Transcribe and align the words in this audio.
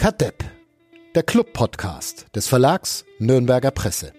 Kadepp, 0.00 0.42
der 1.14 1.22
Club-Podcast 1.22 2.34
des 2.34 2.48
Verlags 2.48 3.04
Nürnberger 3.18 3.70
Presse. 3.70 4.14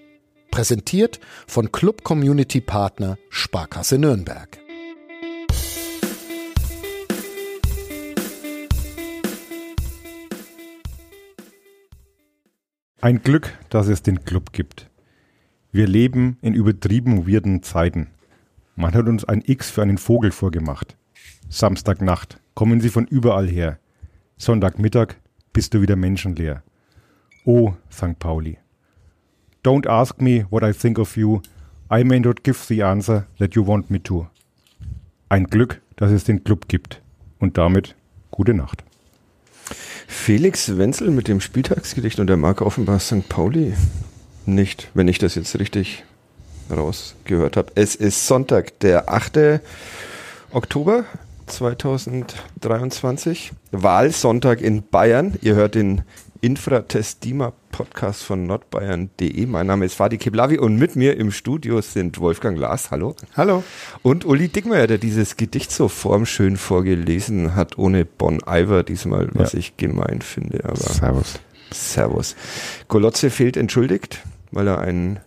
Präsentiert 0.52 1.20
von 1.48 1.72
Club-Community-Partner 1.72 3.18
Sparkasse 3.32 3.98
Nürnberg. 3.98 4.60
Ein 13.02 13.24
Glück, 13.24 13.58
dass 13.72 13.88
es 13.88 14.04
den 14.04 14.24
Club 14.24 14.54
gibt. 14.54 14.88
Wir 15.72 15.88
leben 15.88 16.38
in 16.44 16.54
übertrieben 16.54 17.28
weirden 17.28 17.64
Zeiten. 17.64 18.12
Man 18.76 18.94
hat 18.94 19.08
uns 19.08 19.26
ein 19.26 19.42
X 19.44 19.72
für 19.72 19.82
einen 19.82 19.98
Vogel 19.98 20.30
vorgemacht. 20.30 20.96
Samstagnacht 21.50 22.40
kommen 22.54 22.82
sie 22.82 22.90
von 22.90 23.08
überall 23.08 23.48
her. 23.48 23.80
Sonntagmittag 24.38 25.16
bist 25.54 25.74
du 25.74 25.82
wieder 25.82 25.96
menschenleer. 25.96 26.64
Oh, 27.46 27.74
St. 27.92 28.20
Pauli. 28.20 28.58
Don't 29.64 29.88
ask 29.88 30.20
me 30.22 30.46
what 30.50 30.64
I 30.64 30.74
think 30.74 30.98
of 30.98 31.18
you. 31.18 31.42
I 31.92 32.04
may 32.04 32.20
not 32.20 32.44
give 32.44 32.60
the 32.68 32.84
answer 32.84 33.28
that 33.40 33.56
you 33.56 33.66
want 33.66 33.90
me 33.90 34.02
to. 34.04 34.28
Ein 35.30 35.46
Glück, 35.46 35.82
dass 35.96 36.12
es 36.12 36.24
den 36.24 36.44
Club 36.44 36.68
gibt. 36.68 37.02
Und 37.40 37.58
damit 37.58 37.96
gute 38.30 38.54
Nacht. 38.54 38.84
Felix 40.08 40.78
Wenzel 40.78 41.10
mit 41.10 41.28
dem 41.28 41.42
Spieltagsgedicht 41.42 42.20
und 42.20 42.28
der 42.28 42.38
Marke 42.38 42.66
offenbar 42.66 43.00
St. 43.00 43.28
Pauli 43.30 43.74
nicht, 44.46 44.90
wenn 44.94 45.08
ich 45.08 45.18
das 45.18 45.36
jetzt 45.36 45.58
richtig 45.60 46.04
rausgehört 46.70 47.58
habe. 47.58 47.72
Es 47.76 47.96
ist 47.96 48.28
Sonntag, 48.28 48.80
der 48.80 49.10
8. 49.10 49.62
Oktober 50.52 51.06
2023. 51.52 53.52
Wahlsonntag 53.72 54.62
in 54.62 54.84
Bayern. 54.90 55.36
Ihr 55.42 55.56
hört 55.56 55.76
den 55.76 56.02
Infratestima 56.42 57.54
Podcast 57.72 58.24
von 58.24 58.48
nordbayern.de. 58.48 59.46
Mein 59.46 59.68
Name 59.68 59.86
ist 59.86 59.94
Fadi 59.96 60.18
Keblavi 60.18 60.58
und 60.58 60.78
mit 60.78 60.96
mir 60.96 61.18
im 61.18 61.32
Studio 61.32 61.82
sind 61.82 62.20
Wolfgang 62.20 62.58
Lars, 62.58 62.90
hallo. 62.92 63.16
Hallo. 63.38 63.64
Und 64.02 64.26
Uli 64.26 64.48
Dickmeyer, 64.48 64.88
der 64.88 64.98
dieses 64.98 65.38
Gedicht 65.38 65.72
so 65.72 65.88
formschön 65.88 66.58
vorgelesen 66.58 67.56
hat, 67.56 67.78
ohne 67.78 68.06
Bon 68.06 68.40
Iver 68.48 68.84
diesmal, 68.84 69.30
was 69.34 69.54
Ja. 69.54 69.60
ich 69.60 69.78
gemein 69.78 70.22
finde. 70.22 70.64
Aber 70.66 70.76
Servus. 70.78 71.40
Servus. 71.72 72.36
Golotze 72.88 73.30
fehlt 73.30 73.56
entschuldigt, 73.56 74.20
weil 74.52 74.68
er 74.68 74.80
ein 74.80 75.20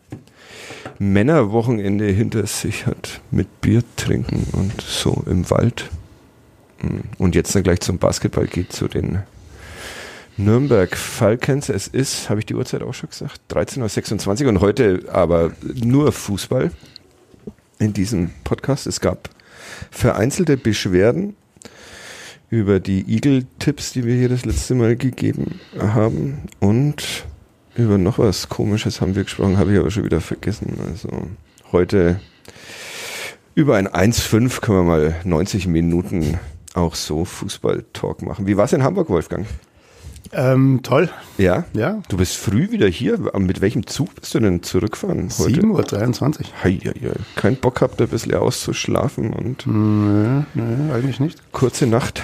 Männerwochenende 0.98 2.07
hinter 2.07 2.47
sich 2.47 2.87
hat 2.87 3.20
mit 3.31 3.61
Bier 3.61 3.83
trinken 3.97 4.47
und 4.53 4.81
so 4.81 5.23
im 5.27 5.48
Wald. 5.51 5.91
Und 7.19 7.35
jetzt 7.35 7.55
dann 7.55 7.63
gleich 7.63 7.81
zum 7.81 7.99
Basketball 7.99 8.47
geht, 8.47 8.73
zu 8.73 8.89
den 8.89 9.21
Nürnberg 10.37 10.97
Falcons. 10.97 11.69
Es 11.69 11.87
ist, 11.87 12.29
habe 12.29 12.41
ich 12.41 12.47
die 12.47 12.55
Uhrzeit 12.55 12.83
auch 12.83 12.95
schon 12.95 13.11
gesagt, 13.11 13.41
13.26 13.51 14.43
Uhr 14.43 14.49
und 14.49 14.61
heute 14.61 15.05
aber 15.13 15.53
nur 15.75 16.11
Fußball 16.13 16.71
in 17.79 17.93
diesem 17.93 18.31
Podcast. 18.43 18.87
Es 18.87 19.01
gab 19.01 19.31
vereinzelte 19.91 20.57
Beschwerden 20.57 21.37
über 22.51 22.81
die 22.81 23.05
Eagle-Tipps, 23.09 23.93
die 23.93 24.05
wir 24.05 24.15
hier 24.17 24.29
das 24.29 24.45
letzte 24.45 24.75
Mal 24.75 24.97
gegeben 24.97 25.61
haben. 25.79 26.43
Und 26.61 27.25
über 27.77 27.98
noch 27.98 28.19
was 28.19 28.48
Komisches 28.48 29.01
haben 29.01 29.15
wir 29.15 29.25
gesprochen, 29.25 29.59
habe 29.59 29.73
ich 29.73 29.79
aber 29.79 29.91
schon 29.91 30.05
wieder 30.05 30.21
vergessen. 30.21 30.77
Also 30.89 31.29
heute 31.73 32.21
über 33.55 33.77
ein 33.77 33.89
1,5 33.89 34.61
können 34.61 34.79
wir 34.79 34.83
mal 34.85 35.17
90 35.25 35.67
Minuten 35.67 36.39
auch 36.75 36.94
so 36.94 37.25
Fußball-Talk 37.25 38.22
machen. 38.22 38.47
Wie 38.47 38.56
war 38.56 38.64
es 38.67 38.72
in 38.72 38.83
Hamburg, 38.83 39.08
Wolfgang? 39.08 39.47
Ähm, 40.33 40.80
toll. 40.83 41.11
Ja? 41.39 41.64
Ja. 41.75 42.03
Du 42.08 42.17
bist 42.17 42.36
früh 42.36 42.70
wieder 42.70 42.89
hier. 42.89 43.19
Mit 43.39 43.61
welchem 43.61 43.86
Zug 43.86 44.14
bist 44.17 44.34
du 44.34 44.41
denn 44.41 44.62
zurückfahren 44.62 45.28
heute? 45.39 45.61
7.23 45.61 46.40
Uhr. 46.40 46.46
Hei, 46.63 46.80
hei, 46.84 46.92
hei. 47.01 47.13
Kein 47.36 47.57
Bock 47.57 47.80
habt, 47.80 48.01
ein 48.01 48.08
bisschen 48.08 48.34
auszuschlafen 48.34 49.33
und 49.33 49.67
Nö, 49.67 50.42
nö, 50.55 50.92
eigentlich 50.92 51.20
nicht. 51.20 51.40
kurze 51.52 51.86
Nacht. 51.86 52.23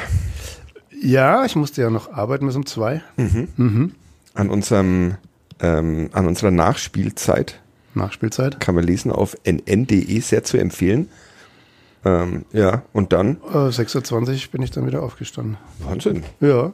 Ja, 1.00 1.44
ich 1.44 1.56
musste 1.56 1.82
ja 1.82 1.90
noch 1.90 2.12
arbeiten 2.12 2.46
bis 2.46 2.56
um 2.56 2.66
zwei. 2.66 3.02
Mhm. 3.16 3.92
An 4.34 4.50
unserem, 4.50 5.14
ähm, 5.60 6.10
an 6.12 6.26
unserer 6.26 6.50
Nachspielzeit 6.50 7.60
Nachspielzeit. 7.94 8.60
kann 8.60 8.74
man 8.74 8.84
lesen 8.84 9.10
auf 9.12 9.36
nn.de, 9.44 10.20
sehr 10.20 10.42
zu 10.44 10.56
empfehlen. 10.58 11.08
Ähm, 12.04 12.44
ja, 12.52 12.82
und 12.92 13.12
dann, 13.12 13.36
Äh, 13.52 13.68
6.20 13.70 14.12
Uhr 14.46 14.52
bin 14.52 14.62
ich 14.62 14.70
dann 14.70 14.86
wieder 14.86 15.02
aufgestanden. 15.02 15.58
Wahnsinn. 15.80 16.24
Ja. 16.40 16.72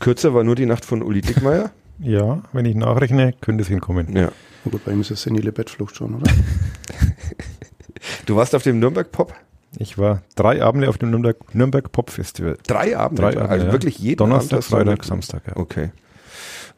Kürzer 0.00 0.32
war 0.34 0.44
nur 0.44 0.54
die 0.54 0.66
Nacht 0.66 0.84
von 0.84 1.02
Uli 1.02 1.20
Dickmeier. 1.20 1.70
Ja, 1.98 2.42
wenn 2.52 2.64
ich 2.64 2.74
nachrechne, 2.74 3.32
könnte 3.40 3.62
es 3.62 3.68
hinkommen. 3.68 4.16
ja. 4.16 4.32
Na 4.64 4.70
gut, 4.72 4.84
bei 4.84 4.92
ihm 4.92 5.02
ist 5.02 5.10
es 5.12 5.22
senile 5.22 5.52
Bettflucht 5.52 5.94
schon, 5.94 6.16
oder? 6.16 6.30
Du 8.26 8.34
warst 8.34 8.54
auf 8.54 8.62
dem 8.64 8.80
Nürnberg 8.80 9.12
Pop? 9.12 9.34
Ich 9.78 9.98
war 9.98 10.22
drei 10.34 10.62
Abende 10.62 10.88
auf 10.88 10.98
dem 10.98 11.10
Nürnberg, 11.10 11.36
Nürnberg 11.54 11.92
Pop 11.92 12.10
Festival. 12.10 12.58
Drei 12.66 12.96
Abende? 12.96 13.22
Drei 13.22 13.28
Abende, 13.30 13.48
also 13.48 13.66
ja. 13.66 13.72
wirklich 13.72 13.98
jeden 13.98 14.18
Donnerstag, 14.18 14.58
Abend 14.58 14.64
Freitag, 14.66 15.04
Samstag. 15.04 15.42
Ja. 15.46 15.56
Okay. 15.56 15.90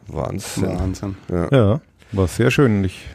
Wahnsinn. 0.08 0.78
Wahnsinn. 0.78 1.16
Ja. 1.30 1.48
ja, 1.50 1.80
war 2.12 2.28
sehr 2.28 2.50
schön. 2.50 2.84
Ich 2.84 3.06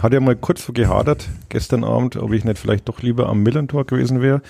hatte 0.00 0.16
ja 0.16 0.20
mal 0.20 0.36
kurz 0.36 0.64
so 0.64 0.72
gehadert 0.72 1.28
gestern 1.48 1.84
Abend, 1.84 2.16
ob 2.16 2.32
ich 2.32 2.44
nicht 2.44 2.58
vielleicht 2.58 2.88
doch 2.88 3.02
lieber 3.02 3.28
am 3.28 3.42
Millantor 3.42 3.84
gewesen 3.84 4.20
wäre. 4.20 4.42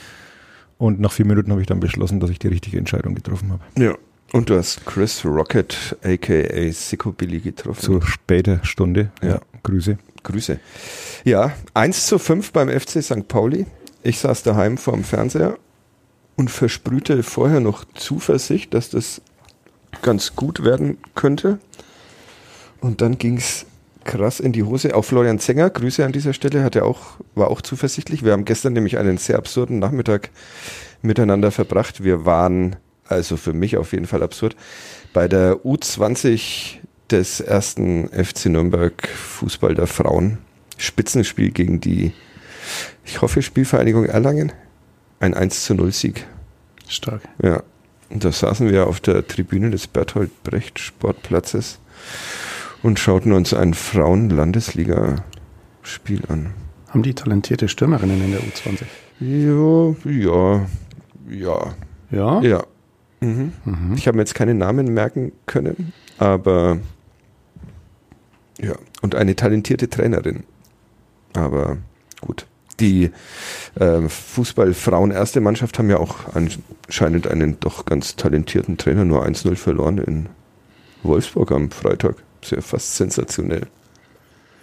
Und 0.78 1.00
nach 1.00 1.12
vier 1.12 1.26
Minuten 1.26 1.50
habe 1.50 1.60
ich 1.60 1.66
dann 1.66 1.81
beschlossen, 1.81 2.20
dass 2.20 2.31
ich 2.31 2.38
die 2.38 2.48
richtige 2.48 2.78
Entscheidung 2.78 3.15
getroffen 3.15 3.53
habe. 3.53 3.62
ja. 3.76 3.94
Und 4.32 4.48
du 4.48 4.56
hast 4.56 4.87
Chris 4.87 5.26
Rocket, 5.26 5.94
aka 6.03 6.72
Sicko 6.72 7.12
Billy, 7.12 7.41
getroffen. 7.41 7.82
Zur 7.82 8.00
später 8.00 8.60
Stunde. 8.65 9.10
Ja. 9.22 9.41
Grüße. 9.62 9.98
Grüße. 10.22 10.59
Ja, 11.25 11.53
1 11.75 12.06
zu 12.06 12.19
5 12.19 12.50
beim 12.50 12.71
FC 12.71 13.03
St. 13.03 13.28
Pauli. 13.28 13.66
Ich 14.03 14.21
saß 14.21 14.42
daheim 14.42 14.78
vorm 14.78 15.04
Fernseher 15.04 15.59
und 16.37 16.50
versprühte 16.50 17.22
vorher 17.22 17.60
noch 17.60 17.84
Zuversicht, 17.94 18.72
dass 18.72 18.88
das 18.88 19.21
ganz 20.00 20.34
gut 20.34 20.65
werden 20.65 20.97
könnte. 21.15 21.59
Und 22.81 23.03
dann 23.03 23.19
ging 23.19 23.37
es 23.37 23.66
krass 24.05 24.41
in 24.41 24.53
die 24.53 24.63
Hose. 24.63 24.95
Auch 24.95 25.05
Florian 25.05 25.39
Zenger, 25.39 25.71
Grüße 25.71 26.05
an 26.05 26.13
dieser 26.13 26.33
Stelle, 26.33 26.65
hat 26.65 26.77
er 26.77 26.85
auch, 26.85 27.19
war 27.35 27.51
auch 27.51 27.61
zuversichtlich. 27.61 28.25
Wir 28.25 28.33
haben 28.33 28.45
gestern 28.45 28.73
nämlich 28.73 28.99
einen 28.99 29.19
sehr 29.19 29.39
absurden 29.39 29.79
Nachmittag 29.79 30.31
miteinander 31.03 31.51
verbracht. 31.51 32.03
Wir 32.05 32.25
waren, 32.25 32.77
also 33.07 33.37
für 33.37 33.53
mich 33.53 33.77
auf 33.77 33.93
jeden 33.93 34.07
Fall 34.07 34.23
absurd, 34.23 34.57
bei 35.13 35.29
der 35.29 35.57
U20 35.65 36.79
des 37.11 37.41
ersten 37.41 38.09
FC 38.09 38.47
Nürnberg 38.47 39.07
Fußball 39.09 39.75
der 39.75 39.87
Frauen. 39.87 40.39
Spitzenspiel 40.79 41.51
gegen 41.51 41.81
die, 41.81 42.13
ich 43.05 43.21
hoffe, 43.21 43.43
Spielvereinigung 43.43 44.07
Erlangen. 44.07 44.53
Ein 45.21 45.34
1 45.34 45.65
zu 45.65 45.75
0 45.75 45.93
Sieg. 45.93 46.27
Stark. 46.89 47.23
Ja. 47.43 47.63
Und 48.11 48.25
da 48.25 48.33
saßen 48.33 48.71
wir 48.71 48.89
auf 48.89 49.01
der 49.01 49.27
Tribüne 49.27 49.71
des 49.71 49.87
Berthold 49.87 50.43
Brecht 50.43 50.79
Sportplatzes 50.79 51.79
und 52.82 52.98
schauten 52.98 53.32
uns 53.32 53.54
ein 53.54 53.75
Frauen-Landesliga-Spiel 53.75 56.22
an. 56.28 56.50
Haben 56.88 57.03
die 57.03 57.15
talentierte 57.15 57.69
Stürmerinnen 57.69 58.22
in 58.22 58.32
der 58.32 58.41
U20? 58.41 58.84
Ja, 59.20 59.94
ja, 60.10 60.66
ja, 61.31 61.75
Ja. 62.10 62.41
ja. 62.42 62.65
Mhm. 63.21 63.53
Mhm. 63.65 63.94
Ich 63.97 64.09
habe 64.09 64.16
mir 64.16 64.22
jetzt 64.22 64.34
keine 64.34 64.54
Namen 64.54 64.92
merken 64.92 65.31
können, 65.47 65.92
aber 66.19 66.78
ja, 68.60 68.75
und 69.00 69.15
eine 69.15 69.37
talentierte 69.37 69.88
Trainerin. 69.88 70.42
Aber 71.32 71.78
gut. 72.21 72.47
Die 72.81 73.10
äh, 73.76 74.00
Fußball-Frauen-erste 74.09 75.41
Mannschaft 75.41 75.78
haben 75.78 75.88
ja 75.88 75.98
auch 75.98 76.34
anscheinend 76.34 77.28
einen 77.28 77.60
doch 77.60 77.84
ganz 77.84 78.16
talentierten 78.16 78.76
Trainer, 78.76 79.04
nur 79.04 79.24
1-0 79.24 79.54
verloren 79.54 79.98
in 79.98 80.28
Wolfsburg 81.03 81.53
am 81.53 81.71
Freitag. 81.71 82.16
Sehr 82.44 82.62
fast 82.62 82.97
sensationell. 82.97 83.66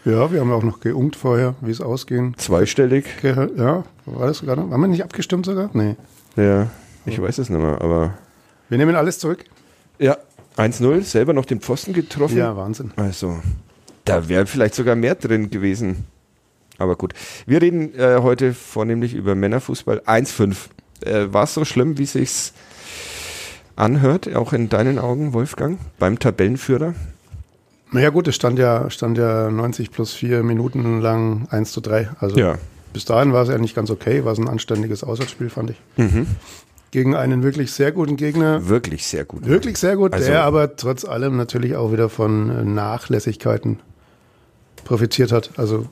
Ja, 0.06 0.32
wir 0.32 0.40
haben 0.40 0.52
auch 0.52 0.64
noch 0.64 0.80
geungt 0.80 1.16
vorher, 1.16 1.56
wie 1.62 1.72
es 1.72 1.82
ausgehen. 1.82 2.34
Zweistellig, 2.38 3.06
Ja, 3.24 3.84
war 4.06 4.28
das 4.28 4.38
sogar 4.38 4.56
noch? 4.56 4.70
Haben 4.72 4.82
wir 4.82 4.88
nicht 4.88 5.04
abgestimmt 5.04 5.46
sogar? 5.46 5.70
Nee. 5.74 5.96
ja, 6.36 6.68
ich 7.06 7.22
weiß 7.22 7.38
es 7.38 7.50
nicht 7.50 7.60
mehr, 7.62 7.82
aber 7.82 8.14
Wir 8.70 8.78
nehmen 8.78 8.96
alles 8.96 9.20
zurück. 9.20 9.44
ja, 10.00 10.18
1-0, 10.58 11.04
selber 11.04 11.34
noch 11.34 11.46
den 11.46 11.62
Pfosten 11.62 11.94
getroffen. 11.94 12.38
Ja, 12.38 12.56
Wahnsinn. 12.58 12.92
Also, 12.98 13.40
da 14.04 14.28
wäre 14.28 14.46
vielleicht 14.46 14.76
sogar 14.76 14.96
mehr 14.96 15.16
drin 15.16 15.50
gewesen. 15.50 16.06
Aber 16.78 16.96
gut. 16.96 17.14
Wir 17.46 17.62
reden 17.62 17.94
äh, 17.96 18.20
heute 18.22 18.54
vornehmlich 18.54 19.14
über 19.14 19.36
Männerfußball 19.36 20.00
1-5. 20.06 20.56
Äh, 21.06 21.32
War 21.34 21.44
es 21.44 21.54
so 21.54 21.64
schlimm, 21.66 21.98
wie 21.98 22.06
sich's 22.06 22.54
anhört, 23.76 24.34
auch 24.36 24.52
in 24.54 24.68
deinen 24.70 25.00
Augen, 25.00 25.34
Wolfgang, 25.34 25.80
beim 25.98 26.20
Tabellenführer? 26.20 26.94
Naja 27.92 28.10
gut, 28.10 28.28
es 28.28 28.36
stand 28.36 28.60
ja, 28.60 28.90
stand 28.90 29.18
ja 29.18 29.50
90 29.50 29.92
plus 29.92 30.14
4 30.14 30.44
Minuten 30.44 31.02
lang 31.02 31.48
1 31.50 31.72
zu 31.72 31.82
3. 31.82 32.10
Also 32.20 32.36
bis 32.94 33.06
dahin 33.06 33.34
war 33.34 33.44
es 33.44 33.50
eigentlich 33.50 33.74
ganz 33.76 33.90
okay, 33.90 34.26
war 34.26 34.34
es 34.34 34.40
ein 34.40 34.48
anständiges 34.48 35.04
Auswärtsspiel, 35.04 35.50
fand 35.50 35.72
ich. 35.72 35.78
Mhm. 35.98 36.28
gegen 36.92 37.16
einen 37.16 37.44
wirklich 37.44 37.72
sehr 37.72 37.92
guten 37.92 38.16
Gegner. 38.16 38.68
Wirklich 38.68 39.06
sehr 39.06 39.24
gut. 39.24 39.46
Wirklich 39.46 39.78
sehr 39.78 39.96
gut, 39.96 40.12
Also- 40.14 40.26
der 40.28 40.44
aber 40.44 40.76
trotz 40.76 41.06
allem 41.06 41.38
natürlich 41.38 41.76
auch 41.76 41.92
wieder 41.92 42.10
von 42.10 42.74
Nachlässigkeiten 42.74 43.80
profitiert 44.86 45.32
hat. 45.32 45.52
Also 45.58 45.86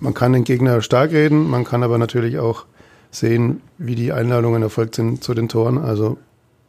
man 0.00 0.12
kann 0.12 0.34
den 0.34 0.44
Gegner 0.44 0.82
stark 0.82 1.12
reden, 1.12 1.48
man 1.48 1.64
kann 1.64 1.82
aber 1.82 1.96
natürlich 1.96 2.38
auch 2.38 2.66
sehen, 3.10 3.62
wie 3.78 3.94
die 3.94 4.12
Einladungen 4.12 4.60
erfolgt 4.62 4.94
sind 4.96 5.24
zu 5.24 5.32
den 5.32 5.48
Toren. 5.48 5.78
Also 5.78 6.18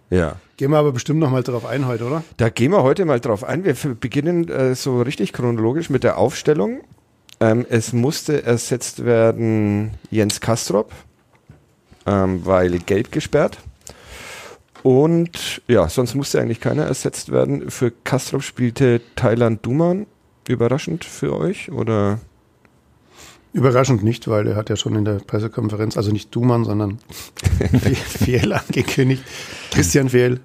Ja. 0.10 0.38
Gehen 0.58 0.72
wir 0.72 0.78
aber 0.78 0.92
bestimmt 0.92 1.20
noch 1.20 1.32
mal 1.32 1.44
drauf 1.44 1.66
ein 1.66 1.88
heute, 1.88 2.06
oder? 2.06 2.24
Da 2.38 2.50
gehen 2.50 2.72
wir 2.72 2.84
heute 2.84 3.06
mal 3.06 3.20
drauf 3.20 3.44
ein. 3.44 3.64
Wir 3.64 3.74
beginnen 3.74 4.50
äh, 4.50 4.76
so 4.76 5.02
richtig 5.02 5.34
chronologisch 5.34 5.90
mit 5.90 6.04
der 6.04 6.18
Aufstellung. 6.18 6.82
Ähm, 7.40 7.66
es 7.70 7.94
musste 7.94 8.44
ersetzt 8.44 9.04
werden 9.06 9.92
Jens 10.10 10.40
Kastrop, 10.40 10.92
ähm, 12.06 12.46
weil 12.46 12.80
gelb 12.80 13.12
gesperrt. 13.12 13.58
Und 14.84 15.62
ja, 15.68 15.90
sonst 15.90 16.14
musste 16.14 16.40
eigentlich 16.40 16.62
keiner 16.62 16.84
ersetzt 16.84 17.32
werden. 17.32 17.72
Für 17.72 17.92
Kastrop 17.92 18.44
spielte 18.44 19.02
Thailand 19.16 19.66
Duman. 19.66 20.06
Überraschend 20.48 21.04
für 21.06 21.36
euch? 21.36 21.72
Oder 21.72 22.20
Überraschend 23.56 24.04
nicht, 24.04 24.28
weil 24.28 24.48
er 24.48 24.58
hat 24.58 24.70
ja 24.70 24.76
schon 24.76 24.96
in 24.96 25.06
der 25.06 25.14
Pressekonferenz, 25.14 25.96
also 25.96 26.12
nicht 26.12 26.36
Dumann, 26.36 26.66
sondern 26.66 27.00
Fehl 28.06 28.52
angekündigt. 28.52 29.24
Christian 29.72 30.10
Fehl, 30.10 30.42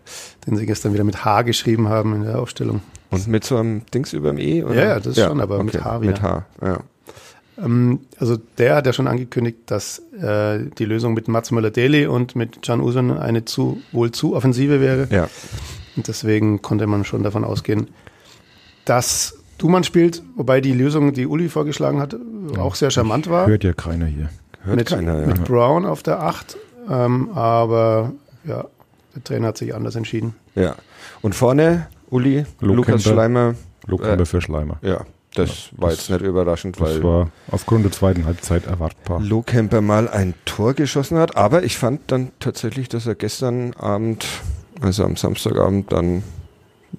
den 0.47 0.57
sie 0.57 0.65
gestern 0.65 0.95
wieder 0.95 1.03
mit 1.03 1.25
H 1.25 1.43
geschrieben 1.43 1.89
haben 1.89 2.15
in 2.15 2.23
der 2.23 2.39
Aufstellung. 2.39 2.83
und 3.11 3.27
mit 3.27 3.43
so 3.43 3.57
einem 3.57 3.83
Dings 3.93 4.13
über 4.13 4.31
dem 4.31 4.39
E? 4.39 4.63
Oder? 4.63 4.75
Ja, 4.77 4.85
ja, 4.91 5.01
das 5.01 5.17
schon, 5.17 5.41
aber 5.41 5.61
mit 5.65 5.85
H 5.85 6.03
wieder. 6.03 6.13
Mit 6.13 6.23
H, 6.23 6.47
ja. 6.63 6.81
Ähm, 7.59 7.99
also 8.17 8.37
der 8.59 8.77
hat 8.77 8.87
ja 8.87 8.93
schon 8.93 9.09
angekündigt, 9.09 9.59
dass 9.67 9.99
äh, 10.21 10.61
die 10.79 10.85
Lösung 10.85 11.13
mit 11.15 11.27
Mats 11.27 11.51
Möller-Deli 11.51 12.07
und 12.07 12.37
mit 12.37 12.63
Can 12.63 12.81
Usun 12.81 13.19
eine 13.19 13.45
zu, 13.45 13.83
wohl 13.91 14.13
zu 14.13 14.37
offensive 14.37 14.81
wäre. 14.81 15.09
ja. 15.11 15.29
Und 15.97 16.07
deswegen 16.07 16.63
konnte 16.63 16.87
man 16.87 17.05
schon 17.05 17.25
davon 17.25 17.43
ausgehen, 17.43 17.89
dass 18.85 19.40
Dumann 19.61 19.85
spielt, 19.85 20.23
wobei 20.37 20.61
die 20.61 20.73
Lösung, 20.73 21.13
die 21.13 21.27
Uli 21.27 21.49
vorgeschlagen 21.49 22.01
hat, 22.01 22.17
auch 22.59 22.75
sehr 22.75 22.91
charmant 22.91 23.29
war. 23.29 23.47
Hört 23.47 23.63
ja 23.63 23.73
keiner 23.75 24.07
hier. 24.07 24.31
Hört 24.65 24.77
mit, 24.77 24.89
keiner, 24.89 25.21
ja. 25.21 25.27
mit 25.27 25.45
Brown 25.45 25.85
auf 25.85 26.03
der 26.03 26.23
8. 26.23 26.57
Ähm, 26.89 27.31
aber 27.35 28.13
ja, 28.45 28.65
der 29.15 29.25
Trainer 29.25 29.49
hat 29.49 29.59
sich 29.59 29.75
anders 29.75 29.95
entschieden. 29.97 30.35
ja. 30.55 30.75
Und 31.23 31.35
vorne 31.35 31.89
Uli, 32.09 32.47
Lohkemper. 32.61 32.75
Lukas 32.75 33.03
Schleimer. 33.03 33.55
Lokemper 33.87 34.23
Äh, 34.23 34.27
für 34.27 34.41
Schleimer. 34.41 34.79
Ja, 34.81 35.05
das 35.35 35.69
war 35.77 35.91
jetzt 35.91 36.09
nicht 36.09 36.23
überraschend, 36.23 36.81
Das 36.81 36.89
weil 36.89 37.03
war 37.03 37.31
aufgrund 37.51 37.85
der 37.85 37.93
zweiten 37.93 38.25
Halbzeit 38.25 38.67
erwartbar. 38.67 39.21
Lohkemper 39.21 39.83
mal 39.83 40.09
ein 40.09 40.33
Tor 40.47 40.73
geschossen 40.73 41.19
hat. 41.19 41.37
Aber 41.37 41.63
ich 41.63 41.77
fand 41.77 42.01
dann 42.11 42.31
tatsächlich, 42.41 42.89
dass 42.89 43.07
er 43.07 43.15
gestern 43.15 43.75
Abend, 43.75 44.27
also 44.81 45.05
am 45.05 45.17
Samstagabend, 45.17 45.93
dann 45.93 46.23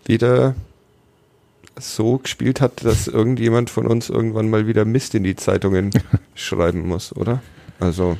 wieder 0.06 0.54
so 1.80 2.18
gespielt 2.18 2.62
hat, 2.62 2.84
dass 2.86 3.08
irgendjemand 3.08 3.70
von 3.70 3.88
uns 3.88 4.10
irgendwann 4.10 4.50
mal 4.50 4.68
wieder 4.68 4.86
Mist 4.86 5.16
in 5.16 5.24
die 5.24 5.36
Zeitungen 5.36 5.92
schreiben 6.36 6.88
muss, 6.88 7.16
oder? 7.16 7.42
Also, 7.80 8.18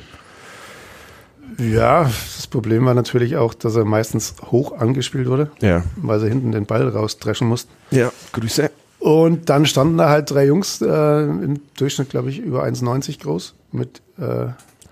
Ja, 1.58 2.04
das 2.04 2.46
Problem 2.46 2.84
war 2.86 2.94
natürlich 2.94 3.36
auch, 3.36 3.54
dass 3.54 3.76
er 3.76 3.84
meistens 3.84 4.34
hoch 4.50 4.72
angespielt 4.78 5.28
wurde, 5.28 5.50
ja. 5.60 5.84
weil 5.96 6.18
sie 6.20 6.28
hinten 6.28 6.52
den 6.52 6.66
Ball 6.66 6.88
rausdreschen 6.88 7.46
mussten. 7.46 7.70
Ja, 7.90 8.10
Grüße. 8.32 8.70
Und 8.98 9.50
dann 9.50 9.66
standen 9.66 9.98
da 9.98 10.08
halt 10.08 10.30
drei 10.30 10.46
Jungs, 10.46 10.80
äh, 10.80 11.22
im 11.24 11.60
Durchschnitt, 11.76 12.10
glaube 12.10 12.30
ich, 12.30 12.38
über 12.38 12.62
1,90 12.64 13.20
groß, 13.20 13.54
mit 13.72 14.00
äh, 14.18 14.46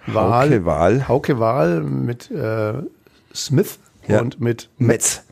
Wahl, 0.07 0.49
Hauke 0.51 0.65
Wahl. 0.65 1.09
Hauke 1.09 1.39
Wahl, 1.39 1.81
mit 1.83 2.31
äh, 2.31 2.73
Smith 3.35 3.79
Ja. 4.09 4.21
und 4.21 4.41
mit 4.41 4.69
Metz. 4.79 5.23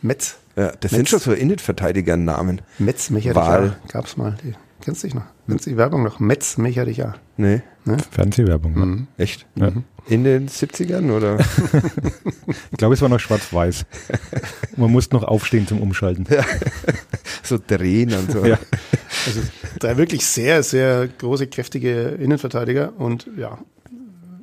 Metz. 0.00 0.36
Ja, 0.56 0.72
das 0.80 0.90
sind 0.90 1.00
Metz. 1.00 1.08
schon 1.10 1.18
so 1.20 1.32
Innenverteidiger-Namen. 1.32 2.60
Metz 2.78 3.10
Mecher 3.10 3.34
Wahl. 3.34 3.76
Gab's 3.88 4.16
mal. 4.16 4.36
Die, 4.44 4.52
kennst 4.82 5.02
du 5.02 5.06
dich 5.08 5.14
noch? 5.14 5.24
Kennst 5.48 5.66
du 5.66 5.70
die 5.70 5.76
Werbung 5.76 6.02
noch? 6.02 6.20
Metz 6.20 6.58
Mecher 6.58 6.86
Nee, 7.36 7.62
Fernsehwerbung. 8.10 8.72
Mhm. 8.74 8.94
ne? 8.94 9.06
echt? 9.18 9.46
Ja. 9.54 9.72
In 10.08 10.24
den 10.24 10.48
70ern 10.48 11.10
oder? 11.12 11.38
Ich 12.72 12.78
glaube, 12.78 12.94
es 12.94 13.00
war 13.02 13.08
noch 13.08 13.20
schwarz-weiß. 13.20 13.86
Man 14.76 14.90
musste 14.90 15.14
noch 15.14 15.22
aufstehen 15.22 15.66
zum 15.66 15.80
Umschalten. 15.80 16.26
so 17.42 17.58
drehen 17.64 18.12
und 18.12 18.32
so. 18.32 18.44
Ja. 18.44 18.58
Also 19.26 19.40
drei 19.78 19.96
wirklich 19.96 20.26
sehr, 20.26 20.62
sehr 20.62 21.06
große, 21.06 21.46
kräftige 21.46 22.08
Innenverteidiger 22.20 22.92
und 22.98 23.28
ja, 23.36 23.58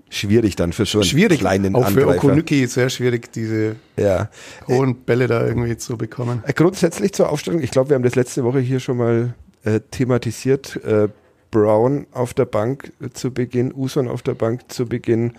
Schwierig 0.09 0.55
dann 0.55 0.73
für 0.73 0.85
so 0.85 0.99
einen 0.99 1.05
schwierig. 1.05 1.39
kleinen 1.39 1.75
Auch 1.75 1.87
für 1.89 2.01
Angreifer. 2.01 2.17
Okonüki 2.25 2.65
sehr 2.67 2.89
schwierig, 2.89 3.31
diese 3.31 3.75
Ja. 3.97 4.29
hohen 4.67 4.95
Bälle 5.03 5.27
da 5.27 5.45
irgendwie 5.45 5.77
zu 5.77 5.97
bekommen. 5.97 6.43
Äh, 6.47 6.53
Grundsätzlich 6.53 7.13
zur 7.13 7.29
Aufstellung, 7.29 7.61
ich 7.61 7.71
glaube, 7.71 7.89
wir 7.89 7.95
haben 7.95 8.03
das 8.03 8.15
letzte 8.15 8.43
Woche 8.43 8.59
hier 8.59 8.79
schon 8.79 8.97
mal 8.97 9.33
äh, 9.63 9.79
thematisiert. 9.91 10.77
Äh, 10.83 11.09
Brown 11.51 12.05
auf 12.11 12.33
der 12.35 12.45
Bank 12.45 12.91
äh, 13.01 13.09
zu 13.09 13.31
Beginn, 13.31 13.73
Uson 13.73 14.07
auf 14.07 14.21
der 14.21 14.35
Bank 14.35 14.71
zu 14.71 14.85
Beginn. 14.85 15.33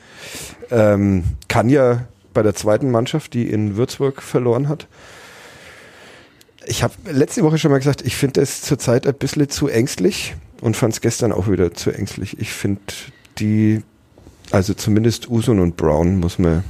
Ähm, 0.71 1.25
kann 1.49 1.69
ja 1.69 2.07
bei 2.35 2.43
der 2.43 2.55
zweiten 2.55 2.91
Mannschaft, 2.91 3.35
die 3.35 3.49
in 3.49 3.77
Würzburg 3.77 4.23
verloren 4.23 4.69
hat. 4.69 4.87
Ich 6.67 6.83
habe 6.83 6.95
letzte 7.11 7.43
Woche 7.43 7.59
schon 7.59 7.71
mal 7.71 7.79
gesagt, 7.79 8.03
ich 8.03 8.17
finde 8.17 8.41
es 8.41 8.61
zurzeit 8.63 9.07
ein 9.07 9.15
bisschen 9.15 9.49
zu 9.49 9.69
ängstlich 9.69 10.35
und 10.61 10.77
fand 10.77 10.93
es 10.95 11.01
gestern 11.01 11.33
auch 11.33 11.49
wieder 11.49 11.73
zu 11.73 11.91
ängstlich. 11.91 12.39
Ich 12.39 12.53
finde 12.53 12.83
die, 13.39 13.83
also 14.51 14.75
zumindest 14.75 15.31
Uson 15.31 15.61
und 15.61 15.77
Brown 15.77 16.19
muss 16.19 16.39
man 16.39 16.65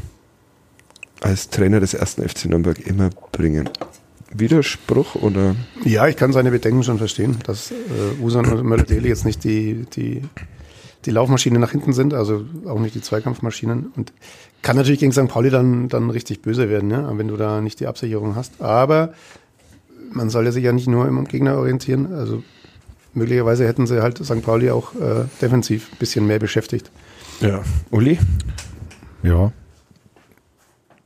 als 1.20 1.50
Trainer 1.50 1.80
des 1.80 1.94
ersten 1.94 2.26
FC 2.26 2.46
Nürnberg 2.46 2.78
immer 2.86 3.10
bringen. 3.32 3.68
Widerspruch 4.32 5.16
oder? 5.16 5.56
Ja, 5.84 6.06
ich 6.06 6.16
kann 6.16 6.32
seine 6.32 6.50
Bedenken 6.50 6.82
schon 6.82 6.98
verstehen, 6.98 7.38
dass 7.44 7.72
äh, 7.72 8.22
Usan 8.22 8.46
und 8.46 8.64
Möller-Deli 8.64 9.08
jetzt 9.08 9.24
nicht 9.24 9.42
die, 9.42 9.86
die, 9.94 10.22
die 11.04 11.10
Laufmaschine 11.10 11.58
nach 11.58 11.72
hinten 11.72 11.92
sind, 11.92 12.14
also 12.14 12.44
auch 12.66 12.78
nicht 12.78 12.94
die 12.94 13.00
Zweikampfmaschinen. 13.00 13.92
Und 13.96 14.12
kann 14.62 14.76
natürlich 14.76 15.00
gegen 15.00 15.12
St. 15.12 15.26
Pauli 15.28 15.50
dann, 15.50 15.88
dann 15.88 16.10
richtig 16.10 16.42
böse 16.42 16.68
werden, 16.68 16.90
ja, 16.90 17.18
wenn 17.18 17.28
du 17.28 17.36
da 17.36 17.60
nicht 17.60 17.80
die 17.80 17.86
Absicherung 17.86 18.36
hast. 18.36 18.60
Aber 18.60 19.14
man 20.12 20.30
soll 20.30 20.44
ja 20.44 20.52
sich 20.52 20.64
ja 20.64 20.72
nicht 20.72 20.86
nur 20.86 21.08
im 21.08 21.24
Gegner 21.24 21.56
orientieren. 21.56 22.14
Also 22.14 22.42
möglicherweise 23.14 23.66
hätten 23.66 23.86
sie 23.86 24.00
halt 24.00 24.24
St. 24.24 24.42
Pauli 24.42 24.70
auch 24.70 24.94
äh, 24.94 25.24
defensiv 25.42 25.90
ein 25.92 25.98
bisschen 25.98 26.26
mehr 26.26 26.38
beschäftigt. 26.38 26.90
Ja. 27.40 27.62
Uli? 27.90 28.18
Ja. 29.22 29.52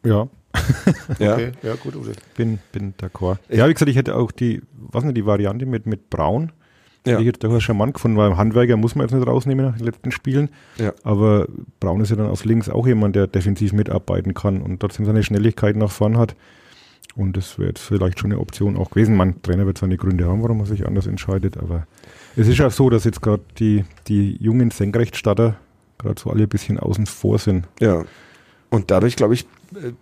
Ja, 0.04 0.28
Ja. 1.18 1.34
Okay, 1.34 1.52
ja, 1.62 1.74
gut, 1.74 1.96
Uwe. 1.96 2.12
bin, 2.36 2.58
bin 2.72 2.94
d'accord. 2.94 3.38
Ja, 3.48 3.68
wie 3.68 3.72
gesagt, 3.72 3.90
ich 3.90 3.96
hätte 3.96 4.16
auch 4.16 4.32
die, 4.32 4.62
was 4.76 5.04
nicht, 5.04 5.16
die 5.16 5.26
Variante 5.26 5.66
mit, 5.66 5.86
mit 5.86 6.10
Braun. 6.10 6.52
Ja. 7.06 7.18
Ich 7.18 7.26
hätte 7.26 7.40
durchaus 7.40 7.62
charmant 7.62 7.94
gefunden, 7.94 8.16
weil 8.16 8.36
Handwerker 8.36 8.76
muss 8.76 8.94
man 8.94 9.06
jetzt 9.06 9.14
nicht 9.14 9.26
rausnehmen 9.26 9.66
nach 9.66 9.76
den 9.76 9.84
letzten 9.84 10.10
Spielen. 10.10 10.48
Ja. 10.78 10.92
Aber 11.02 11.46
Braun 11.80 12.00
ist 12.00 12.10
ja 12.10 12.16
dann 12.16 12.28
auf 12.28 12.44
links 12.44 12.68
auch 12.70 12.86
jemand, 12.86 13.14
der 13.14 13.26
defensiv 13.26 13.72
mitarbeiten 13.72 14.32
kann 14.32 14.62
und 14.62 14.80
trotzdem 14.80 15.04
seine 15.04 15.22
Schnelligkeit 15.22 15.76
nach 15.76 15.90
vorn 15.90 16.16
hat. 16.16 16.34
Und 17.14 17.36
das 17.36 17.58
wäre 17.58 17.68
jetzt 17.68 17.82
vielleicht 17.82 18.18
schon 18.18 18.32
eine 18.32 18.40
Option 18.40 18.76
auch 18.76 18.90
gewesen. 18.90 19.16
Mein 19.16 19.42
Trainer 19.42 19.66
wird 19.66 19.78
seine 19.78 19.96
Gründe 19.98 20.26
haben, 20.26 20.42
warum 20.42 20.60
er 20.60 20.66
sich 20.66 20.86
anders 20.86 21.06
entscheidet, 21.06 21.58
aber 21.58 21.86
es 22.36 22.48
ist 22.48 22.58
ja 22.58 22.70
so, 22.70 22.90
dass 22.90 23.04
jetzt 23.04 23.22
gerade 23.22 23.42
die, 23.58 23.84
die 24.08 24.36
jungen 24.42 24.70
Senkrechtstarter 24.70 25.56
gerade 26.04 26.30
alle 26.30 26.44
ein 26.44 26.48
bisschen 26.48 26.78
außen 26.78 27.06
vor 27.06 27.38
sind. 27.38 27.66
Ja. 27.80 28.04
Und 28.70 28.90
dadurch, 28.90 29.16
glaube 29.16 29.34
ich, 29.34 29.42
äh, 29.74 29.92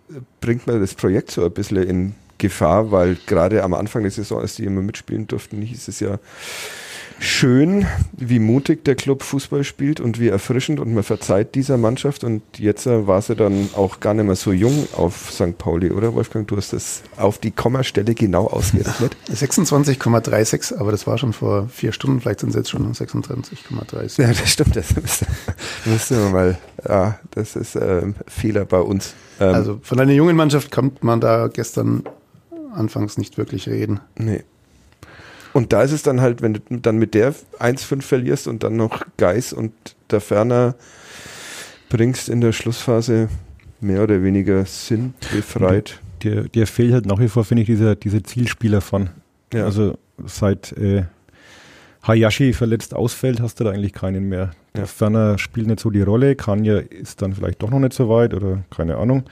bringt 0.41 0.67
man 0.67 0.79
das 0.79 0.95
Projekt 0.95 1.31
so 1.31 1.45
ein 1.45 1.51
bisschen 1.51 1.83
in 1.83 2.15
Gefahr, 2.37 2.91
weil 2.91 3.17
gerade 3.25 3.63
am 3.63 3.73
Anfang 3.73 4.01
der 4.01 4.11
Saison, 4.11 4.41
als 4.41 4.55
die 4.55 4.65
immer 4.65 4.81
mitspielen 4.81 5.27
durften, 5.27 5.61
hieß 5.61 5.87
es 5.87 5.99
ja 5.99 6.19
schön, 7.19 7.85
wie 8.13 8.39
mutig 8.39 8.83
der 8.85 8.95
Club 8.95 9.23
Fußball 9.23 9.63
spielt 9.63 9.99
und 9.99 10.19
wie 10.19 10.27
erfrischend 10.27 10.79
und 10.79 10.93
man 10.93 11.03
verzeiht 11.03 11.55
dieser 11.55 11.77
Mannschaft 11.77 12.23
und 12.23 12.41
jetzt 12.57 12.85
äh, 12.85 13.07
war 13.07 13.21
sie 13.21 13.35
dann 13.35 13.69
auch 13.75 13.99
gar 13.99 14.13
nicht 14.13 14.25
mehr 14.25 14.35
so 14.35 14.51
jung 14.51 14.87
auf 14.95 15.31
St. 15.31 15.57
Pauli, 15.57 15.91
oder 15.91 16.13
Wolfgang? 16.13 16.47
Du 16.47 16.57
hast 16.57 16.73
das 16.73 17.03
auf 17.17 17.37
die 17.37 17.51
Kommastelle 17.51 18.13
genau 18.13 18.47
ausgerechnet. 18.47 19.15
26,36, 19.31 20.77
aber 20.77 20.91
das 20.91 21.07
war 21.07 21.17
schon 21.17 21.33
vor 21.33 21.67
vier 21.69 21.91
Stunden, 21.91 22.21
vielleicht 22.21 22.41
sind 22.41 22.49
es 22.49 22.55
jetzt 22.55 22.69
schon 22.69 22.91
26,36. 22.93 24.21
Ja, 24.21 24.27
das 24.29 24.49
stimmt, 24.51 24.75
das 24.75 24.95
müsste, 24.95 25.25
müsste 25.85 26.13
man 26.15 26.31
mal, 26.31 26.57
ja, 26.87 27.19
das 27.31 27.55
ist 27.55 27.75
ähm, 27.75 28.15
Fehler 28.27 28.65
bei 28.65 28.79
uns. 28.79 29.13
Ähm, 29.39 29.53
Also 29.55 29.79
von 29.81 29.99
einer 29.99 30.13
jungen 30.13 30.35
Mannschaft 30.35 30.71
konnte 30.71 31.05
man 31.05 31.21
da 31.21 31.47
gestern 31.47 32.03
anfangs 32.73 33.17
nicht 33.17 33.37
wirklich 33.37 33.67
reden. 33.67 33.99
Nee. 34.17 34.43
Und 35.53 35.71
da 35.71 35.83
ist 35.83 35.91
es 35.91 36.03
dann 36.03 36.19
halt, 36.21 36.41
wenn 36.41 36.53
du 36.53 36.59
dann 36.69 36.97
mit 36.97 37.13
der 37.13 37.33
1-5 37.59 38.01
verlierst 38.01 38.47
und 38.47 38.63
dann 38.63 38.75
noch 38.75 39.01
Geis 39.17 39.53
und 39.53 39.71
der 40.09 40.19
Ferner 40.19 40.75
bringst 41.89 42.27
in 42.27 42.41
der 42.41 42.51
Schlussphase 42.51 43.29
mehr 43.79 44.03
oder 44.03 44.23
weniger 44.23 44.65
sinnbefreit. 44.65 45.99
Der, 46.23 46.43
der 46.43 46.67
fehlt 46.67 46.93
halt 46.93 47.05
nach 47.05 47.19
wie 47.19 47.27
vor, 47.27 47.45
finde 47.45 47.61
ich, 47.61 47.67
dieser, 47.67 47.95
dieser 47.95 48.23
Zielspieler 48.23 48.81
von. 48.81 49.09
Ja. 49.53 49.65
Also 49.65 49.97
seit, 50.25 50.71
äh, 50.73 51.03
Hayashi 52.03 52.51
verletzt 52.51 52.93
ausfällt, 52.93 53.39
hast 53.39 53.59
du 53.59 53.63
da 53.63 53.71
eigentlich 53.71 53.93
keinen 53.93 54.27
mehr. 54.27 54.51
Ja. 54.73 54.81
Der 54.81 54.87
Ferner 54.87 55.37
spielt 55.37 55.67
nicht 55.67 55.79
so 55.79 55.89
die 55.89 56.01
Rolle, 56.01 56.35
Kanya 56.35 56.79
ist 56.79 57.21
dann 57.21 57.33
vielleicht 57.33 57.61
doch 57.63 57.69
noch 57.69 57.79
nicht 57.79 57.93
so 57.93 58.09
weit 58.09 58.33
oder 58.33 58.63
keine 58.69 58.97
Ahnung. 58.97 59.23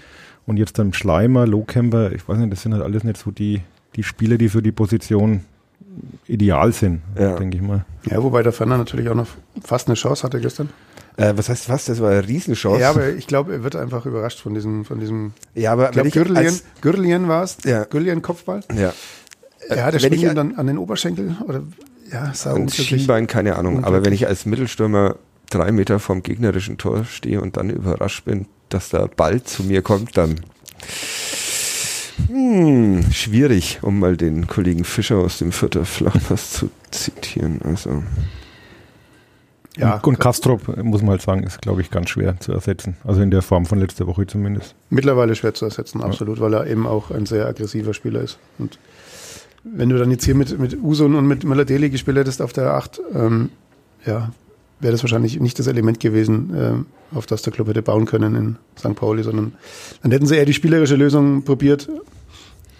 Und 0.45 0.57
jetzt 0.57 0.79
dann 0.79 0.93
Schleimer, 0.93 1.45
Lowcamper, 1.45 2.13
ich 2.13 2.27
weiß 2.27 2.37
nicht, 2.37 2.51
das 2.51 2.61
sind 2.61 2.73
halt 2.73 2.83
alles 2.83 3.03
nicht 3.03 3.17
so 3.17 3.31
die, 3.31 3.61
die 3.95 4.03
Spieler, 4.03 4.37
die 4.37 4.49
für 4.49 4.61
die 4.61 4.71
Position 4.71 5.41
ideal 6.27 6.71
sind, 6.73 7.01
Ja. 7.17 7.35
denke 7.35 7.57
ich 7.57 7.63
mal. 7.63 7.85
Ja, 8.09 8.21
wobei 8.23 8.41
der 8.43 8.51
Ferner 8.53 8.77
natürlich 8.77 9.09
auch 9.09 9.15
noch 9.15 9.27
fast 9.63 9.88
eine 9.88 9.95
Chance 9.95 10.23
hatte 10.23 10.39
gestern. 10.39 10.69
Äh, 11.17 11.33
was 11.35 11.50
heißt 11.50 11.67
was? 11.69 11.85
Das 11.85 12.00
war 12.01 12.11
eine 12.11 12.25
Riesenchance. 12.27 12.79
Ja, 12.81 12.89
aber 12.91 13.09
ich 13.09 13.27
glaube, 13.27 13.51
er 13.53 13.63
wird 13.63 13.75
einfach 13.75 14.05
überrascht 14.05 14.39
von 14.39 14.53
diesem, 14.53 14.85
von 14.85 15.00
diesem, 15.00 15.33
ja, 15.55 15.73
aber 15.73 15.85
ich 15.88 15.91
glaube, 15.91 16.00
wenn 16.03 16.07
ich 16.07 16.13
Gürtelien, 16.13 16.45
als, 16.45 16.63
Gürtelien 16.81 17.27
war 17.27 17.43
es, 17.43 17.57
Ja. 17.65 17.83
Gürtelien-Kopfball. 17.83 18.61
ja, 18.73 18.93
Ja, 19.69 19.91
der 19.91 20.01
wenn 20.01 20.13
ich 20.13 20.23
dann 20.23 20.55
an 20.55 20.67
den 20.67 20.77
Oberschenkel 20.77 21.35
oder, 21.45 21.63
ja, 22.11 22.33
sah 22.33 22.51
ein 22.51 22.61
unglücklich. 22.61 22.88
Schienbein, 22.88 23.27
keine 23.27 23.57
Ahnung. 23.57 23.83
Aber 23.83 24.03
wenn 24.05 24.13
ich 24.13 24.25
als 24.27 24.45
Mittelstürmer 24.45 25.17
drei 25.50 25.71
Meter 25.73 26.00
vom 26.00 26.23
gegnerischen 26.23 26.77
Tor 26.77 27.03
stehe 27.03 27.41
und 27.41 27.57
dann 27.57 27.69
überrascht 27.69 28.23
bin, 28.25 28.47
dass 28.69 28.89
der 28.89 29.07
Ball 29.09 29.43
zu 29.43 29.63
mir 29.63 29.81
kommt, 29.81 30.15
dann 30.17 30.35
hm, 32.27 33.11
schwierig, 33.11 33.79
um 33.81 33.99
mal 33.99 34.17
den 34.17 34.47
Kollegen 34.47 34.83
Fischer 34.83 35.17
aus 35.17 35.37
dem 35.37 35.51
Vierter 35.51 35.85
Flachpass 35.85 36.51
zu 36.51 36.69
zitieren. 36.91 37.61
Also 37.63 38.03
Ja, 39.77 39.95
und, 39.95 40.05
und 40.05 40.19
Kastrop, 40.19 40.67
muss 40.83 41.01
man 41.01 41.11
halt 41.11 41.21
sagen, 41.21 41.43
ist, 41.43 41.61
glaube 41.61 41.81
ich, 41.81 41.91
ganz 41.91 42.09
schwer 42.09 42.39
zu 42.39 42.51
ersetzen. 42.51 42.97
Also 43.03 43.21
in 43.21 43.31
der 43.31 43.41
Form 43.41 43.65
von 43.65 43.79
letzter 43.79 44.07
Woche 44.07 44.27
zumindest. 44.27 44.75
mittlerweile 44.89 45.35
schwer 45.35 45.53
zu 45.53 45.65
ersetzen, 45.65 46.01
absolut, 46.03 46.39
weil 46.39 46.53
er 46.53 46.67
eben 46.67 46.87
auch 46.87 47.11
ein 47.11 47.25
sehr 47.25 47.47
aggressiver 47.47 47.93
Spieler 47.93 48.21
ist. 48.21 48.37
Und 48.57 48.79
wenn 49.63 49.89
du 49.89 49.97
dann 49.97 50.11
jetzt 50.11 50.25
hier 50.25 50.35
mit, 50.35 50.57
mit 50.59 50.81
Usun 50.81 51.15
und 51.15 51.27
mit 51.27 51.43
Möller-Deli 51.43 51.89
gespielt 51.89 52.17
hättest 52.17 52.41
auf 52.41 52.53
der 52.53 52.73
8, 52.73 53.01
ähm, 53.13 53.49
ja, 54.05 54.31
wäre 54.81 54.91
das 54.91 55.03
wahrscheinlich 55.03 55.39
nicht 55.39 55.57
das 55.59 55.67
Element 55.67 56.00
gewesen, 56.00 56.53
ähm, 56.55 56.85
auf 57.13 57.25
das 57.25 57.41
der 57.41 57.53
Club 57.53 57.67
hätte 57.67 57.81
bauen 57.81 58.05
können 58.05 58.35
in 58.35 58.57
St. 58.77 58.95
Pauli, 58.95 59.23
sondern 59.23 59.53
dann 60.01 60.11
hätten 60.11 60.25
sie 60.25 60.35
eher 60.35 60.45
die 60.45 60.53
spielerische 60.53 60.95
Lösung 60.95 61.43
probiert. 61.43 61.89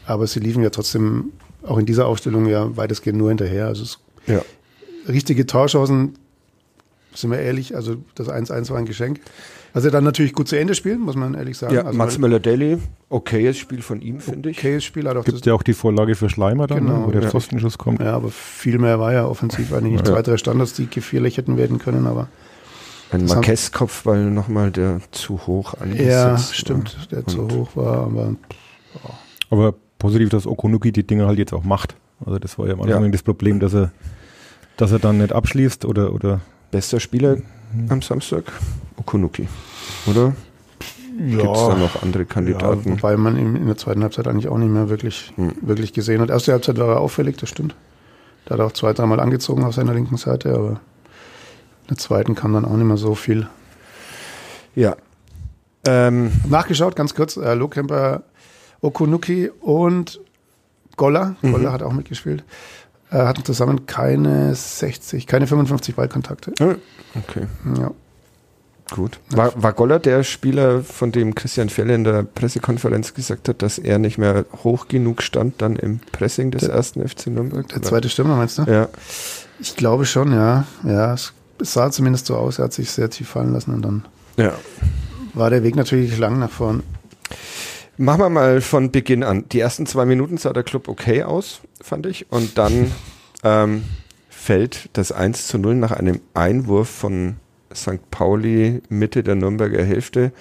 Aber 0.06 0.26
sie 0.28 0.40
liefen 0.40 0.64
ja 0.64 0.70
trotzdem 0.70 1.32
auch 1.64 1.78
in 1.78 1.86
dieser 1.86 2.08
Aufstellung 2.08 2.48
ja 2.48 2.76
weitestgehend 2.76 3.20
nur 3.20 3.30
hinterher. 3.30 3.68
Also 3.68 3.84
es, 3.84 4.00
ja. 4.28 4.42
richtige 5.08 5.46
Torchancen, 5.46 6.16
sind 7.14 7.32
wir 7.32 7.40
ehrlich, 7.40 7.76
also 7.76 7.98
das 8.16 8.30
1-1 8.30 8.70
war 8.70 8.78
ein 8.78 8.86
Geschenk. 8.86 9.20
Was 9.74 9.86
er 9.86 9.92
dann 9.92 10.04
natürlich 10.04 10.34
gut 10.34 10.48
zu 10.50 10.58
Ende 10.60 10.76
spielen, 10.76 11.00
muss 11.00 11.16
man 11.16 11.34
ehrlich 11.34 11.58
sagen. 11.58 11.74
Ja, 11.74 11.84
also 11.84 11.98
Mats 11.98 12.18
Möller-Daly, 12.18 12.78
okayes 13.10 13.58
Spiel 13.58 13.82
von 13.82 14.02
ihm, 14.02 14.20
finde 14.20 14.50
ich. 14.50 14.58
okayes 14.58 14.84
Spiel 14.84 15.08
hat 15.08 15.16
auch 15.16 15.24
Gibt 15.24 15.46
ja 15.46 15.54
auch 15.54 15.64
die 15.64 15.74
Vorlage 15.74 16.16
für 16.16 16.30
Schleimer 16.30 16.68
dann, 16.68 16.86
Genau, 16.86 17.00
ne, 17.00 17.08
wo 17.08 17.12
der 17.12 17.22
ja. 17.24 17.30
Pfostenschuss 17.30 17.78
kommt. 17.78 18.02
Ja, 18.02 18.14
aber 18.14 18.30
viel 18.30 18.78
mehr 18.80 19.00
war 19.00 19.14
ja 19.14 19.26
offensiv 19.26 19.72
eigentlich 19.72 19.94
nicht. 19.94 20.08
Ja. 20.08 20.14
Zwei, 20.14 20.22
drei 20.24 20.38
Standards, 20.38 20.74
die 20.74 20.88
gefährlich 20.90 21.38
hätten 21.38 21.56
werden 21.58 21.80
können, 21.80 22.06
aber. 22.08 22.28
Ein 23.12 23.22
Das 23.22 23.32
haben- 23.32 23.38
Marquez-Kopfball 23.40 24.30
nochmal, 24.32 24.72
der 24.72 25.00
zu 25.12 25.40
hoch 25.48 25.74
angesetzt 25.80 26.10
Ja, 26.10 26.32
war. 26.32 26.38
stimmt, 26.38 27.08
der 27.12 27.26
zu 27.28 27.48
hoch 27.50 27.70
war, 27.76 27.98
aber 28.06 28.36
Aber 29.50 29.74
positiv, 30.00 30.30
dass 30.30 30.48
Okunuki 30.48 30.92
die 30.92 31.06
Dinger 31.06 31.28
halt 31.28 31.38
jetzt 31.38 31.54
auch 31.54 31.64
macht. 31.64 31.96
Also 32.26 32.40
das 32.40 32.58
war 32.58 32.68
ja 32.68 32.74
am 32.74 32.82
Anfang 32.82 33.06
Ja. 33.06 33.10
das 33.12 33.24
Problem, 33.24 33.60
dass 33.60 33.74
er, 33.74 33.92
dass 34.78 34.92
er 34.92 35.00
dann 35.00 35.18
nicht 35.18 35.34
abschließt 35.34 35.86
oder, 35.86 36.14
oder 36.14 36.42
Bester 36.72 37.00
Spieler 37.00 37.38
am 37.90 38.02
Samstag? 38.02 38.44
Okunuki, 38.98 39.48
oder? 40.08 40.34
Gibt 41.18 41.42
es 41.44 41.68
da 41.68 41.76
noch 41.76 42.02
andere 42.02 42.24
ja, 42.24 42.30
Kandidaten? 42.30 42.86
wobei 42.92 43.18
man 43.18 43.38
ihn 43.38 43.56
in 43.56 43.68
der 43.68 43.78
zweiten 43.78 44.02
Halbzeit 44.02 44.28
eigentlich 44.28 44.48
auch 44.48 44.58
nicht 44.58 44.72
mehr 44.72 44.90
wirklich, 44.90 45.34
Hm. 45.36 45.54
wirklich 45.62 45.94
gesehen 45.94 46.22
hat. 46.22 46.30
Erste 46.30 46.52
Halbzeit 46.54 46.78
war 46.78 46.88
er 46.90 47.00
auffällig, 47.02 47.38
das 47.38 47.50
stimmt. 47.50 47.76
Da 48.46 48.54
hat 48.54 48.60
er 48.60 48.66
auch 48.66 48.72
zwei, 48.72 48.94
dreimal 48.94 49.20
angezogen 49.20 49.64
auf 49.64 49.76
seiner 49.76 49.94
linken 49.94 50.18
Seite, 50.18 50.54
aber 50.54 50.70
in 50.72 51.88
der 51.90 51.98
zweiten 51.98 52.34
kam 52.36 52.54
dann 52.54 52.66
auch 52.66 52.76
nicht 52.76 52.86
mehr 52.88 52.98
so 52.98 53.14
viel. 53.16 53.48
ja. 54.76 54.96
Ähm, 55.86 56.32
Nachgeschaut, 56.48 56.96
ganz 56.96 57.16
kurz, 57.16 57.38
äh, 57.38 57.56
Lohkemper, 57.56 58.22
Okunuki 58.82 59.50
und 59.62 60.20
Goller, 60.96 61.36
Mhm. 61.42 61.52
Goller 61.54 61.72
hat 61.72 61.82
auch 61.82 61.92
mitgespielt, 61.94 62.44
hatten 63.12 63.44
zusammen 63.46 63.86
keine 63.86 64.56
60, 64.56 65.28
keine 65.28 65.48
55 65.48 65.96
Ballkontakte. 65.96 66.54
okay, 67.16 67.48
Ja. 67.78 67.92
gut. 68.96 69.20
War, 69.32 69.52
war 69.62 69.74
Goller 69.74 70.00
der 70.00 70.24
Spieler, 70.24 70.82
von 70.84 71.12
dem 71.12 71.36
Christian 71.36 71.70
Felle 71.70 71.94
in 71.96 72.04
der 72.04 72.24
Pressekonferenz 72.24 73.14
gesagt 73.14 73.50
hat, 73.50 73.62
dass 73.62 73.78
er 73.78 74.00
nicht 74.00 74.18
mehr 74.18 74.46
hoch 74.64 74.88
genug 74.88 75.22
stand 75.22 75.62
dann 75.62 75.76
im 75.76 76.00
Pressing 76.12 76.52
des 76.52 76.62
Der- 76.64 76.72
ersten 76.74 77.02
FC 77.08 77.28
Nürnberg? 77.28 77.68
Der 77.70 77.82
zweite 77.82 78.10
Stürmer, 78.10 78.36
meinst 78.36 78.58
du? 78.58 78.64
Ja, 78.64 78.88
Ich 79.60 79.76
glaube 79.76 80.06
schon, 80.06 80.32
ja. 80.34 80.66
Ja, 80.84 81.14
es, 81.14 81.34
es 81.60 81.74
sah 81.74 81.92
zumindest 81.92 82.26
so 82.28 82.36
aus, 82.36 82.60
er 82.60 82.66
hat 82.66 82.74
sich 82.74 82.90
sehr 82.92 83.10
tief 83.10 83.30
fallen 83.30 83.54
lassen 83.54 83.74
und 83.74 83.82
dann 83.84 84.06
ja. 84.38 84.54
war 85.34 85.50
der 85.50 85.64
Weg 85.64 85.76
natürlich 85.76 86.18
lang 86.18 86.40
nach 86.40 86.50
vorn. 86.52 86.82
Machen 88.02 88.22
wir 88.22 88.30
mal 88.30 88.62
von 88.62 88.90
Beginn 88.90 89.24
an. 89.24 89.46
Die 89.52 89.60
ersten 89.60 89.86
zwei 89.86 90.06
Minuten 90.06 90.38
sah 90.38 90.54
der 90.54 90.64
Club 90.64 90.88
okay 90.88 91.22
aus, 91.22 91.62
fand 91.82 92.08
ich. 92.08 92.32
Und 92.32 92.58
dann 92.58 92.92
ähm, 93.44 93.84
fällt 94.28 94.90
das 94.94 95.12
1 95.12 95.46
zu 95.46 95.60
0 95.60 95.76
nach 95.76 95.92
einem 95.92 96.20
Einwurf 96.34 96.90
von 96.90 97.36
St. 97.72 98.10
Pauli 98.10 98.82
Mitte 98.90 99.22
der 99.22 99.36
Nürnberger 99.36 99.84
Hälfte 99.84 100.32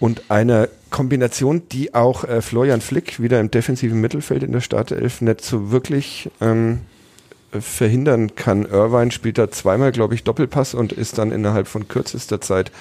und 0.00 0.30
einer 0.30 0.70
Kombination, 0.88 1.68
die 1.70 1.92
auch 1.92 2.24
äh, 2.24 2.40
Florian 2.40 2.80
Flick 2.80 3.20
wieder 3.20 3.40
im 3.40 3.50
defensiven 3.50 4.00
Mittelfeld 4.00 4.42
in 4.42 4.52
der 4.52 4.62
Startelf 4.62 5.20
nicht 5.20 5.42
so 5.42 5.70
wirklich 5.70 6.30
ähm, 6.40 6.80
äh, 7.52 7.60
verhindern 7.60 8.36
kann. 8.36 8.64
Irvine 8.64 9.10
spielt 9.10 9.36
da 9.36 9.50
zweimal, 9.50 9.92
glaube 9.92 10.14
ich, 10.14 10.24
Doppelpass 10.24 10.72
und 10.72 10.92
ist 10.92 11.18
dann 11.18 11.30
innerhalb 11.30 11.68
von 11.68 11.88
kürzester 11.88 12.40
Zeit 12.40 12.72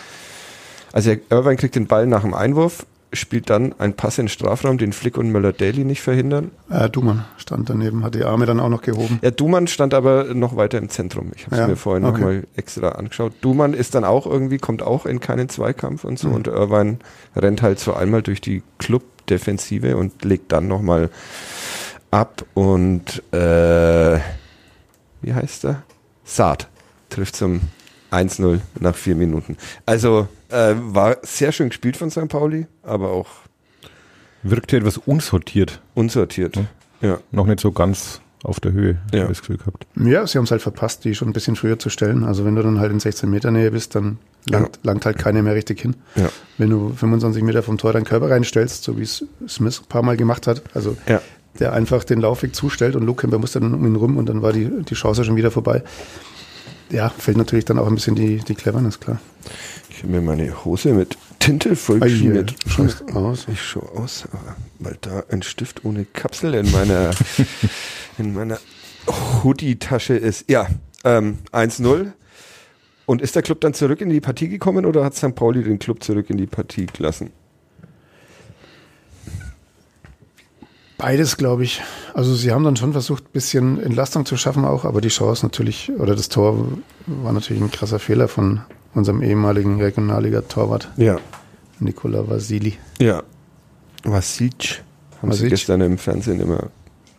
also 0.94 1.12
Irvine 1.32 1.56
kriegt 1.56 1.75
den 1.75 1.88
Ball 1.88 2.06
nach 2.06 2.22
dem 2.22 2.36
Einwurf, 2.36 2.86
spielt 3.13 3.50
dann 3.50 3.74
einen 3.79 3.93
Pass 3.93 4.17
in 4.17 4.25
den 4.25 4.29
Strafraum, 4.29 4.77
den 4.77 4.93
Flick 4.93 5.17
und 5.17 5.32
Möller-Daly 5.32 5.84
nicht 5.86 6.01
verhindern. 6.01 6.51
Äh, 6.70 6.89
Dumann 6.89 7.25
stand 7.38 7.70
daneben, 7.70 8.03
hat 8.03 8.15
die 8.15 8.24
Arme 8.24 8.46
dann 8.46 8.60
auch 8.60 8.70
noch 8.70 8.82
gehoben. 8.82 9.20
Ja, 9.22 9.32
Dumann 9.32 9.67
stand 9.67 9.93
aber 9.93 10.34
noch 10.34 10.55
weiter 10.55 10.77
im 10.77 10.89
Zentrum. 10.89 11.32
Ich 11.36 11.46
habe 11.46 11.55
es 11.55 11.60
Ja, 11.62 11.67
mir 11.67 11.75
vorhin 11.75 12.03
okay. 12.05 12.20
nochmal 12.20 12.43
extra 12.55 12.89
angeschaut. 12.89 13.34
Dumann 13.41 13.74
ist 13.74 13.96
dann 13.96 14.03
auch 14.03 14.25
irgendwie, 14.25 14.58
kommt 14.58 14.82
auch 14.82 15.05
in 15.05 15.20
keinen 15.20 15.50
Zweikampf 15.50 16.03
und 16.03 16.20
so. 16.20 16.29
Mhm. 16.29 16.36
Und 16.36 16.48
Irvine 16.48 16.98
rennt 17.36 17.62
halt 17.62 17.79
so 17.79 17.93
einmal 17.93 18.22
durch 18.22 18.41
die 18.41 18.63
Club-Defensive 18.79 19.96
und 19.98 20.24
legt 20.25 20.51
dann 20.51 20.67
nochmal 20.67 21.10
ab. 22.12 22.43
Und 22.53 23.22
äh, 23.34 24.20
wie 25.22 25.34
heißt 25.34 25.65
er? 25.65 25.84
Saad 26.25 26.67
trifft 27.10 27.36
zum 27.36 27.62
1-0 28.13 28.60
nach 28.79 28.96
vier 28.96 29.15
Minuten. 29.15 29.58
Also 29.86 30.27
äh, 30.50 30.75
war 30.77 31.17
sehr 31.24 31.51
schön 31.51 31.70
gespielt 31.70 31.98
von 31.98 32.10
St. 32.12 32.27
Pauli, 32.29 32.67
aber 32.84 33.10
auch 33.12 33.27
wirkte 34.43 34.77
etwas 34.77 34.98
unsortiert. 34.98 35.82
unsortiert. 35.96 36.55
Mhm. 36.58 36.67
Ja. 37.01 37.20
Noch 37.32 37.46
nicht 37.48 37.60
so 37.60 37.72
ganz 37.72 38.22
auf 38.43 38.60
der 38.60 38.74
Höhe, 38.74 38.98
Ja. 39.13 39.22
habe 39.22 39.32
ich 39.32 39.38
das 39.38 39.48
Gefühl 39.48 39.58
gehabt. 39.58 39.88
Ja, 39.96 40.27
sie 40.27 40.38
haben 40.38 40.43
es 40.46 40.51
halt 40.51 40.62
verpasst, 40.62 41.05
die 41.05 41.15
schon 41.15 41.29
ein 41.29 41.34
bisschen 41.34 41.55
früher 41.55 41.79
zu 41.79 41.89
stellen. 41.89 42.25
Also 42.25 42.43
wenn 42.43 42.55
du 42.55 42.62
dann 42.62 42.79
halt 42.79 42.91
in 42.91 43.00
16 43.00 43.29
Meter 43.29 43.51
Nähe 43.51 43.72
bist, 43.72 43.96
dann 43.96 44.17
langt, 44.50 44.79
langt 44.84 45.05
halt 45.05 45.17
keiner 45.17 45.41
mehr 45.41 45.55
richtig 45.55 45.79
hin. 45.82 45.96
Ja. 46.15 46.27
Wenn 46.58 46.70
du 46.70 46.89
25 46.93 47.41
Meter 47.41 47.63
vom 47.63 47.77
Tor 47.77 47.93
deinen 47.93 48.03
Körper 48.03 48.29
reinstellst, 48.29 48.84
so 48.84 48.98
wie 48.98 49.03
es 49.03 49.25
Smith 49.48 49.79
ein 49.82 49.88
paar 49.88 50.03
Mal 50.03 50.17
gemacht 50.17 50.46
hat, 50.48 50.62
also 50.74 50.98
Ja. 51.08 51.22
der 51.60 51.72
einfach 51.72 52.03
den 52.03 52.20
Laufweg 52.20 52.53
zustellt 52.53 52.98
und 52.98 53.05
Luke 53.05 53.22
Kemper 53.22 53.38
musste 53.39 53.62
dann 53.62 53.74
um 53.74 53.86
ihn 53.86 53.96
rum 53.96 54.17
und 54.17 54.27
dann 54.27 54.41
war 54.41 54.51
die, 54.51 54.70
die 54.84 54.96
Chance 54.96 55.24
schon 55.24 55.38
wieder 55.38 55.51
vorbei. 55.51 55.82
Ja, 56.94 57.10
fällt 57.10 57.38
natürlich 57.38 57.66
dann 57.66 57.80
auch 57.80 57.88
ein 57.88 57.96
bisschen 57.96 58.14
die, 58.14 58.38
die 58.38 58.54
Cleverness, 58.54 59.00
klar. 59.00 59.20
Ich 59.90 60.04
habe 60.04 60.10
mir 60.10 60.22
meine 60.22 60.64
Hose 60.64 60.94
mit 60.94 61.18
Tinte 61.40 61.76
vollgeschmiert. 61.76 62.56
schaust 62.68 63.04
aus. 63.16 63.48
Ich 63.52 63.62
schaue 63.62 63.90
aus, 63.98 64.26
weil 64.78 64.96
da 65.02 65.24
ein 65.30 65.42
Stift 65.42 65.84
ohne 65.86 66.06
Kapsel 66.06 66.54
in 66.54 66.72
meiner, 66.72 67.10
in 68.20 68.36
meiner 68.36 68.60
Hoodie-Tasche 69.08 70.14
ist. 70.14 70.50
Ja, 70.52 70.68
ähm, 71.04 71.40
1-0. 71.52 72.12
Und 73.08 73.22
ist 73.24 73.36
der 73.36 73.42
Club 73.42 73.60
dann 73.62 73.74
zurück 73.74 74.00
in 74.00 74.10
die 74.10 74.22
Partie 74.22 74.48
gekommen 74.48 74.86
oder 74.86 75.04
hat 75.04 75.16
St. 75.16 75.34
Pauli 75.34 75.64
den 75.64 75.80
Club 75.80 76.04
zurück 76.04 76.30
in 76.30 76.38
die 76.38 76.46
Partie 76.46 76.86
gelassen? 76.86 77.32
Beides, 81.04 81.36
glaube 81.36 81.66
ich. 81.66 81.82
Also 82.14 82.34
sie 82.34 82.54
haben 82.54 82.64
dann 82.64 82.78
schon 82.78 82.94
versucht, 82.94 83.26
ein 83.26 83.32
bisschen 83.34 83.78
Entlastung 83.84 84.26
zu 84.26 84.38
schaffen 84.38 84.64
auch, 84.64 84.86
aber 84.86 85.02
die 85.02 85.10
Chance 85.10 85.46
natürlich, 85.46 85.92
oder 86.00 86.16
das 86.16 86.30
Tor 86.30 86.66
war 87.08 87.34
natürlich 87.34 87.62
ein 87.62 87.70
krasser 87.72 88.00
Fehler 88.00 88.30
von 88.30 88.62
unserem 88.94 89.22
ehemaligen 89.22 89.82
Regionalliga-Torwart 89.82 90.92
Ja. 90.96 91.18
Nikola 91.80 92.30
Vasili. 92.30 92.78
Ja. 93.02 93.22
Vasic. 94.06 94.82
Haben 95.22 95.34
sie 95.34 95.40
Vasic. 95.40 95.50
gestern 95.50 95.82
im 95.82 95.98
Fernsehen 95.98 96.40
immer 96.40 96.70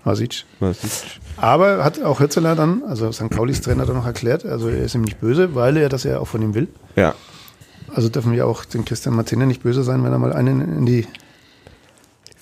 Vasic. 0.03 0.47
Vasic. 0.61 0.91
Aber 1.37 1.85
hat 1.85 2.03
auch 2.03 2.21
Hürzeler 2.21 2.57
dann, 2.57 2.85
also 2.85 3.13
St. 3.13 3.29
Paulis 3.29 3.61
Trainer 3.61 3.85
dann 3.85 3.97
noch 3.97 4.07
erklärt, 4.07 4.47
also 4.47 4.71
er 4.71 4.85
ist 4.85 4.95
ihm 4.95 5.03
nicht 5.03 5.21
böse, 5.21 5.55
weil 5.55 5.77
er 5.77 5.91
das 5.91 6.05
ja 6.05 6.21
auch 6.21 6.29
von 6.29 6.41
ihm 6.41 6.55
will. 6.55 6.69
Ja. 6.97 7.15
Also 7.95 8.09
dürfen 8.09 8.33
wir 8.33 8.47
auch 8.47 8.65
dem 8.65 8.87
Christian 8.87 9.15
Martine 9.15 9.47
nicht 9.47 9.63
böse 9.63 9.83
sein, 9.83 10.03
wenn 10.05 10.13
er 10.13 10.19
mal 10.19 10.33
einen 10.33 10.79
in 10.79 10.87
die 10.87 11.07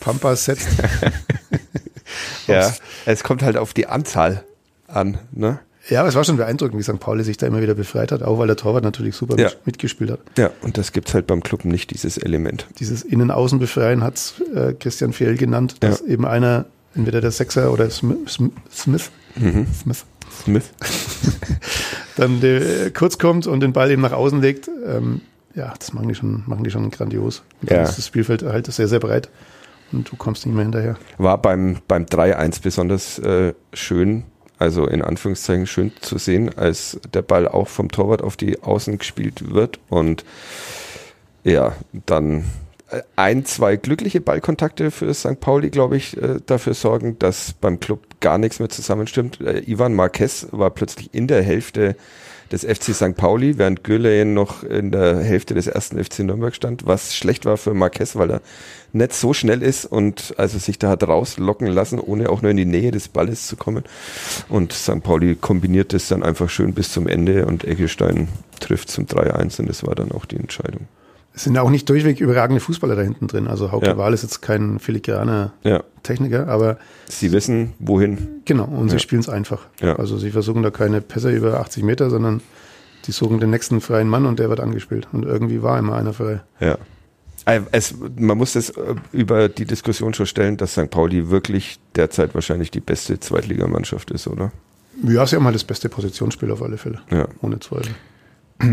Pampas 0.02 0.44
setzt. 0.44 0.68
Ja. 2.47 2.73
Es 3.06 3.23
kommt 3.23 3.42
halt 3.42 3.56
auf 3.56 3.73
die 3.73 3.87
Anzahl 3.87 4.44
an, 4.88 5.18
ne? 5.32 5.61
Ja, 5.88 6.00
aber 6.00 6.09
es 6.11 6.14
war 6.14 6.23
schon 6.25 6.37
beeindruckend, 6.37 6.78
wie 6.78 6.82
St. 6.82 7.00
Pauli 7.00 7.25
sich 7.25 7.37
da 7.38 7.47
immer 7.47 7.62
wieder 7.62 7.75
befreit 7.75 8.12
hat, 8.12 8.23
auch 8.23 8.38
weil 8.38 8.47
der 8.49 8.56
Torwart 8.56 8.85
natürlich 8.85 9.16
super 9.16 9.38
Ja. 9.38 9.50
mitgespielt 9.64 10.11
hat. 10.11 10.21
Ja, 10.37 10.50
und 10.61 10.76
das 10.78 10.92
gibt's 10.92 11.14
halt 11.14 11.26
beim 11.26 11.42
Club 11.42 11.64
nicht, 11.64 11.90
dieses 11.92 12.18
Element. 12.18 12.66
Dieses 12.78 13.02
Innen-Außen-Befreien 13.02 14.02
hat 14.04 14.35
äh, 14.54 14.75
Christian 14.75 15.12
Fehl 15.12 15.37
genannt, 15.37 15.76
dass 15.80 16.00
Ja. 16.00 16.06
eben 16.06 16.26
einer, 16.26 16.66
entweder 16.94 17.21
der 17.21 17.30
Sechser 17.30 17.73
oder 17.73 17.88
Smith, 17.90 18.38
Smith, 18.73 19.11
Mhm. 19.37 19.66
Smith 19.80 20.04
Smith. 20.44 20.64
dann 22.16 22.40
der, 22.40 22.90
kurz 22.90 23.18
kommt 23.18 23.47
und 23.47 23.61
den 23.61 23.73
Ball 23.73 23.90
eben 23.90 24.02
nach 24.02 24.12
außen 24.12 24.40
legt. 24.40 24.68
Ähm, 24.87 25.21
ja, 25.54 25.73
das 25.78 25.92
machen 25.92 26.09
die 26.09 26.14
schon, 26.14 26.42
machen 26.47 26.64
die 26.64 26.71
schon 26.71 26.90
grandios. 26.90 27.42
Und 27.61 27.71
Ja. 27.71 27.82
ist 27.82 27.97
das 27.99 28.06
Spielfeld 28.06 28.42
halt 28.42 28.66
sehr, 28.73 28.88
sehr 28.88 29.00
breit 29.00 29.28
und 29.93 30.11
du 30.11 30.17
kommst 30.17 30.47
nicht 30.47 30.55
mehr 30.55 30.65
hinterher. 30.65 30.97
War 31.19 31.39
beim, 31.39 31.79
beim 31.89 32.05
3-1 32.05 32.63
besonders 32.63 33.19
äh, 33.19 33.55
schön, 33.73 34.25
also 34.59 34.87
in 34.87 35.03
Anführungszeichen 35.03 35.67
schön 35.67 35.93
zu 36.01 36.19
sehen, 36.19 36.57
als 36.57 37.01
der 37.13 37.23
Ball 37.23 37.49
auch 37.49 37.69
vom 37.69 37.91
Torwart 37.91 38.23
auf 38.23 38.37
die 38.37 38.63
Außen 38.63 38.99
gespielt 38.99 39.53
wird 39.53 39.81
und 39.89 40.25
ja, 41.45 41.75
dann 42.07 42.45
äh, 42.93 43.03
ein, 43.17 43.45
zwei 43.45 43.77
glückliche 43.77 44.21
Ballkontakte 44.21 44.91
für 44.91 45.13
St. 45.15 45.41
Pauli, 45.41 45.71
glaube 45.71 45.97
ich, 45.97 46.17
äh, 46.17 46.41
dafür 46.45 46.75
sorgen, 46.75 47.19
dass 47.19 47.53
beim 47.55 47.81
Club 47.81 48.21
gar 48.21 48.39
nichts 48.39 48.61
mehr 48.61 48.69
zusammenstimmt. 48.69 49.41
Äh, 49.41 49.63
Ivan 49.67 49.95
Marquez 49.95 50.47
war 50.53 50.71
plötzlich 50.71 51.13
in 51.13 51.27
der 51.27 51.43
Hälfte 51.43 51.97
des 52.52 52.64
FC 52.64 52.94
St. 52.94 53.16
Pauli, 53.16 53.59
während 53.59 53.82
Güleyen 53.82 54.35
noch 54.35 54.62
in 54.62 54.90
der 54.90 55.16
Hälfte 55.18 55.54
des 55.54 55.66
ersten 55.66 56.02
FC 56.02 56.21
Nürnberg 56.21 56.54
stand, 56.54 56.87
was 56.87 57.16
schlecht 57.16 57.47
war 57.47 57.56
für 57.56 57.73
Marquez, 57.75 58.14
weil 58.14 58.30
er 58.30 58.40
nicht 58.92 59.14
so 59.14 59.32
schnell 59.32 59.62
ist 59.62 59.87
und 59.87 60.35
also 60.37 60.59
sich 60.59 60.78
da 60.78 60.90
hat 60.90 61.02
rauslocken 61.02 61.66
lassen, 61.66 61.99
ohne 61.99 62.28
auch 62.28 62.42
nur 62.42 62.50
in 62.50 62.59
die 62.59 62.66
Nähe 62.66 62.90
des 62.90 63.09
Balles 63.09 63.47
zu 63.47 63.56
kommen. 63.56 63.85
Und 64.50 64.73
St. 64.73 65.02
Pauli 65.02 65.35
kombiniert 65.35 65.94
das 65.94 66.09
dann 66.09 66.23
einfach 66.23 66.50
schön 66.50 66.75
bis 66.75 66.92
zum 66.92 67.09
Ende 67.09 67.47
und 67.47 67.64
Eggestein 67.64 68.28
trifft 68.61 68.90
zum 68.90 69.06
3-1 69.06 69.61
und 69.61 69.68
das 69.68 69.87
war 69.87 69.94
dann 69.94 70.12
auch 70.12 70.26
die 70.26 70.37
Entscheidung. 70.37 70.87
Es 71.35 71.45
sind 71.45 71.57
auch 71.57 71.71
nicht 71.71 71.89
durchweg 71.89 72.21
überragende 72.21 72.61
Fußballer 72.61 72.95
da 72.95 73.03
hinten 73.03 73.27
drin. 73.27 73.47
Also 73.49 73.73
Hauke 73.73 73.87
Ja. 73.87 73.97
Wahl 73.97 74.12
ist 74.12 74.23
jetzt 74.23 74.43
kein 74.43 74.79
filigraner 74.79 75.53
Ja, 75.62 75.83
Techniker, 76.03 76.49
aber 76.49 76.77
sie 77.09 77.33
wissen, 77.33 77.73
wohin. 77.79 78.29
genau, 78.45 78.65
und 78.65 78.91
sie 78.91 78.97
Ja. 78.97 79.01
spielen 79.01 79.21
es 79.23 79.29
einfach. 79.31 79.67
Also 79.81 80.19
sie 80.19 80.31
versuchen 80.31 80.62
da 80.62 80.71
keine 80.71 81.01
Pässe 81.01 81.31
über 81.31 81.59
80 81.61 81.85
Meter, 81.85 82.11
sondern 82.11 82.43
die 83.07 83.12
suchen 83.12 83.41
den 83.41 83.51
nächsten 83.51 83.81
freien 83.81 84.09
Mann 84.09 84.27
und 84.27 84.39
der 84.39 84.49
wird 84.51 84.61
angespielt. 84.61 85.09
Und 85.12 85.25
irgendwie 85.25 85.62
war 85.62 85.79
immer 85.79 85.95
einer 85.97 86.12
frei. 86.12 86.41
Ja. 86.61 86.77
Äh, 87.47 87.62
Es, 87.73 87.95
man 88.17 88.37
muss 88.39 88.53
das 88.53 88.71
äh, 88.71 88.95
über 89.12 89.49
die 89.49 89.65
Diskussion 89.65 90.15
schon 90.15 90.27
stellen, 90.27 90.57
dass 90.59 90.73
St. 90.73 90.91
Pauli 90.91 91.29
wirklich 91.31 91.81
derzeit 91.97 92.35
wahrscheinlich 92.35 92.71
die 92.71 92.79
beste 92.81 93.19
Zweitligamannschaft 93.19 94.11
ist, 94.12 94.29
oder? 94.29 94.53
Ja, 95.03 95.27
sie 95.27 95.35
haben 95.37 95.45
halt 95.47 95.55
das 95.57 95.65
beste 95.65 95.89
Positionsspiel 95.89 96.51
auf 96.53 96.62
alle 96.62 96.77
Fälle. 96.77 97.01
Ja. 97.11 97.27
Ohne 97.41 97.59
Zweifel. 97.59 97.95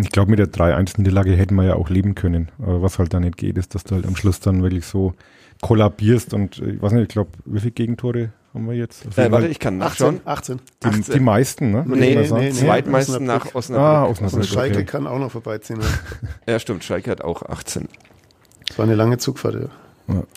Ich 0.02 0.12
glaube, 0.12 0.30
mit 0.30 0.40
der 0.40 0.48
3-1-Niederlage 0.48 1.32
hätten 1.36 1.56
wir 1.56 1.64
ja 1.64 1.76
auch 1.76 1.90
leben 1.90 2.16
können. 2.16 2.50
Aber 2.60 2.82
was 2.82 3.00
halt 3.00 3.14
da 3.14 3.20
nicht 3.20 3.38
geht, 3.38 3.58
ist, 3.58 3.76
dass 3.76 3.84
du 3.84 3.96
halt 3.96 4.06
am 4.06 4.16
Schluss 4.16 4.40
dann 4.40 4.62
wirklich 4.62 4.86
so 4.86 5.14
kollabierst 5.62 6.34
und 6.34 6.60
äh, 6.60 6.72
ich 6.72 6.82
weiß 6.82 6.94
nicht, 6.94 7.04
ich 7.04 7.10
glaube, 7.10 7.32
wie 7.46 7.60
viele 7.60 7.72
Gegentore 7.72 8.32
haben 8.54 8.68
wir 8.68 8.76
jetzt? 8.76 9.08
Auf 9.08 9.18
Äh, 9.18 9.32
warte, 9.32 9.48
ich 9.48 9.60
kann 9.60 9.78
nachschauen. 9.78 10.22
18. 10.26 10.60
18. 10.60 10.60
die, 10.84 10.88
18. 11.00 11.14
die 11.14 11.20
meisten, 11.20 11.72
ne? 11.72 11.84
Nee, 11.88 12.16
nee, 12.16 12.28
nee. 12.32 12.52
Zweitmeisten 12.52 13.26
nach 13.26 13.54
Osnabrück. 13.54 13.56
Osnabrück. 13.56 13.86
Ah, 13.86 14.04
Und 14.04 14.12
Osnabrück. 14.12 14.46
Schalke 14.46 14.76
okay. 14.78 14.86
kann 14.86 15.08
auch 15.08 15.20
noch 15.20 15.32
vorbeiziehen. 15.32 15.80
Ja, 16.48 16.60
stimmt. 16.60 16.84
Schalke 16.84 17.12
hat 17.12 17.22
auch 17.22 17.44
18. 17.44 17.88
Das 18.68 18.78
war 18.78 18.86
eine 18.86 18.96
lange 18.96 19.18
Zugfahrt. 19.18 19.56
Ja. 19.56 19.70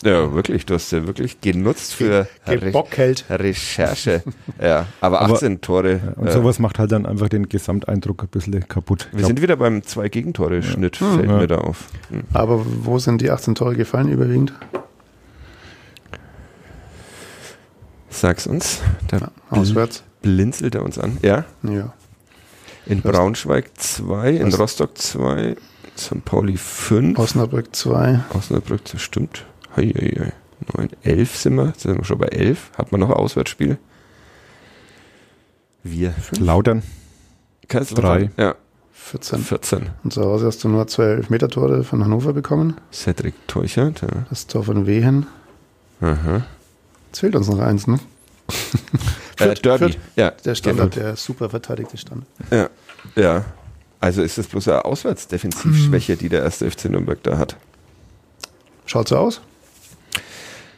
Ja, 0.03 0.33
wirklich. 0.33 0.65
Du 0.65 0.73
hast 0.75 0.91
ja 0.91 1.05
wirklich 1.07 1.41
genutzt 1.41 1.93
für 1.95 2.27
Re 2.47 2.57
Gebockhält. 2.59 3.25
Recherche. 3.29 4.21
ja, 4.61 4.85
aber 5.01 5.21
Aber- 5.21 5.33
18 5.35 5.61
Tore. 5.61 5.93
Ja, 6.05 6.13
Und 6.15 6.27
äh, 6.27 6.31
sowas 6.31 6.59
macht 6.59 6.79
halt 6.79 6.91
dann 6.91 7.05
einfach 7.05 7.29
den 7.29 7.49
Gesamteindruck 7.49 8.23
ein 8.23 8.27
bisschen 8.29 8.67
kaputt. 8.67 9.07
Wir 9.11 9.19
glaub, 9.19 9.27
sind 9.27 9.41
wieder 9.41 9.55
beim 9.55 9.83
Zwei-Gegentore-Schnitt, 9.83 10.97
fällt 10.97 11.25
Ja. 11.25 11.37
mir 11.37 11.47
da 11.47 11.57
auf. 11.59 11.85
Hm. 12.09 12.23
Aber 12.33 12.63
wo 12.65 12.99
sind 12.99 13.21
die 13.21 13.31
18 13.31 13.55
Tore 13.55 13.75
gefallen 13.75 14.09
überwiegend? 14.09 14.53
Sag's 18.09 18.45
uns. 18.47 18.79
Da 19.07 19.17
Ja, 19.17 19.31
auswärts. 19.49 20.03
blinzelt 20.21 20.75
er 20.75 20.83
uns 20.83 20.99
an. 20.99 21.17
Ja, 21.21 21.45
Ja. 21.63 21.93
in 22.85 23.01
Braunschweig 23.01 23.71
2, 23.77 24.29
in? 24.31 24.53
Rostock 24.53 24.97
2, 24.97 25.55
St. 25.97 26.23
Pauli 26.25 26.57
5. 26.57 27.17
Osnabrück 27.17 27.75
2. 27.75 28.19
Osnabrück, 28.33 28.81
das 28.91 29.01
stimmt. 29.01 29.45
Hei, 29.75 29.87
hei, 29.95 30.13
hei. 30.19 30.33
9, 30.77 30.89
11 31.03 31.35
sind 31.37 31.55
wir. 31.55 31.67
Jetzt 31.67 31.81
sind 31.81 31.97
wir 31.97 32.03
schon 32.05 32.17
bei 32.17 32.27
11. 32.27 32.71
Hat 32.77 32.91
man 32.91 33.01
noch 33.01 33.09
ein 33.09 33.15
Auswärtsspiel? 33.15 33.77
Wir. 35.83 36.13
Lautern. 36.39 36.83
Kaiserslautern. 37.67 38.31
Ja, 38.37 38.55
14. 38.93 39.39
14. 39.39 39.89
Und 40.03 40.13
zu 40.13 40.21
Hause 40.23 40.45
hast 40.47 40.63
du 40.63 40.69
nur 40.69 40.87
zwei 40.87 41.05
Elfmeter-Tore 41.05 41.83
von 41.83 42.03
Hannover 42.03 42.33
bekommen. 42.33 42.75
Cedric 42.91 43.33
Teuchert. 43.47 44.01
Ja. 44.01 44.07
Das 44.29 44.47
Tor 44.47 44.63
von 44.63 44.85
Wehen. 44.85 45.25
Aha. 45.99 46.45
Jetzt 47.07 47.19
fehlt 47.19 47.35
uns 47.35 47.47
noch 47.49 47.59
eins, 47.59 47.87
ne? 47.87 47.99
Äh, 49.39 49.45
Fürth, 49.47 49.65
Derby. 49.65 49.85
Fürth. 49.85 49.97
Ja, 50.15 50.29
Der 50.29 50.53
Standard, 50.53 50.95
der 50.95 51.15
super 51.15 51.49
verteidigte 51.49 51.97
Stand. 51.97 52.23
ja, 52.51 52.69
ja. 53.15 53.43
Also 53.99 54.21
ist 54.21 54.37
es 54.37 54.45
bloß 54.45 54.67
eine 54.67 54.85
Auswärtsdefensivschwäche, 54.85 56.17
die 56.17 56.29
der 56.29 56.43
erste 56.43 56.69
FC 56.69 56.85
Nürnberg 56.85 57.21
da 57.23 57.39
hat. 57.39 57.57
Schaut 58.85 59.07
so 59.07 59.17
aus? 59.17 59.41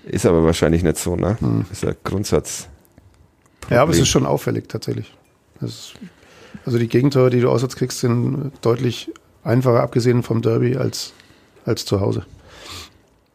Ist 0.05 0.25
aber 0.25 0.43
wahrscheinlich 0.43 0.83
nicht 0.83 0.97
so, 0.97 1.15
ne? 1.15 1.37
Hm. 1.39 1.65
Ist 1.71 1.85
ein 1.85 1.95
Grundsatz. 2.03 2.69
Ja, 3.69 3.81
aber 3.81 3.91
es 3.91 3.99
ist 3.99 4.09
schon 4.09 4.25
auffällig 4.25 4.69
tatsächlich. 4.69 5.13
Ist, 5.61 5.93
also 6.65 6.77
die 6.77 6.87
Gegentore, 6.87 7.29
die 7.29 7.41
du 7.41 7.49
auswärts 7.49 7.75
kriegst, 7.75 7.99
sind 7.99 8.51
deutlich 8.61 9.11
einfacher, 9.43 9.81
abgesehen 9.81 10.21
vom 10.21 10.41
Derby, 10.41 10.77
als, 10.77 11.13
als 11.65 11.85
zu 11.85 11.99
Hause. 11.99 12.25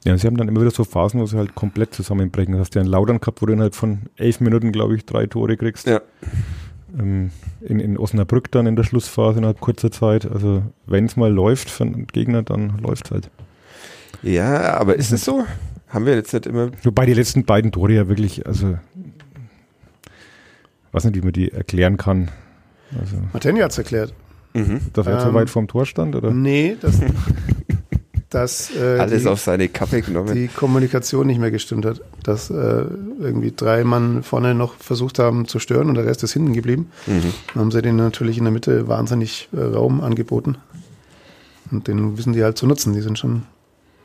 Ja, 0.04 0.16
sie 0.16 0.26
haben 0.26 0.36
dann 0.36 0.48
immer 0.48 0.60
wieder 0.60 0.70
so 0.70 0.84
Phasen, 0.84 1.20
wo 1.20 1.26
sie 1.26 1.36
halt 1.36 1.54
komplett 1.54 1.94
zusammenbrechen. 1.94 2.54
Du 2.54 2.60
hast 2.60 2.74
ja 2.74 2.80
einen 2.80 2.90
Lautern 2.90 3.20
gehabt, 3.20 3.42
wo 3.42 3.46
du 3.46 3.52
innerhalb 3.52 3.74
von 3.74 4.02
elf 4.16 4.40
Minuten, 4.40 4.72
glaube 4.72 4.96
ich, 4.96 5.04
drei 5.04 5.26
Tore 5.26 5.56
kriegst. 5.56 5.86
Ja. 5.86 6.00
Ähm, 6.98 7.30
in, 7.60 7.80
in 7.80 7.98
Osnabrück 7.98 8.50
dann 8.50 8.66
in 8.66 8.76
der 8.76 8.84
Schlussphase 8.84 9.38
innerhalb 9.38 9.60
kurzer 9.60 9.90
Zeit. 9.90 10.24
Also 10.30 10.62
wenn 10.86 11.04
es 11.04 11.16
mal 11.16 11.30
läuft 11.30 11.68
für 11.68 11.84
einen 11.84 12.06
Gegner, 12.06 12.42
dann 12.42 12.78
läuft 12.78 13.06
es 13.06 13.10
halt. 13.10 13.30
Ja, 14.22 14.74
aber 14.78 14.96
ist 14.96 15.12
es 15.12 15.24
so? 15.24 15.44
Haben 15.90 16.06
wir 16.06 16.14
jetzt 16.14 16.32
nicht 16.32 16.46
immer. 16.46 16.70
Wobei 16.82 17.04
die 17.06 17.14
letzten 17.14 17.44
beiden 17.44 17.72
Tore 17.72 17.92
ja 17.92 18.08
wirklich, 18.08 18.46
also 18.46 18.78
weiß 20.92 21.04
nicht, 21.04 21.16
wie 21.16 21.20
man 21.22 21.32
die 21.32 21.52
erklären 21.52 21.96
kann. 21.96 22.30
Also, 22.98 23.16
Martini 23.32 23.60
hat 23.60 23.72
es 23.72 23.78
erklärt. 23.78 24.12
Mhm. 24.52 24.80
dass 24.92 25.06
er 25.06 25.26
Ähm, 25.28 25.34
weit 25.34 25.48
vom 25.48 25.68
Tor 25.68 25.86
stand, 25.86 26.16
oder? 26.16 26.32
Nee, 26.32 26.76
dass, 26.80 26.98
dass 28.30 28.74
äh, 28.74 28.98
Alles 28.98 29.22
die, 29.22 29.28
auf 29.28 29.40
seine 29.40 29.68
Kappe 29.68 30.02
genommen. 30.02 30.34
die 30.34 30.48
Kommunikation 30.48 31.28
nicht 31.28 31.38
mehr 31.38 31.52
gestimmt 31.52 31.84
hat. 31.86 32.00
Dass 32.24 32.50
äh, 32.50 32.84
irgendwie 33.20 33.52
drei 33.54 33.84
Mann 33.84 34.24
vorne 34.24 34.54
noch 34.56 34.74
versucht 34.74 35.20
haben 35.20 35.46
zu 35.46 35.60
stören 35.60 35.88
und 35.88 35.94
der 35.94 36.04
Rest 36.04 36.24
ist 36.24 36.32
hinten 36.32 36.52
geblieben. 36.52 36.90
Mhm. 37.06 37.22
Dann 37.54 37.60
haben 37.62 37.70
sie 37.70 37.80
denen 37.82 37.98
natürlich 37.98 38.38
in 38.38 38.44
der 38.44 38.52
Mitte 38.52 38.88
wahnsinnig 38.88 39.48
äh, 39.52 39.60
Raum 39.60 40.00
angeboten. 40.00 40.56
Und 41.70 41.86
den 41.86 42.18
wissen 42.18 42.32
die 42.32 42.42
halt 42.42 42.58
zu 42.58 42.66
nutzen. 42.66 42.92
Die 42.94 43.02
sind 43.02 43.18
schon, 43.20 43.44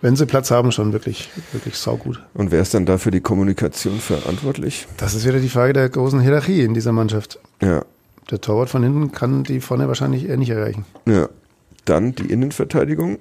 wenn 0.02 0.16
sie 0.16 0.26
Platz 0.26 0.52
haben, 0.52 0.72
schon 0.72 0.94
wirklich, 0.94 1.30
wirklich 1.52 1.76
saugut. 1.78 2.22
Und 2.34 2.52
wer 2.52 2.62
ist 2.62 2.74
dann 2.74 2.86
da 2.86 2.98
für 2.98 3.12
die 3.12 3.22
Kommunikation 3.22 4.00
verantwortlich? 4.00 4.88
Das 4.98 5.14
ist 5.16 5.26
wieder 5.28 5.40
die 5.40 5.50
Frage 5.50 5.74
der 5.74 5.90
großen 5.90 6.20
Hierarchie 6.20 6.62
in 6.62 6.74
dieser 6.74 6.92
Mannschaft. 6.92 7.40
Ja, 7.62 7.84
Der 8.32 8.42
Torwart 8.42 8.70
von 8.70 8.84
hinten 8.84 9.12
kann 9.12 9.44
die 9.44 9.60
vorne 9.62 9.88
wahrscheinlich 9.88 10.28
eher 10.28 10.38
nicht 10.38 10.50
erreichen. 10.52 10.86
ja. 11.08 11.28
Dann 11.86 12.16
die 12.16 12.32
Innenverteidigung 12.32 13.20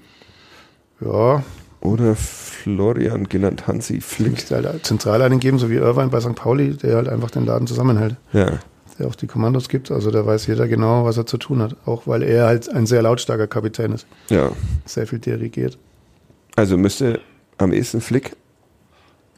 Ja, 1.00 1.42
oder 1.82 2.16
Florian, 2.16 3.28
genannt 3.28 3.66
Hansi 3.66 4.00
Flick. 4.00 4.50
halt 4.50 4.86
zentral 4.86 5.20
einen 5.20 5.38
geben, 5.38 5.58
so 5.58 5.68
wie 5.68 5.74
Irvine 5.74 6.08
bei 6.08 6.20
St. 6.20 6.34
Pauli, 6.34 6.74
der 6.76 6.96
halt 6.96 7.08
einfach 7.10 7.30
den 7.30 7.44
Laden 7.44 7.66
zusammenhält. 7.66 8.16
Ja, 8.32 8.58
Der 8.98 9.06
auch 9.06 9.14
die 9.16 9.26
Kommandos 9.26 9.68
gibt. 9.68 9.90
Also 9.90 10.10
da 10.10 10.24
weiß 10.24 10.46
jeder 10.46 10.66
genau, 10.66 11.04
was 11.04 11.18
er 11.18 11.26
zu 11.26 11.36
tun 11.36 11.60
hat. 11.60 11.76
Auch 11.84 12.06
weil 12.06 12.22
er 12.22 12.46
halt 12.46 12.70
ein 12.70 12.86
sehr 12.86 13.02
lautstarker 13.02 13.46
Kapitän 13.48 13.92
ist. 13.92 14.06
ja. 14.30 14.50
Sehr 14.86 15.06
viel 15.06 15.18
dirigiert. 15.18 15.76
Also 16.56 16.76
müsste 16.76 17.20
am 17.58 17.72
ehesten 17.72 18.00
Flick, 18.00 18.36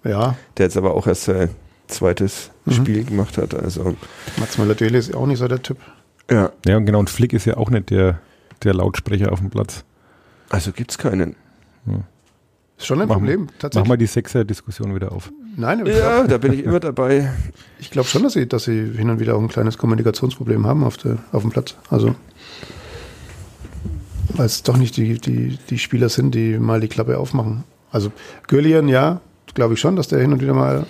Ja, 0.05 0.37
der 0.57 0.67
jetzt 0.67 0.77
aber 0.77 0.95
auch 0.95 1.07
erst 1.07 1.25
sein 1.25 1.51
zweites 1.89 2.51
Mhm. 2.65 2.73
Spiel 2.73 3.05
gemacht 3.05 3.39
hat. 3.39 3.55
Also 3.55 3.97
Mats 4.39 4.59
Möller-Dele 4.59 4.99
ist 4.99 5.15
auch 5.15 5.27
nicht 5.27 5.39
so 5.39 5.49
der 5.49 5.63
Typ. 5.63 5.79
ja, 6.31 6.51
Ja, 6.67 6.77
und 6.77 6.87
genau, 6.87 6.99
und 6.99 7.11
Flick 7.11 7.33
ist 7.33 7.45
ja 7.45 7.57
auch 7.57 7.71
nicht 7.71 7.91
der, 7.91 8.21
der 8.65 8.75
Lautsprecher 8.75 9.33
auf 9.33 9.39
dem 9.41 9.51
Platz. 9.51 9.85
also 10.51 10.73
gibt's 10.73 10.99
keinen. 10.99 11.37
Ist 12.79 12.87
schon 12.87 13.01
ein 13.01 13.09
Machen- 13.09 13.21
Problem, 13.21 13.41
Mach 13.47 13.53
tatsächlich. 13.59 13.89
mal 13.89 13.97
die 13.97 14.07
Sechser-Diskussion 14.07 14.95
wieder 14.95 15.13
auf. 15.13 15.33
Nein, 15.57 15.87
ich 15.87 15.97
Ja, 15.97 16.17
glaube 16.25 16.29
da 16.29 16.39
bin 16.39 16.53
ich 16.53 16.65
immer 16.65 16.81
dabei. 16.81 17.33
glaub 17.91 18.07
schon, 18.07 18.23
dass 18.25 18.35
sie, 18.35 18.47
dass 18.47 18.65
sie 18.65 18.93
hin 18.93 19.09
und 19.09 19.19
wieder 19.21 19.35
auch 19.37 19.41
ein 19.41 19.49
kleines 19.49 19.79
Kommunikationsproblem 19.79 20.67
haben 20.67 20.85
auf, 20.85 20.99
der, 20.99 21.17
auf 21.33 21.41
dem 21.43 21.51
Platz. 21.51 21.75
Also, 21.89 22.15
weil 24.35 24.47
es 24.47 24.63
doch 24.63 24.77
nicht 24.77 24.97
die, 24.97 25.19
die, 25.19 25.59
die 25.71 25.79
Spieler 25.79 26.09
sind, 26.09 26.35
die 26.35 26.59
mal 26.59 26.81
die 26.81 26.89
Klappe 26.89 27.19
aufmachen. 27.19 27.65
Also, 27.91 28.13
Göllian, 28.49 28.89
ja, 28.89 29.21
glaube 29.55 29.75
ich 29.75 29.81
schon, 29.81 29.97
dass 29.97 30.09
der 30.09 30.21
hin 30.21 30.33
und 30.33 30.41
wieder 30.41 30.55
mal 30.55 30.87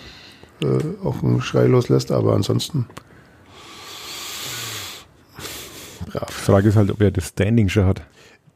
äh, 0.63 0.67
auch 1.07 1.23
einen 1.23 1.41
Schrei 1.43 1.67
loslässt, 1.67 2.11
aber 2.11 2.35
ansonsten 2.35 2.87
Frage 6.29 6.69
ist 6.69 6.77
halt, 6.77 6.91
ob 6.91 7.01
er 7.01 7.11
das 7.11 7.29
Standing 7.29 7.69
schon 7.69 7.85
hat. 7.87 8.03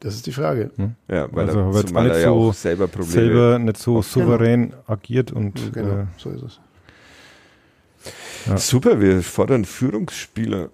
Das 0.00 0.14
ist 0.14 0.26
die 0.26 0.32
Frage. 0.32 0.70
Ja, 1.08 1.28
weil 1.32 1.46
Also, 1.48 1.60
er, 1.60 1.72
jetzt 1.74 1.88
zumal 1.88 2.04
nicht 2.04 2.14
er 2.14 2.20
ja 2.20 2.28
so 2.28 2.34
auch 2.48 2.54
selber 2.54 2.88
Probleme 2.88 3.12
Selber 3.12 3.58
nicht 3.58 3.76
so 3.76 3.90
Genau. 3.92 4.02
souverän 4.02 4.72
agiert 4.86 5.32
und 5.32 5.72
Genau, 5.74 5.98
äh, 6.00 6.06
so 6.16 6.30
ist 6.30 6.42
es. 6.42 6.60
Ja. 8.46 8.56
Super, 8.56 8.98
wir 9.00 9.22
fordern 9.22 9.66
Führungsspieler. 9.66 10.70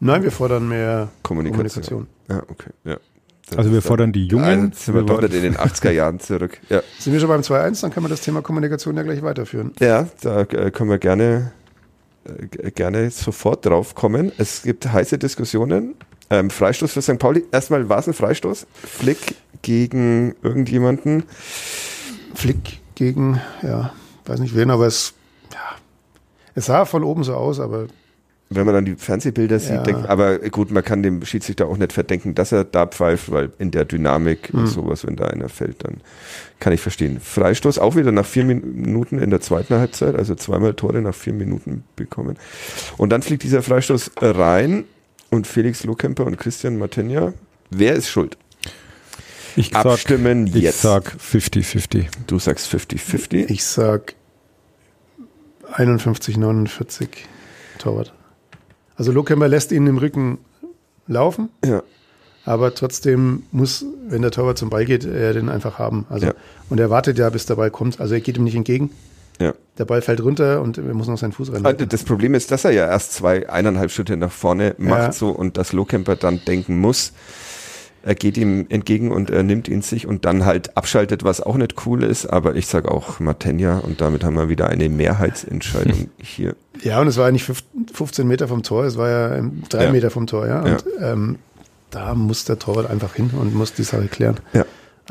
Nein, 0.00 0.22
wir 0.24 0.30
fordern 0.32 0.68
mehr 0.68 1.08
Kommunikation. 1.22 1.82
Kommunikation. 1.82 2.06
Ja, 2.32 2.42
okay. 2.48 2.70
Ja. 2.84 2.96
Das 3.48 3.58
also 3.58 3.72
wir 3.72 3.82
fordern 3.82 4.12
die 4.12 4.24
Ah, 4.28 4.30
Jungen. 4.32 4.64
jetzt 4.68 4.84
sind 4.86 4.94
wir 4.94 5.02
nicht 5.02 5.34
in 5.34 5.42
den 5.42 5.56
80er 5.56 5.90
Jahren 5.90 6.20
zurück. 6.20 6.58
Ja, 6.70 6.80
Sind 6.98 7.12
wir 7.12 7.20
schon 7.20 7.28
beim 7.28 7.40
2-1, 7.42 7.80
dann 7.82 7.92
können 7.92 8.06
wir 8.06 8.10
das 8.10 8.20
Thema 8.22 8.40
Kommunikation 8.40 8.96
ja 8.96 9.02
gleich 9.02 9.22
weiterführen. 9.22 9.72
ja 9.80 10.08
da 10.22 10.42
äh, 10.42 10.70
können 10.70 10.88
wir 10.90 10.98
gerne, 10.98 11.52
äh, 12.24 12.70
gerne 12.70 13.10
sofort 13.10 13.66
drauf 13.66 13.94
kommen. 13.94 14.32
Es 14.38 14.62
gibt 14.62 14.90
heiße 14.90 15.18
Diskussionen. 15.18 15.96
Ähm, 16.30 16.48
Freistoß 16.50 16.92
für 16.92 17.02
St. 17.02 17.18
Pauli. 17.18 17.44
Erstmal 17.52 17.88
war 17.90 17.98
es 17.98 18.06
ein 18.06 18.14
Freistoß. 18.14 18.66
Flick 18.72 19.34
gegen 19.60 20.34
irgendjemanden. 20.42 21.24
Flick 22.34 22.80
gegen, 22.94 23.40
ja, 23.62 23.92
weiß 24.24 24.40
nicht 24.40 24.54
wen, 24.56 24.70
aber 24.70 24.86
es, 24.86 25.12
ja, 25.52 25.58
es 26.54 26.66
sah 26.66 26.84
von 26.86 27.04
oben 27.04 27.24
so 27.24 27.34
aus, 27.34 27.60
aber 27.60 27.86
Wenn 28.54 28.66
man 28.66 28.74
dann 28.74 28.84
die 28.84 28.94
Fernsehbilder 28.96 29.58
sieht, 29.58 29.70
Ja. 29.72 29.82
denkt, 29.82 30.06
aber 30.08 30.38
gut, 30.38 30.70
man 30.70 30.84
kann 30.84 31.02
dem 31.02 31.24
Schiedsrichter 31.24 31.66
auch 31.66 31.76
nicht 31.76 31.92
verdenken, 31.92 32.34
dass 32.34 32.52
er 32.52 32.64
da 32.64 32.86
pfeift, 32.86 33.30
weil 33.30 33.50
in 33.58 33.70
der 33.70 33.84
Dynamik 33.84 34.50
und 34.52 34.62
Mhm. 34.62 34.66
sowas, 34.66 35.06
wenn 35.06 35.16
da 35.16 35.26
einer 35.26 35.48
fällt, 35.48 35.84
dann 35.84 36.00
kann 36.60 36.72
ich 36.72 36.80
verstehen. 36.80 37.20
Freistoß 37.20 37.78
auch 37.78 37.96
wieder 37.96 38.12
nach 38.12 38.26
vier 38.26 38.44
Minuten 38.44 39.18
in 39.18 39.30
der 39.30 39.40
zweiten 39.40 39.74
Halbzeit, 39.74 40.14
also 40.14 40.34
zweimal 40.34 40.74
Tore 40.74 41.00
nach 41.02 41.14
vier 41.14 41.32
Minuten 41.32 41.84
bekommen. 41.96 42.36
Und 42.98 43.10
dann 43.10 43.22
fliegt 43.22 43.42
dieser 43.42 43.62
Freistoß 43.62 44.12
rein 44.20 44.84
und 45.30 45.46
Felix 45.46 45.84
Lohkemper 45.84 46.26
und 46.26 46.36
Christian 46.38 46.78
Martenja. 46.78 47.32
Wer 47.70 47.94
ist 47.94 48.08
schuld? 48.08 48.36
ich 49.56 49.70
sag, 49.72 49.84
Abstimmen 49.86 50.46
ich 50.46 50.54
jetzt. 50.54 50.80
sag 50.82 51.14
50-50. 51.18 52.06
Du 52.26 52.38
sagst 52.38 52.66
50-50. 52.72 53.50
ich 53.50 53.64
sag 53.64 54.14
51, 55.74 56.36
49 56.36 57.08
Torwart. 57.78 58.12
Also 59.02 59.10
Lohkemper 59.10 59.48
lässt 59.48 59.72
ihn 59.72 59.84
im 59.88 59.98
Rücken 59.98 60.38
laufen, 61.08 61.48
Ja, 61.64 61.82
aber 62.44 62.72
trotzdem 62.72 63.42
muss, 63.50 63.84
wenn 64.06 64.22
der 64.22 64.30
Torwart 64.30 64.58
zum 64.58 64.70
Ball 64.70 64.84
geht, 64.84 65.04
er 65.04 65.32
den 65.32 65.48
einfach 65.48 65.76
haben. 65.80 66.06
Also, 66.08 66.26
Ja. 66.26 66.34
Und 66.70 66.78
er 66.78 66.88
wartet 66.88 67.18
ja, 67.18 67.28
bis 67.28 67.44
der 67.46 67.56
Ball 67.56 67.72
kommt. 67.72 68.00
Also 68.00 68.14
er 68.14 68.20
geht 68.20 68.36
ihm 68.36 68.44
nicht 68.44 68.54
entgegen. 68.54 68.90
ja. 69.40 69.54
Der 69.76 69.86
Ball 69.86 70.02
fällt 70.02 70.22
runter 70.22 70.60
und 70.62 70.78
er 70.78 70.94
muss 70.94 71.08
noch 71.08 71.18
seinen 71.18 71.32
Fuß 71.32 71.50
rein. 71.52 71.76
Das 71.88 72.04
Problem 72.04 72.34
ist, 72.34 72.52
dass 72.52 72.64
er 72.64 72.70
ja 72.70 72.86
erst 72.86 73.14
zwei, 73.14 73.48
eineinhalb 73.50 73.90
Schritte 73.90 74.16
nach 74.16 74.30
vorne 74.30 74.76
macht 74.78 75.00
Ja. 75.02 75.12
so 75.12 75.30
und 75.30 75.56
dass 75.56 75.72
Lohkemper 75.72 76.14
dann 76.14 76.40
denken 76.46 76.78
muss, 76.78 77.12
er 78.02 78.14
geht 78.14 78.36
ihm 78.36 78.66
entgegen 78.68 79.10
und 79.12 79.30
er 79.30 79.42
nimmt 79.42 79.68
ihn 79.68 79.82
sich 79.82 80.06
und 80.06 80.24
dann 80.24 80.44
halt 80.44 80.76
abschaltet, 80.76 81.24
was 81.24 81.40
auch 81.40 81.56
nicht 81.56 81.86
cool 81.86 82.02
ist, 82.02 82.26
aber 82.26 82.56
ich 82.56 82.66
sag 82.66 82.86
auch 82.88 83.20
Martenja 83.20 83.78
und 83.78 84.00
damit 84.00 84.24
haben 84.24 84.34
wir 84.34 84.48
wieder 84.48 84.68
eine 84.68 84.88
Mehrheitsentscheidung 84.88 86.08
hier. 86.18 86.54
Ja, 86.82 87.00
und 87.00 87.06
es 87.08 87.16
war 87.16 87.26
ja 87.26 87.32
nicht 87.32 87.44
fünf- 87.44 87.64
15 87.92 88.26
Meter 88.26 88.48
vom 88.48 88.62
Tor, 88.62 88.84
es 88.84 88.96
war 88.96 89.08
ja 89.08 89.42
drei 89.68 89.84
Ja. 89.84 89.92
Meter 89.92 90.10
vom 90.10 90.26
Tor, 90.26 90.46
ja. 90.46 90.66
Ja. 90.66 90.72
Und 90.74 90.84
ähm, 91.00 91.38
da 91.90 92.14
muss 92.14 92.44
der 92.44 92.58
Torwart 92.58 92.90
einfach 92.90 93.14
hin 93.14 93.30
und 93.38 93.54
muss 93.54 93.74
die 93.74 93.82
Sache 93.84 94.06
klären. 94.08 94.36
Ja. 94.52 94.64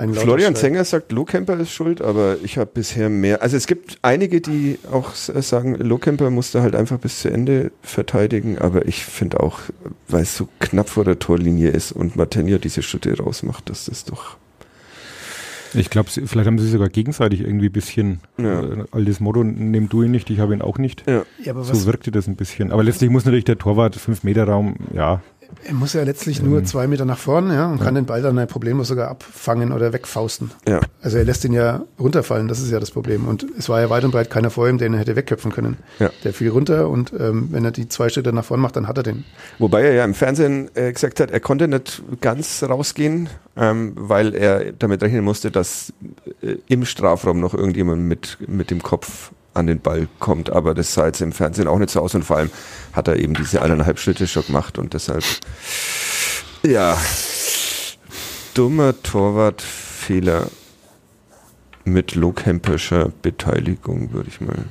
Florian. 0.10 0.56
Zenger 0.56 0.84
sagt, 0.86 1.12
Lohkemper 1.12 1.58
ist 1.60 1.72
schuld, 1.72 2.02
aber 2.02 2.38
ich 2.44 2.58
habe 2.58 2.70
bisher 2.74 3.10
mehr, 3.10 3.42
also 3.42 3.56
es 3.58 3.68
gibt 3.68 3.98
einige, 4.02 4.42
die 4.42 4.80
auch 4.92 5.12
s- 5.14 5.32
sagen, 5.50 5.76
Lohkemper 5.76 6.30
musste 6.30 6.62
halt 6.62 6.76
einfach 6.76 6.98
bis 7.00 7.20
zu 7.22 7.30
Ende 7.32 7.72
verteidigen, 7.82 8.58
aber 8.58 8.88
ich 8.88 9.06
finde 9.06 9.40
auch, 9.42 9.60
weil 10.08 10.24
es 10.24 10.36
so 10.36 10.48
knapp 10.60 10.90
vor 10.90 11.06
der 11.06 11.20
Torlinie 11.20 11.70
ist 11.70 11.92
und 11.92 12.16
Martenja 12.16 12.58
diese 12.58 12.82
Schritte 12.82 13.16
rausmacht, 13.18 13.70
dass 13.70 13.86
das 13.86 14.06
doch 14.06 14.38
Ich 15.74 15.90
glaube, 15.90 16.10
vielleicht 16.10 16.48
haben 16.48 16.60
sie 16.60 16.68
sogar 16.70 16.90
gegenseitig 16.90 17.42
irgendwie 17.42 17.68
ein 17.68 17.72
bisschen 17.72 18.20
Ja. 18.38 18.62
äh, 18.62 18.84
altes 18.92 19.20
Motto, 19.22 19.44
nimm 19.44 19.88
du 19.88 20.04
ihn 20.04 20.12
nicht, 20.12 20.30
ich 20.30 20.40
habe 20.40 20.54
ihn 20.54 20.62
auch 20.62 20.78
nicht. 20.78 21.04
Ja. 21.08 21.24
Ja, 21.44 21.54
aber 21.54 21.62
was, 21.68 21.80
So 21.80 21.86
wirkte 21.86 22.12
das 22.12 22.28
ein 22.28 22.36
bisschen. 22.36 22.72
Aber 22.72 22.84
letztlich 22.84 23.10
muss 23.10 23.24
natürlich 23.26 23.46
der 23.46 23.58
Torwart 23.58 23.96
5 23.96 24.24
Meter 24.24 24.46
Raum, 24.46 24.76
ja, 24.94 25.22
er 25.64 25.74
muss 25.74 25.94
ja 25.94 26.04
letztlich 26.04 26.42
nur 26.42 26.60
Ähm. 26.60 26.66
zwei 26.66 26.88
Meter 26.88 27.06
nach 27.06 27.18
vorne, 27.18 27.54
ja, 27.54 27.68
und 27.68 27.80
kann 27.82 27.96
den 27.96 28.06
Ball 28.06 28.22
dann 28.22 28.38
ein 28.38 28.48
problemlos 28.48 28.88
sogar 28.88 29.10
abfangen 29.10 29.72
oder 29.72 29.94
wegfausten. 29.94 30.52
Ja. 30.68 30.82
Also 31.02 31.18
er 31.18 31.24
lässt 31.24 31.46
ihn 31.46 31.54
ja 31.54 31.84
runterfallen, 32.00 32.48
das 32.48 32.60
ist 32.60 32.72
ja 32.72 32.80
das 32.80 32.92
Problem. 32.92 33.28
Und 33.28 33.46
es 33.58 33.70
war 33.70 33.82
ja 33.82 33.90
weit 33.90 34.04
und 34.04 34.12
breit 34.12 34.30
keiner 34.30 34.50
vor 34.50 34.68
ihm, 34.68 34.78
den 34.78 34.94
er 34.94 35.00
hätte 35.00 35.16
wegköpfen 35.16 35.52
können. 35.52 35.78
Ja. 36.00 36.10
Der 36.24 36.34
fiel 36.34 36.50
runter 36.50 36.90
und 36.90 37.14
ähm, 37.18 37.50
wenn 37.52 37.66
er 37.66 37.72
die 37.72 37.88
zwei 37.90 38.10
Schritte 38.10 38.34
nach 38.34 38.46
vorne 38.46 38.62
macht, 38.62 38.76
dann 38.76 38.88
hat 38.88 38.98
er 38.98 39.04
den. 39.04 39.24
Wobei 39.60 39.84
er 39.84 39.94
ja 39.94 40.06
im 40.06 40.14
Fernsehen 40.14 40.70
äh, 40.74 40.92
gesagt 40.92 41.20
hat, 41.20 41.32
er 41.32 41.40
konnte 41.40 41.68
nicht 41.68 42.02
ganz 42.22 42.64
rausgehen, 42.64 43.30
ähm, 43.56 43.94
weil 43.96 44.34
er 44.36 44.72
damit 44.74 45.04
rechnen 45.04 45.24
musste, 45.24 45.52
dass 45.52 45.94
äh, 46.42 46.56
im 46.68 46.86
Strafraum 46.86 47.40
noch 47.40 47.54
irgendjemand 47.54 48.04
mit, 48.04 48.38
mit 48.48 48.72
dem 48.72 48.82
Kopf 48.82 49.32
an 49.54 49.68
den 49.68 49.80
Ball 49.80 50.08
kommt. 50.20 50.50
Aber 50.50 50.74
das 50.74 50.94
sah 50.94 51.08
jetzt 51.08 51.22
im 51.22 51.32
Fernsehen 51.32 51.68
auch 51.68 51.80
nicht 51.80 51.92
so 51.92 52.02
aus 52.02 52.16
und 52.16 52.24
vor 52.24 52.38
allem 52.38 52.52
hat 52.94 53.08
er 53.08 53.18
eben 53.18 53.34
diese 53.34 53.62
eineinhalb 53.62 54.00
Schritte 54.00 54.28
schon 54.28 54.46
gemacht 54.46 54.78
und 54.78 54.94
deshalb, 54.94 55.24
ja, 56.64 56.98
dummer 58.54 58.94
Torwartfehler 59.02 60.48
mit 61.84 62.16
Lohkemperscher 62.16 63.12
Beteiligung, 63.22 64.14
würde 64.14 64.30
ich 64.30 64.42
mal 64.42 64.66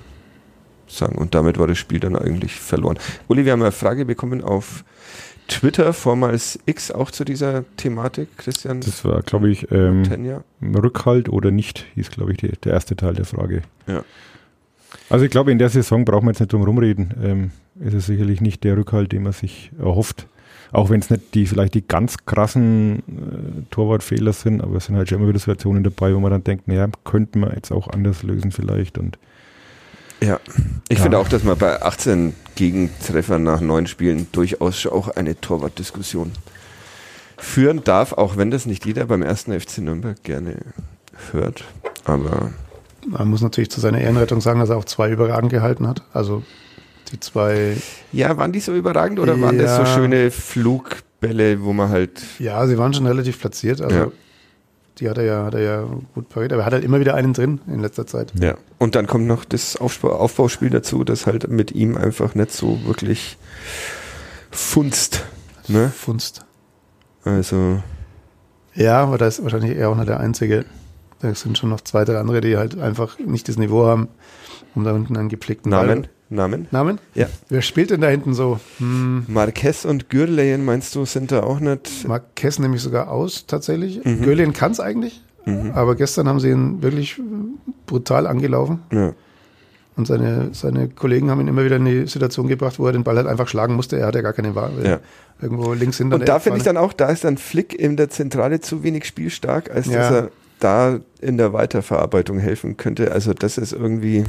sagen. 0.87 1.17
Und 1.17 1.35
damit 1.35 1.59
war 1.59 1.67
das 1.67 1.79
Spiel 1.79 2.01
dann 2.01 2.17
eigentlich 2.17 2.55
verloren. 2.55 2.99
Uli, 3.29 3.45
wir 3.45 3.53
haben 3.53 3.63
eine 3.63 3.73
Frage 3.73 4.05
bekommen 4.05 4.43
auf 4.43 4.85
Twitter, 5.49 5.93
vormals 5.93 6.61
X, 6.67 6.93
auch 6.93 7.11
zu 7.11 7.25
dieser 7.25 7.65
Thematik, 7.77 8.39
Christian. 8.39 8.81
das 8.81 9.05
war, 9.05 9.23
glaube 9.23 9.51
ich, 9.51 9.71
ähm. 9.73 10.05
Rückhalt 10.63 11.29
oder 11.29 11.51
nicht, 11.51 11.87
hieß, 11.95 12.11
glaube 12.11 12.33
ich, 12.33 12.39
die, 12.39 12.49
der 12.49 12.75
erste 12.75 12.95
Teil 12.95 13.15
der 13.15 13.25
Frage. 13.25 13.63
Ja. 13.89 14.05
Also 15.11 15.25
ich 15.25 15.31
glaube, 15.31 15.53
in 15.53 15.59
der 15.59 15.69
Saison 15.69 16.05
brauchen 16.05 16.25
wir 16.27 16.31
jetzt 16.31 16.41
nicht 16.41 16.53
drum 16.53 16.63
rumreden. 16.63 17.15
Ähm, 17.23 17.51
ist 17.85 17.95
es 17.95 18.07
sicherlich 18.07 18.41
nicht 18.41 18.65
der 18.65 18.77
Rückhalt, 18.77 19.13
den 19.13 19.23
man 19.25 19.33
sich 19.33 19.71
erhofft. 19.79 20.27
Auch 20.73 20.89
wenn 20.89 21.01
es 21.01 21.11
nicht 21.11 21.35
die 21.35 21.47
vielleicht 21.47 21.75
die 21.75 21.87
ganz 21.87 22.17
krassen 22.27 23.01
äh, 23.01 23.63
Torwartfehler 23.73 24.33
sind, 24.33 24.61
aber 24.63 24.77
es 24.77 24.85
sind 24.87 24.97
halt 24.97 25.09
schon 25.09 25.19
immer 25.19 25.29
wieder 25.29 25.39
Situationen 25.41 25.83
dabei, 25.83 26.15
wo 26.15 26.21
man 26.21 26.31
dann 26.31 26.45
denkt, 26.45 26.69
naja, 26.69 26.89
könnten 27.05 27.41
wir 27.41 27.53
jetzt 27.55 27.73
auch 27.73 27.89
anders 27.89 28.23
lösen 28.23 28.53
vielleicht. 28.53 28.97
Und 28.99 29.19
Ja, 30.23 30.39
ich 30.89 30.99
Ja. 30.99 31.03
finde 31.05 31.19
auch, 31.19 31.29
dass 31.29 31.43
man 31.43 31.59
bei 31.59 31.83
18 31.83 32.35
Gegentreffern 32.55 33.43
nach 33.43 33.61
neun 33.61 33.87
Spielen 33.89 34.29
durchaus 34.33 34.87
auch 34.87 35.09
eine 35.09 35.41
Torwartdiskussion 35.41 36.31
führen 37.37 37.83
darf, 37.83 38.13
auch 38.13 38.37
wenn 38.37 38.51
das 38.53 38.67
nicht 38.67 38.85
jeder 38.87 39.07
beim 39.07 39.23
ersten 39.23 39.59
FC 39.59 39.79
Nürnberg 39.79 40.23
gerne 40.23 40.57
hört. 41.33 41.65
Aber 42.05 42.53
Man 43.07 43.29
muss 43.29 43.41
natürlich 43.43 43.71
zu 43.71 43.81
seiner 43.81 44.01
Ehrenrettung 44.01 44.41
sagen, 44.41 44.61
dass 44.61 44.71
er 44.71 44.77
auch 44.77 44.85
zwei 44.85 45.11
überragend 45.11 45.51
gehalten 45.51 45.87
hat. 45.89 46.03
Also 46.13 46.43
die 47.13 47.19
zwei, 47.21 47.77
ja, 48.13 48.37
waren 48.37 48.53
die 48.53 48.61
so 48.61 48.75
überragend 48.75 49.19
oder 49.21 49.41
waren 49.41 49.59
das 49.59 49.77
so 49.77 49.83
Ja. 49.83 49.87
schöne 49.95 50.31
Flugbälle, 50.31 51.63
wo 51.63 51.73
man 51.73 51.89
halt 51.89 52.23
ja, 52.39 52.67
sie 52.67 52.79
waren 52.79 52.95
schon 52.95 53.07
relativ 53.07 53.41
platziert. 53.41 53.81
Also 53.81 53.97
Ja. 53.97 54.07
die 54.99 55.09
hat 55.09 55.19
er 55.19 55.25
ja, 55.25 55.45
hat 55.45 55.55
er 55.55 55.61
ja 55.61 55.85
gut 56.15 56.29
pariert. 56.29 56.53
Aber 56.53 56.63
er 56.63 56.67
hat 56.67 56.73
halt 56.75 56.85
immer 56.85 57.01
wieder 57.01 57.15
einen 57.15 57.33
drin 57.33 57.61
in 57.67 57.81
letzter 57.81 58.07
Zeit. 58.07 58.33
Ja. 58.41 58.55
Und 58.79 58.95
dann 58.95 59.07
kommt 59.07 59.27
noch 59.27 59.45
das 59.45 59.77
Aufbau 59.77 60.11
Aufbauspiel 60.13 60.71
dazu, 60.71 61.03
das 61.05 61.27
halt 61.27 61.49
mit 61.49 61.73
ihm 61.73 61.97
einfach 61.97 62.35
nicht 62.35 62.53
so 62.53 62.79
wirklich 62.85 63.39
funzt. 64.51 65.25
Ne? 65.69 65.91
Funst. 65.97 66.45
Also, 67.25 67.83
Ja, 68.75 69.03
aber 69.03 69.19
da 69.19 69.27
ist 69.27 69.43
wahrscheinlich 69.43 69.77
er 69.77 69.91
auch 69.91 69.97
nicht 69.97 70.09
der 70.09 70.21
Einzige. 70.21 70.65
Da 71.21 71.35
sind 71.35 71.59
schon 71.59 71.69
noch 71.71 71.81
zwei, 71.83 72.05
drei 72.05 72.17
andere, 72.19 72.41
die 72.41 72.57
halt 72.57 72.79
einfach 72.79 73.19
nicht 73.19 73.49
das 73.49 73.59
Niveau 73.59 73.85
haben, 73.87 74.09
um 74.75 74.85
da 74.85 74.93
unten 74.93 75.17
einen 75.17 75.29
gepflegten 75.29 75.71
Namen? 75.71 76.03
Ball. 76.03 76.11
Namen? 76.33 76.69
Namen? 76.71 76.99
Ja. 77.15 77.27
Wer 77.49 77.61
spielt 77.61 77.91
denn 77.91 78.01
da 78.01 78.09
hinten 78.09 78.35
so? 78.35 78.61
Hm, 78.79 79.25
Marquez 79.27 79.85
und 79.85 80.09
Gürleyen, 80.11 80.65
meinst 80.65 80.95
du, 80.95 81.05
sind 81.05 81.33
da 81.33 81.43
auch 81.43 81.59
nicht? 81.61 82.07
Marquez 82.07 82.59
nämlich 82.61 82.81
sogar 82.83 83.11
aus, 83.11 83.47
tatsächlich. 83.47 84.05
Mhm. 84.05 84.23
Gölien 84.23 84.53
kann 84.53 84.71
es 84.73 84.79
eigentlich, 84.81 85.23
Mhm. 85.45 85.73
aber 85.73 85.97
gestern 85.97 86.29
haben 86.29 86.39
sie 86.39 86.51
ihn 86.51 86.83
wirklich 86.83 87.21
brutal 87.87 88.27
angelaufen. 88.29 88.81
Ja. 88.93 89.13
Und 89.97 90.07
seine, 90.07 90.51
seine 90.53 90.89
Kollegen 90.89 91.31
haben 91.31 91.41
ihn 91.41 91.49
immer 91.49 91.65
wieder 91.65 91.77
in 91.77 91.85
die 91.85 92.07
Situation 92.07 92.47
gebracht, 92.47 92.79
wo 92.79 92.87
er 92.87 92.93
den 92.93 93.03
Ball 93.05 93.17
halt 93.17 93.27
einfach 93.27 93.49
schlagen 93.49 93.75
musste. 93.75 93.99
Er 93.99 94.07
hatte 94.07 94.19
ja 94.19 94.23
gar 94.23 94.33
keine 94.33 94.55
Wahl. 94.55 94.71
Ja. 94.85 95.01
Irgendwo 95.43 95.73
links 95.75 95.99
hinter 95.99 96.15
Und 96.17 96.29
da 96.29 96.39
finde 96.39 96.59
ich 96.59 96.65
dann 96.65 96.77
auch, 96.77 96.93
da 96.93 97.09
ist 97.11 97.25
dann 97.25 97.37
Flick 97.39 97.75
in 97.75 97.97
der 97.97 98.09
Zentrale 98.09 98.61
zu 98.61 98.83
wenig 98.85 99.05
spielstark, 99.05 99.71
als 99.71 99.87
Ja. 99.89 99.99
dass 99.99 100.11
er 100.13 100.31
da 100.61 101.01
in 101.21 101.37
der 101.37 101.53
Weiterverarbeitung 101.53 102.39
helfen 102.39 102.77
könnte. 102.77 103.13
Also 103.13 103.35
das 103.35 103.59
ist 103.59 103.73
irgendwie, 103.73 104.25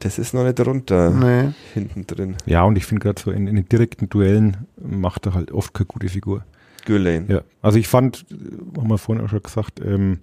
das 0.00 0.18
ist 0.18 0.34
noch 0.34 0.44
nicht 0.44 0.58
runter 0.66 1.10
Nee. 1.10 1.50
hinten 1.74 2.06
drin. 2.06 2.36
ja, 2.46 2.62
und 2.64 2.76
ich 2.76 2.86
finde 2.86 3.02
gerade 3.02 3.20
so 3.20 3.30
in, 3.30 3.46
in 3.46 3.56
den 3.56 3.68
direkten 3.68 4.08
Duellen 4.08 4.66
macht 4.76 5.26
er 5.26 5.34
halt 5.34 5.52
oft 5.52 5.74
keine 5.74 5.86
gute 5.86 6.08
Figur. 6.08 6.44
Gürleyen. 6.84 7.26
Ja, 7.28 7.40
also 7.62 7.78
ich 7.78 7.88
fand, 7.88 8.24
haben 8.76 8.88
wir 8.88 8.98
vorhin 8.98 9.24
auch 9.24 9.28
schon 9.28 9.42
gesagt, 9.42 9.80
ähm, 9.84 10.20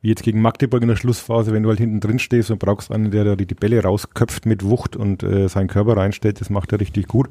wie 0.00 0.08
jetzt 0.08 0.22
gegen 0.22 0.40
Magdeburg 0.42 0.82
in 0.82 0.88
der 0.88 0.96
Schlussphase, 0.96 1.52
wenn 1.52 1.62
du 1.62 1.68
halt 1.68 1.78
hinten 1.78 2.00
drin 2.00 2.18
stehst 2.18 2.50
und 2.50 2.58
brauchst 2.58 2.92
einen, 2.92 3.10
der 3.10 3.24
da 3.24 3.36
die, 3.36 3.46
die 3.46 3.54
Bälle 3.54 3.82
rausköpft 3.82 4.46
mit 4.46 4.64
Wucht 4.64 4.96
und 4.96 5.22
äh, 5.22 5.48
seinen 5.48 5.68
Körper 5.68 5.96
reinstellt, 5.96 6.40
das 6.40 6.50
macht 6.50 6.72
er 6.72 6.80
richtig 6.80 7.08
gut. 7.08 7.28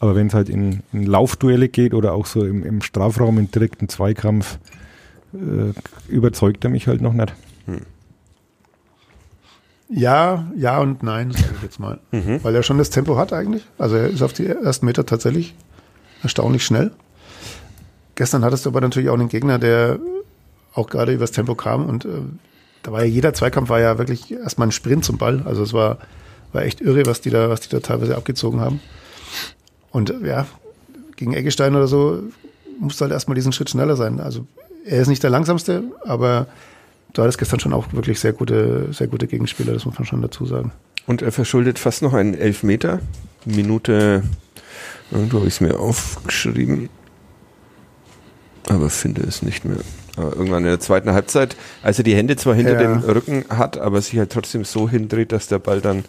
Aber 0.00 0.14
wenn 0.14 0.28
es 0.28 0.34
halt 0.34 0.48
in, 0.48 0.80
in, 0.92 1.06
Laufduelle 1.06 1.68
geht 1.68 1.94
oder 1.94 2.12
auch 2.12 2.26
so 2.26 2.44
im, 2.44 2.64
im 2.64 2.82
Strafraum, 2.82 3.38
im 3.38 3.50
direkten 3.50 3.88
Zweikampf, 3.88 4.58
äh, 5.34 5.72
überzeugt 6.08 6.64
er 6.64 6.70
mich 6.70 6.86
halt 6.86 7.00
noch 7.00 7.12
nicht. 7.12 7.34
Hm. 7.66 7.82
Ja, 9.88 10.46
ja 10.56 10.78
und 10.78 11.02
nein, 11.02 11.32
sage 11.32 11.54
ich 11.56 11.62
jetzt 11.62 11.80
mal. 11.80 11.98
Mhm. 12.10 12.42
Weil 12.42 12.54
er 12.54 12.62
schon 12.62 12.78
das 12.78 12.90
Tempo 12.90 13.16
hat 13.16 13.32
eigentlich. 13.32 13.64
Also 13.78 13.96
er 13.96 14.08
ist 14.08 14.22
auf 14.22 14.32
die 14.32 14.46
ersten 14.46 14.86
Meter 14.86 15.04
tatsächlich 15.04 15.54
erstaunlich 16.22 16.64
schnell. 16.64 16.90
Gestern 18.14 18.44
hattest 18.44 18.64
du 18.64 18.70
aber 18.70 18.80
natürlich 18.80 19.10
auch 19.10 19.14
einen 19.14 19.28
Gegner, 19.28 19.58
der 19.58 19.98
auch 20.74 20.88
gerade 20.88 21.12
übers 21.12 21.32
Tempo 21.32 21.54
kam 21.54 21.86
und 21.86 22.04
äh, 22.04 22.08
da 22.82 22.92
war 22.92 23.02
ja 23.02 23.06
jeder 23.06 23.34
Zweikampf 23.34 23.68
war 23.68 23.80
ja 23.80 23.98
wirklich 23.98 24.32
erstmal 24.32 24.68
ein 24.68 24.72
Sprint 24.72 25.04
zum 25.04 25.18
Ball. 25.18 25.42
Also 25.44 25.62
es 25.62 25.72
war, 25.72 25.98
war 26.52 26.62
echt 26.62 26.80
irre, 26.80 27.06
was 27.06 27.20
die 27.20 27.30
da, 27.30 27.50
was 27.50 27.60
die 27.60 27.68
da 27.68 27.80
teilweise 27.80 28.16
abgezogen 28.16 28.60
haben. 28.60 28.80
Und 29.90 30.14
ja, 30.24 30.46
gegen 31.16 31.34
Eggestein 31.34 31.74
oder 31.74 31.88
so 31.88 32.22
musste 32.78 33.04
halt 33.04 33.12
erstmal 33.12 33.34
diesen 33.34 33.52
Schritt 33.52 33.70
schneller 33.70 33.96
sein. 33.96 34.20
Also 34.20 34.46
er 34.88 35.02
ist 35.02 35.08
nicht 35.08 35.22
der 35.22 35.30
langsamste, 35.30 35.84
aber 36.04 36.46
du 37.12 37.22
hattest 37.22 37.38
gestern 37.38 37.60
schon 37.60 37.72
auch 37.72 37.92
wirklich 37.92 38.18
sehr 38.20 38.32
gute, 38.32 38.92
sehr 38.92 39.06
gute 39.06 39.26
Gegenspieler, 39.26 39.72
das 39.72 39.84
muss 39.84 39.98
man 39.98 40.06
schon 40.06 40.22
dazu 40.22 40.46
sagen. 40.46 40.72
Und 41.06 41.22
er 41.22 41.32
verschuldet 41.32 41.78
fast 41.78 42.02
noch 42.02 42.14
einen 42.14 42.34
Elfmeter. 42.34 43.00
Minute, 43.44 44.22
irgendwo 45.10 45.38
habe 45.38 45.48
ich 45.48 45.54
es 45.54 45.60
mir 45.60 45.78
aufgeschrieben, 45.78 46.88
aber 48.68 48.90
finde 48.90 49.22
es 49.22 49.42
nicht 49.42 49.64
mehr. 49.64 49.78
Aber 50.16 50.34
irgendwann 50.34 50.64
in 50.64 50.70
der 50.70 50.80
zweiten 50.80 51.12
Halbzeit, 51.12 51.56
als 51.82 51.98
er 51.98 52.04
die 52.04 52.14
Hände 52.14 52.36
zwar 52.36 52.54
hinter 52.54 52.74
ja. 52.74 52.80
dem 52.80 52.98
Rücken 52.98 53.44
hat, 53.48 53.78
aber 53.78 54.02
sich 54.02 54.18
halt 54.18 54.32
trotzdem 54.32 54.64
so 54.64 54.88
hindreht, 54.88 55.32
dass 55.32 55.46
der 55.46 55.60
Ball 55.60 55.80
dann, 55.80 56.00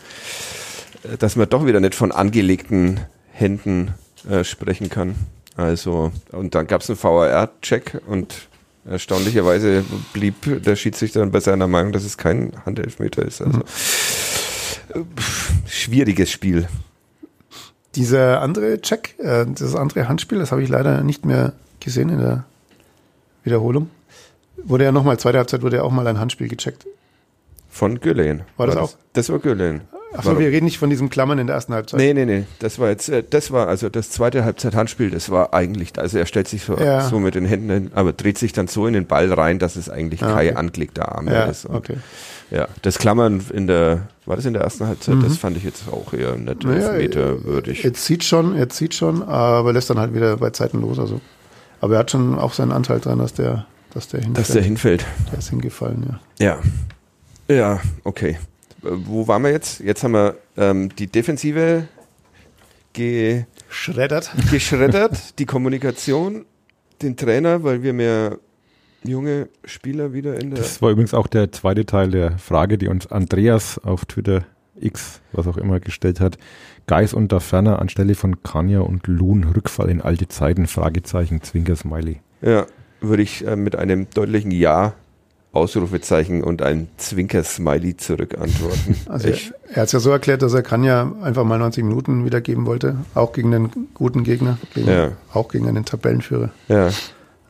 äh, 1.03 1.17
dass 1.17 1.35
man 1.35 1.47
doch 1.47 1.65
wieder 1.65 1.79
nicht 1.79 1.95
von 1.95 2.11
angelegten 2.11 3.01
Händen 3.31 3.93
äh, 4.29 4.43
sprechen 4.43 4.89
kann. 4.89 5.15
Also, 5.55 6.11
und 6.31 6.55
dann 6.55 6.67
gab 6.67 6.81
es 6.81 6.89
einen 6.89 7.01
VAR-Check 7.01 8.01
und 8.07 8.48
erstaunlicherweise 8.85 9.83
blieb 10.13 10.63
der 10.63 10.75
Schiedsrichter 10.75 11.19
dann 11.19 11.31
bei 11.31 11.39
seiner 11.39 11.67
Meinung, 11.67 11.91
dass 11.91 12.03
es 12.03 12.17
kein 12.17 12.53
Handelfmeter 12.65 13.23
ist. 13.23 13.41
Also, 13.41 13.59
mhm. 13.59 15.05
schwieriges 15.67 16.31
Spiel. 16.31 16.67
Dieser 17.95 18.41
andere 18.41 18.81
Check, 18.81 19.15
äh, 19.19 19.45
das 19.47 19.75
andere 19.75 20.07
Handspiel, 20.07 20.39
das 20.39 20.51
habe 20.51 20.63
ich 20.63 20.69
leider 20.69 21.03
nicht 21.03 21.25
mehr 21.25 21.53
gesehen 21.79 22.09
in 22.09 22.19
der 22.19 22.45
Wiederholung. 23.43 23.89
Wurde 24.57 24.83
ja 24.83 24.91
nochmal, 24.91 25.17
zweite 25.19 25.37
Halbzeit 25.37 25.61
wurde 25.61 25.77
ja 25.77 25.83
auch 25.83 25.91
mal 25.91 26.05
ein 26.07 26.19
Handspiel 26.19 26.47
gecheckt. 26.47 26.85
Von 27.69 27.99
Gülen. 27.99 28.41
War 28.57 28.67
das, 28.67 28.75
war 28.75 28.81
das 28.81 28.93
auch? 28.93 28.97
Das 29.13 29.29
war 29.29 29.39
Gülen. 29.39 29.81
Achso, 30.12 30.39
wir 30.39 30.48
reden 30.48 30.65
nicht 30.65 30.80
von 30.80 30.89
diesem 30.89 31.10
Klammern 31.10 31.38
in 31.38 31.48
der 31.48 31.56
ersten 31.56 31.74
Halbzeit. 31.74 32.00
Nee, 32.00 32.13
nee, 32.13 32.26
nee. 32.26 32.45
Das 32.60 32.80
war 32.80 32.89
jetzt, 32.89 33.10
äh, 33.10 33.24
das 33.28 33.52
war 33.52 33.67
also 33.67 33.89
das 33.89 34.10
zweite 34.10 34.43
Halbzeit-Handspiel, 34.43 35.12
das 35.12 35.30
war 35.30 35.54
eigentlich, 35.54 35.98
also 36.00 36.17
er 36.17 36.26
stellt 36.26 36.48
sich 36.48 36.63
so, 36.63 36.78
ja. 36.78 37.08
so 37.08 37.19
mit 37.19 37.36
den 37.36 37.45
Händen 37.45 37.69
hin, 37.69 37.91
aber 37.93 38.13
dreht 38.13 38.38
sich 38.38 38.52
dann 38.52 38.67
so 38.67 38.88
in 38.88 38.93
den 38.93 39.06
Ball 39.06 39.32
rein, 39.32 39.60
dass 39.60 39.76
es 39.76 39.89
eigentlich 39.89 40.24
ah, 40.24 40.34
okay. 40.34 40.48
kein 40.48 40.58
angelegter 40.58 41.15
Arm 41.15 41.28
ja, 41.28 41.43
ist. 41.43 41.65
Und 41.65 41.76
okay. 41.76 41.98
Ja, 42.50 42.67
das 42.82 42.98
Klammern 42.98 43.43
in 43.54 43.67
der, 43.67 44.08
war 44.26 44.36
das 44.36 44.45
in 44.45 44.54
der 44.54 44.63
ersten 44.63 44.88
Halbzeit? 44.88 45.15
Mhm. 45.15 45.24
Das 45.24 45.38
fand 45.38 45.58
ich 45.58 45.63
jetzt 45.63 45.84
auch 45.91 46.12
eher 46.13 46.36
nicht 46.36 46.63
naja, 46.63 46.93
Meter 46.93 47.43
würdig. 47.43 47.84
Jetzt 47.84 48.06
sieht 48.06 48.24
schon, 48.24 48.58
jetzt 48.58 48.78
sieht 48.78 48.95
schon, 48.95 49.22
aber 49.22 49.74
lässt 49.74 49.91
dann 49.91 50.00
halt 50.00 50.15
wieder 50.15 50.38
bei 50.38 50.50
Zeiten 50.50 50.82
los, 50.82 50.98
also. 50.98 51.22
Aber 51.82 51.93
er 51.93 52.00
hat 52.00 52.12
schon 52.12 52.38
auch 52.38 52.54
seinen 52.54 52.72
Anteil 52.72 53.00
dran, 53.00 53.19
dass 53.19 53.34
der, 53.34 53.67
dass 53.93 54.08
der 54.08 54.22
hinfällt. 54.22 54.48
Dass 54.48 54.54
der 54.54 54.63
hinfällt. 54.63 55.06
Der 55.32 55.39
ist 55.39 55.50
hingefallen, 55.50 56.19
ja. 56.39 56.58
Ja. 57.48 57.56
Ja, 57.56 57.80
okay. 58.04 58.38
Wo 58.81 59.27
waren 59.27 59.43
wir 59.43 59.51
jetzt? 59.51 59.79
Jetzt 59.79 60.03
haben 60.03 60.13
wir 60.13 60.37
ähm, 60.57 60.89
die 60.95 61.07
Defensive 61.07 61.87
geschreddert. 62.93 64.31
geschreddert, 64.51 65.17
die 65.39 65.45
Kommunikation, 65.45 66.45
den 67.01 67.17
Trainer, 67.17 67.63
weil 67.63 67.83
wir 67.83 67.93
mehr 67.93 68.37
junge 69.03 69.49
Spieler 69.63 70.13
wieder 70.13 70.39
in 70.39 70.51
der. 70.51 70.59
Das 70.59 70.81
war 70.81 70.91
übrigens 70.91 71.13
auch 71.13 71.27
der 71.27 71.51
zweite 71.51 71.85
Teil 71.85 72.11
der 72.11 72.37
Frage, 72.37 72.77
die 72.77 72.87
uns 72.87 73.07
Andreas 73.07 73.79
auf 73.79 74.05
Twitter 74.05 74.45
X, 74.79 75.21
was 75.31 75.47
auch 75.47 75.57
immer, 75.57 75.79
gestellt 75.79 76.19
hat. 76.19 76.37
Geis 76.87 77.13
unter 77.13 77.39
Ferner 77.39 77.79
anstelle 77.79 78.15
von 78.15 78.41
Kanya 78.43 78.79
und 78.79 79.07
Loon 79.07 79.43
Rückfall 79.43 79.89
in 79.89 80.01
alte 80.01 80.27
Zeiten, 80.27 80.67
Fragezeichen, 80.67 81.41
Zwinker 81.41 81.75
Smiley. 81.75 82.21
Ja, 82.41 82.65
würde 83.01 83.23
ich 83.23 83.45
äh, 83.45 83.55
mit 83.55 83.75
einem 83.75 84.09
deutlichen 84.09 84.51
Ja 84.51 84.95
Ausrufezeichen 85.51 86.43
und 86.43 86.62
ein 86.62 86.89
Zwinker-Smiley 86.97 87.97
zurückantworten. 87.97 88.95
Also 89.07 89.29
ich, 89.29 89.51
er 89.73 89.81
hat 89.81 89.88
es 89.88 89.91
ja 89.93 89.99
so 89.99 90.12
erklärt, 90.12 90.41
dass 90.41 90.53
er 90.53 90.62
Kanya 90.62 91.12
einfach 91.21 91.43
mal 91.43 91.57
90 91.57 91.83
Minuten 91.83 92.25
wiedergeben 92.25 92.65
wollte, 92.65 92.97
auch 93.15 93.33
gegen 93.33 93.53
einen 93.53 93.88
guten 93.93 94.23
Gegner, 94.23 94.57
gegen, 94.73 94.88
ja. 94.88 95.12
auch 95.33 95.49
gegen 95.49 95.67
einen 95.67 95.85
Tabellenführer. 95.85 96.51
Ja. 96.67 96.89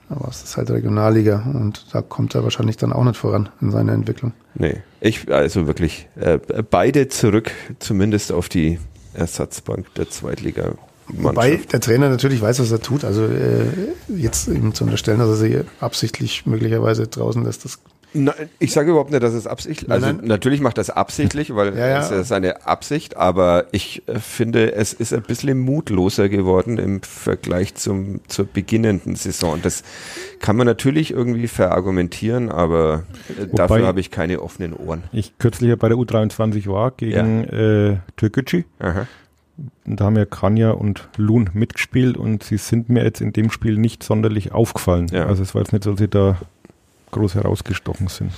Aber 0.09 0.29
es 0.29 0.43
ist 0.43 0.57
halt 0.57 0.71
Regionalliga 0.71 1.45
und 1.53 1.85
da 1.93 2.01
kommt 2.01 2.33
er 2.33 2.43
wahrscheinlich 2.43 2.77
dann 2.77 2.93
auch 2.93 3.03
nicht 3.03 3.17
voran 3.17 3.49
in 3.61 3.71
seiner 3.71 3.93
Entwicklung. 3.93 4.33
Nee, 4.55 4.81
ich, 5.01 5.31
also 5.31 5.67
wirklich, 5.67 6.07
äh, 6.15 6.39
beide 6.69 7.09
zurück, 7.09 7.51
zumindest 7.79 8.31
auf 8.31 8.49
die 8.49 8.79
Ersatzbank 9.13 9.93
der 9.95 10.09
Zweitliga. 10.09 10.73
Wobei 11.09 11.59
der 11.71 11.79
Trainer 11.79 12.09
natürlich 12.09 12.41
weiß, 12.41 12.59
was 12.59 12.71
er 12.71 12.81
tut. 12.81 13.03
Also 13.03 13.25
äh, 13.25 13.65
jetzt 14.07 14.47
ihm 14.47 14.73
zu 14.73 14.83
unterstellen, 14.83 15.19
dass 15.19 15.29
er 15.29 15.35
sie 15.35 15.61
absichtlich 15.79 16.45
möglicherweise 16.45 17.07
draußen 17.07 17.43
lässt, 17.43 17.65
das 17.65 17.79
na, 18.11 18.33
ich 18.57 18.73
sage 18.73 18.89
überhaupt 18.89 19.11
nicht, 19.11 19.21
dass 19.21 19.33
es 19.33 19.45
absichtlich, 19.45 19.91
also 19.91 20.07
nein. 20.07 20.21
natürlich 20.23 20.61
macht 20.61 20.79
das 20.79 20.89
absichtlich, 20.89 21.53
weil 21.53 21.75
ja, 21.77 21.87
ja. 21.87 21.99
es 21.99 22.09
ist 22.09 22.29
seine 22.29 22.65
Absicht, 22.65 23.17
aber 23.17 23.67
ich 23.71 24.01
äh, 24.07 24.17
finde, 24.17 24.73
es 24.73 24.93
ist 24.93 25.13
ein 25.13 25.21
bisschen 25.21 25.59
mutloser 25.59 26.27
geworden 26.27 26.79
im 26.79 27.03
Vergleich 27.03 27.75
zum, 27.75 28.21
zur 28.27 28.45
beginnenden 28.45 29.15
Saison. 29.15 29.59
Das 29.61 29.83
kann 30.39 30.55
man 30.55 30.65
natürlich 30.65 31.11
irgendwie 31.11 31.47
verargumentieren, 31.47 32.49
aber 32.49 33.03
äh, 33.29 33.43
Wobei 33.43 33.67
dafür 33.67 33.85
habe 33.85 33.99
ich 33.99 34.09
keine 34.09 34.41
offenen 34.41 34.73
Ohren. 34.73 35.03
Ich 35.11 35.37
kürzlich 35.37 35.77
bei 35.77 35.89
der 35.89 35.97
U23 35.97 36.67
war 36.67 36.91
gegen 36.91 37.43
ja. 37.43 37.91
äh, 37.91 37.97
Türkgücü. 38.17 38.63
Da 39.85 40.05
haben 40.05 40.15
ja 40.15 40.25
Kranja 40.25 40.71
und 40.71 41.07
Loon 41.17 41.49
mitgespielt 41.53 42.17
und 42.17 42.43
sie 42.43 42.57
sind 42.57 42.89
mir 42.89 43.03
jetzt 43.03 43.21
in 43.21 43.33
dem 43.33 43.51
Spiel 43.51 43.77
nicht 43.77 44.03
sonderlich 44.03 44.51
aufgefallen. 44.51 45.07
Ja. 45.11 45.25
Also 45.25 45.43
es 45.43 45.55
war 45.55 45.61
jetzt 45.61 45.73
nicht 45.73 45.83
so, 45.83 45.91
dass 45.91 45.99
sie 45.99 46.07
da 46.07 46.37
groß 47.11 47.35
herausgestochen 47.35 48.07
sind. 48.07 48.31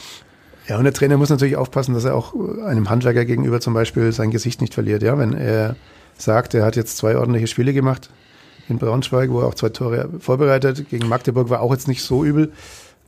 Ja, 0.67 0.77
und 0.77 0.83
der 0.83 0.93
Trainer 0.93 1.17
muss 1.17 1.29
natürlich 1.29 1.57
aufpassen, 1.57 1.93
dass 1.93 2.05
er 2.05 2.15
auch 2.15 2.33
einem 2.65 2.89
Handwerker 2.89 3.25
gegenüber 3.25 3.59
zum 3.59 3.73
Beispiel 3.73 4.11
sein 4.11 4.31
Gesicht 4.31 4.61
nicht 4.61 4.73
verliert. 4.73 5.03
Ja, 5.03 5.17
wenn 5.17 5.33
er 5.33 5.75
sagt, 6.17 6.53
er 6.53 6.63
hat 6.63 6.75
jetzt 6.75 6.97
zwei 6.97 7.17
ordentliche 7.17 7.47
Spiele 7.47 7.73
gemacht 7.73 8.09
in 8.69 8.77
Braunschweig, 8.77 9.29
wo 9.31 9.41
er 9.41 9.47
auch 9.47 9.55
zwei 9.55 9.69
Tore 9.69 10.09
vorbereitet, 10.19 10.89
gegen 10.89 11.09
Magdeburg 11.09 11.49
war 11.49 11.61
auch 11.61 11.71
jetzt 11.71 11.87
nicht 11.87 12.03
so 12.03 12.23
übel, 12.23 12.53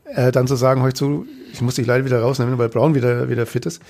äh, 0.06 0.32
dann 0.32 0.48
zu 0.48 0.56
sagen, 0.56 0.82
heute 0.82 0.96
zu, 0.96 1.26
ich 1.54 1.62
muss 1.62 1.76
dich 1.76 1.88
leider 1.88 2.06
wieder 2.06 2.20
rausnehmen, 2.22 2.58
weil 2.58 2.70
Braun 2.70 2.96
wieder, 2.96 3.30
wieder 3.30 3.46
fit 3.46 3.66
ist, 3.66 3.82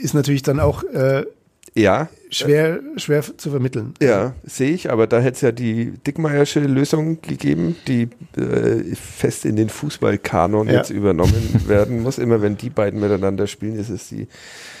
ist 0.00 0.14
natürlich 0.14 0.42
dann 0.42 0.60
auch 0.60 0.84
äh, 0.84 1.24
ja. 1.74 2.08
Schwer, 2.30 2.80
schwer 2.96 3.22
zu 3.22 3.50
vermitteln. 3.50 3.94
Ja, 4.02 4.34
sehe 4.44 4.72
ich, 4.72 4.90
aber 4.90 5.06
da 5.06 5.18
hätte 5.18 5.36
es 5.36 5.40
ja 5.40 5.52
die 5.52 5.92
Dickmeiersche 6.06 6.60
Lösung 6.60 7.22
gegeben, 7.22 7.76
die 7.86 8.10
äh, 8.36 8.94
fest 8.94 9.46
in 9.46 9.56
den 9.56 9.70
Fußballkanon 9.70 10.66
ja. 10.68 10.74
jetzt 10.74 10.90
übernommen 10.90 11.62
werden 11.66 12.02
muss. 12.02 12.18
Immer 12.18 12.42
wenn 12.42 12.58
die 12.58 12.68
beiden 12.68 13.00
miteinander 13.00 13.46
spielen, 13.46 13.78
ist 13.78 13.88
es 13.88 14.08
die 14.08 14.28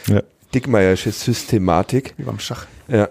ja. 0.08 0.22
Dickmeiersche 0.54 1.10
Systematik. 1.10 2.14
Wie 2.18 2.24
beim 2.24 2.38
Schach. 2.38 2.66
Ja. 2.88 3.08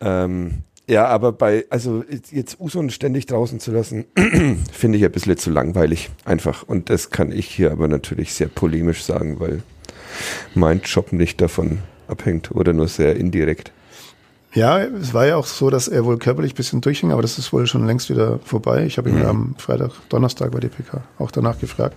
Ähm, 0.00 0.62
ja, 0.88 1.06
aber 1.06 1.30
bei, 1.30 1.66
also 1.70 2.02
jetzt 2.32 2.58
Usun 2.58 2.90
ständig 2.90 3.26
draußen 3.26 3.60
zu 3.60 3.70
lassen, 3.70 4.06
finde 4.72 4.98
ich 4.98 5.04
ein 5.04 5.12
bisschen 5.12 5.36
zu 5.36 5.50
langweilig. 5.50 6.10
Einfach. 6.24 6.64
Und 6.64 6.90
das 6.90 7.10
kann 7.10 7.30
ich 7.30 7.46
hier 7.46 7.70
aber 7.70 7.86
natürlich 7.86 8.34
sehr 8.34 8.48
polemisch 8.48 9.04
sagen, 9.04 9.38
weil 9.38 9.62
mein 10.54 10.80
Job 10.80 11.12
nicht 11.12 11.40
davon 11.40 11.78
abhängt 12.10 12.50
oder 12.50 12.72
nur 12.72 12.88
sehr 12.88 13.16
indirekt. 13.16 13.72
Ja, 14.52 14.80
es 14.80 15.14
war 15.14 15.26
ja 15.26 15.36
auch 15.36 15.46
so, 15.46 15.70
dass 15.70 15.86
er 15.86 16.04
wohl 16.04 16.18
körperlich 16.18 16.54
ein 16.54 16.56
bisschen 16.56 16.80
durchhing, 16.80 17.12
aber 17.12 17.22
das 17.22 17.38
ist 17.38 17.52
wohl 17.52 17.68
schon 17.68 17.86
längst 17.86 18.10
wieder 18.10 18.40
vorbei. 18.40 18.84
Ich 18.84 18.98
habe 18.98 19.08
ihn 19.08 19.20
mhm. 19.20 19.26
am 19.26 19.54
Freitag, 19.58 19.92
Donnerstag 20.08 20.50
bei 20.50 20.58
DPK 20.58 21.02
auch 21.18 21.30
danach 21.30 21.60
gefragt. 21.60 21.96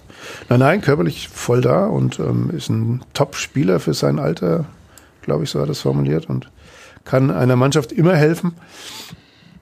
Nein, 0.50 0.60
nein, 0.60 0.82
körperlich 0.82 1.30
voll 1.30 1.62
da 1.62 1.88
und 1.88 2.20
ähm, 2.20 2.52
ist 2.52 2.70
ein 2.70 3.02
Top-Spieler 3.14 3.80
für 3.80 3.96
sein 3.96 4.20
Alter, 4.20 4.66
glaube 5.24 5.46
ich, 5.46 5.50
so 5.50 5.60
hat 5.60 5.68
er 5.68 5.72
es 5.72 5.82
formuliert 5.82 6.30
und 6.30 6.52
kann 7.06 7.32
einer 7.32 7.56
Mannschaft 7.56 7.92
immer 7.92 8.16
helfen. 8.16 8.54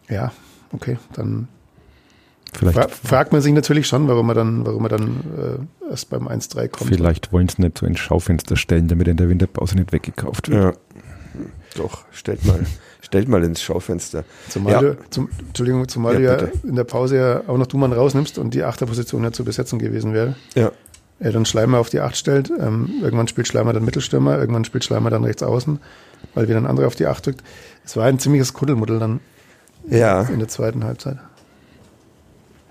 Ja, 0.10 0.34
okay, 0.74 0.98
dann 1.14 1.48
Vielleicht 2.54 2.78
Fra 2.78 2.88
fragt 2.88 3.32
man 3.32 3.42
sich 3.42 3.54
natürlich 3.54 3.88
schon, 3.88 4.08
warum 4.08 4.30
er 4.30 4.36
dann, 4.36 4.66
warum 4.66 4.84
er 4.86 4.90
dann 4.90 5.68
äh, 5.88 5.90
erst 5.90 6.10
beim 6.10 6.28
1-3 6.28 6.68
kommt. 6.68 6.90
Vielleicht 6.90 7.32
wollen 7.32 7.48
sie 7.48 7.62
nicht 7.62 7.78
so 7.78 7.86
ins 7.86 8.00
Schaufenster 8.00 8.58
stellen, 8.58 8.88
damit 8.88 9.08
er 9.08 9.12
in 9.12 9.18
der 9.18 9.30
Winterpause 9.30 9.76
nicht 9.76 9.92
weggekauft 9.94 10.50
wird. 10.50 10.76
Ja. 10.76 11.02
Doch, 11.76 12.04
stellt 12.12 12.46
mal, 12.46 12.60
stellt 13.02 13.30
mal 13.30 13.44
ins 13.44 13.62
Schaufenster. 13.62 14.26
Zumal 14.50 14.74
ja. 14.74 14.82
du, 14.82 14.98
zum, 15.10 15.30
Entschuldigung, 15.48 15.88
zumal 15.88 16.22
ja, 16.22 16.36
du 16.36 16.46
ja 16.46 16.52
in 16.64 16.76
der 16.76 16.84
Pause 16.84 17.18
ja 17.18 17.44
auch 17.48 17.58
noch 17.58 17.68
Dumann 17.68 17.94
rausnimmst 17.94 18.38
und 18.38 18.54
die 18.54 18.64
Achterposition 18.64 19.24
ja 19.24 19.32
zu 19.32 19.46
besetzen 19.46 19.80
gewesen 19.80 20.14
wäre. 20.14 20.36
Ja. 20.54 20.72
Er 21.20 21.32
dann 21.32 21.46
Schleimer 21.46 21.78
auf 21.78 21.90
die 21.90 22.00
Acht 22.00 22.18
stellt, 22.18 22.50
ähm, 22.50 22.90
irgendwann 23.02 23.28
spielt 23.28 23.48
Schleimer 23.48 23.74
dann 23.74 23.86
Mittelstürmer, 23.86 24.40
irgendwann 24.40 24.66
spielt 24.66 24.84
Schleimer 24.84 25.12
dann 25.12 25.24
rechts 25.24 25.44
außen, 25.44 25.80
weil 26.34 26.48
wieder 26.48 26.58
ein 26.58 26.66
anderer 26.66 26.88
auf 26.88 26.96
die 26.96 27.06
Acht 27.06 27.26
drückt. 27.26 27.44
Es 27.86 27.96
war 27.96 28.06
ein 28.06 28.18
ziemliches 28.20 28.54
Kuddelmuddel 28.54 29.00
dann 29.00 29.20
Ja, 29.88 30.24
in 30.24 30.40
der 30.40 30.48
zweiten 30.48 30.84
Halbzeit. 30.84 31.20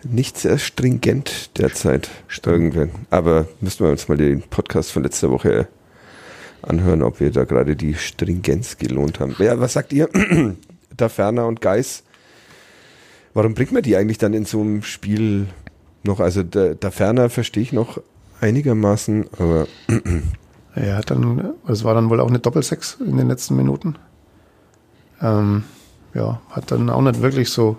Nicht 0.04 0.38
sehr 0.38 0.58
stringent 0.58 1.58
derzeit 1.58 2.10
irgendwann. 2.44 2.90
Aber 3.10 3.46
müssen 3.60 3.84
wir 3.84 3.90
uns 3.90 4.08
mal 4.08 4.16
den 4.16 4.42
Podcast 4.42 4.92
von 4.92 5.02
letzter 5.02 5.30
Woche 5.30 5.68
anhören, 6.62 7.02
ob 7.02 7.20
wir 7.20 7.30
da 7.30 7.44
gerade 7.44 7.76
die 7.76 7.94
Stringenz 7.94 8.76
gelohnt 8.76 9.20
haben. 9.20 9.34
Ja, 9.38 9.58
was 9.60 9.74
sagt 9.74 9.92
ihr? 9.92 10.08
da 10.96 11.08
Ferner 11.08 11.46
und 11.46 11.60
Geis. 11.60 12.02
Warum 13.34 13.54
bringt 13.54 13.72
man 13.72 13.82
die 13.82 13.96
eigentlich 13.96 14.18
dann 14.18 14.34
in 14.34 14.44
so 14.44 14.60
einem 14.60 14.82
Spiel 14.82 15.46
noch? 16.02 16.20
Also 16.20 16.42
da, 16.42 16.90
Ferner 16.90 17.30
verstehe 17.30 17.62
ich 17.62 17.72
noch 17.72 18.00
einigermaßen, 18.40 19.26
aber 19.38 19.66
Er 20.74 20.96
hat 20.96 21.10
dann, 21.10 21.54
es 21.66 21.84
war 21.84 21.94
dann 21.94 22.10
wohl 22.10 22.20
auch 22.20 22.28
eine 22.28 22.38
Doppelsechs 22.38 22.98
in 23.00 23.16
den 23.16 23.28
letzten 23.28 23.56
Minuten. 23.56 23.96
Ähm, 25.20 25.64
ja, 26.14 26.40
hat 26.50 26.70
dann 26.70 26.90
auch 26.90 27.02
nicht 27.02 27.20
wirklich 27.22 27.50
so, 27.50 27.76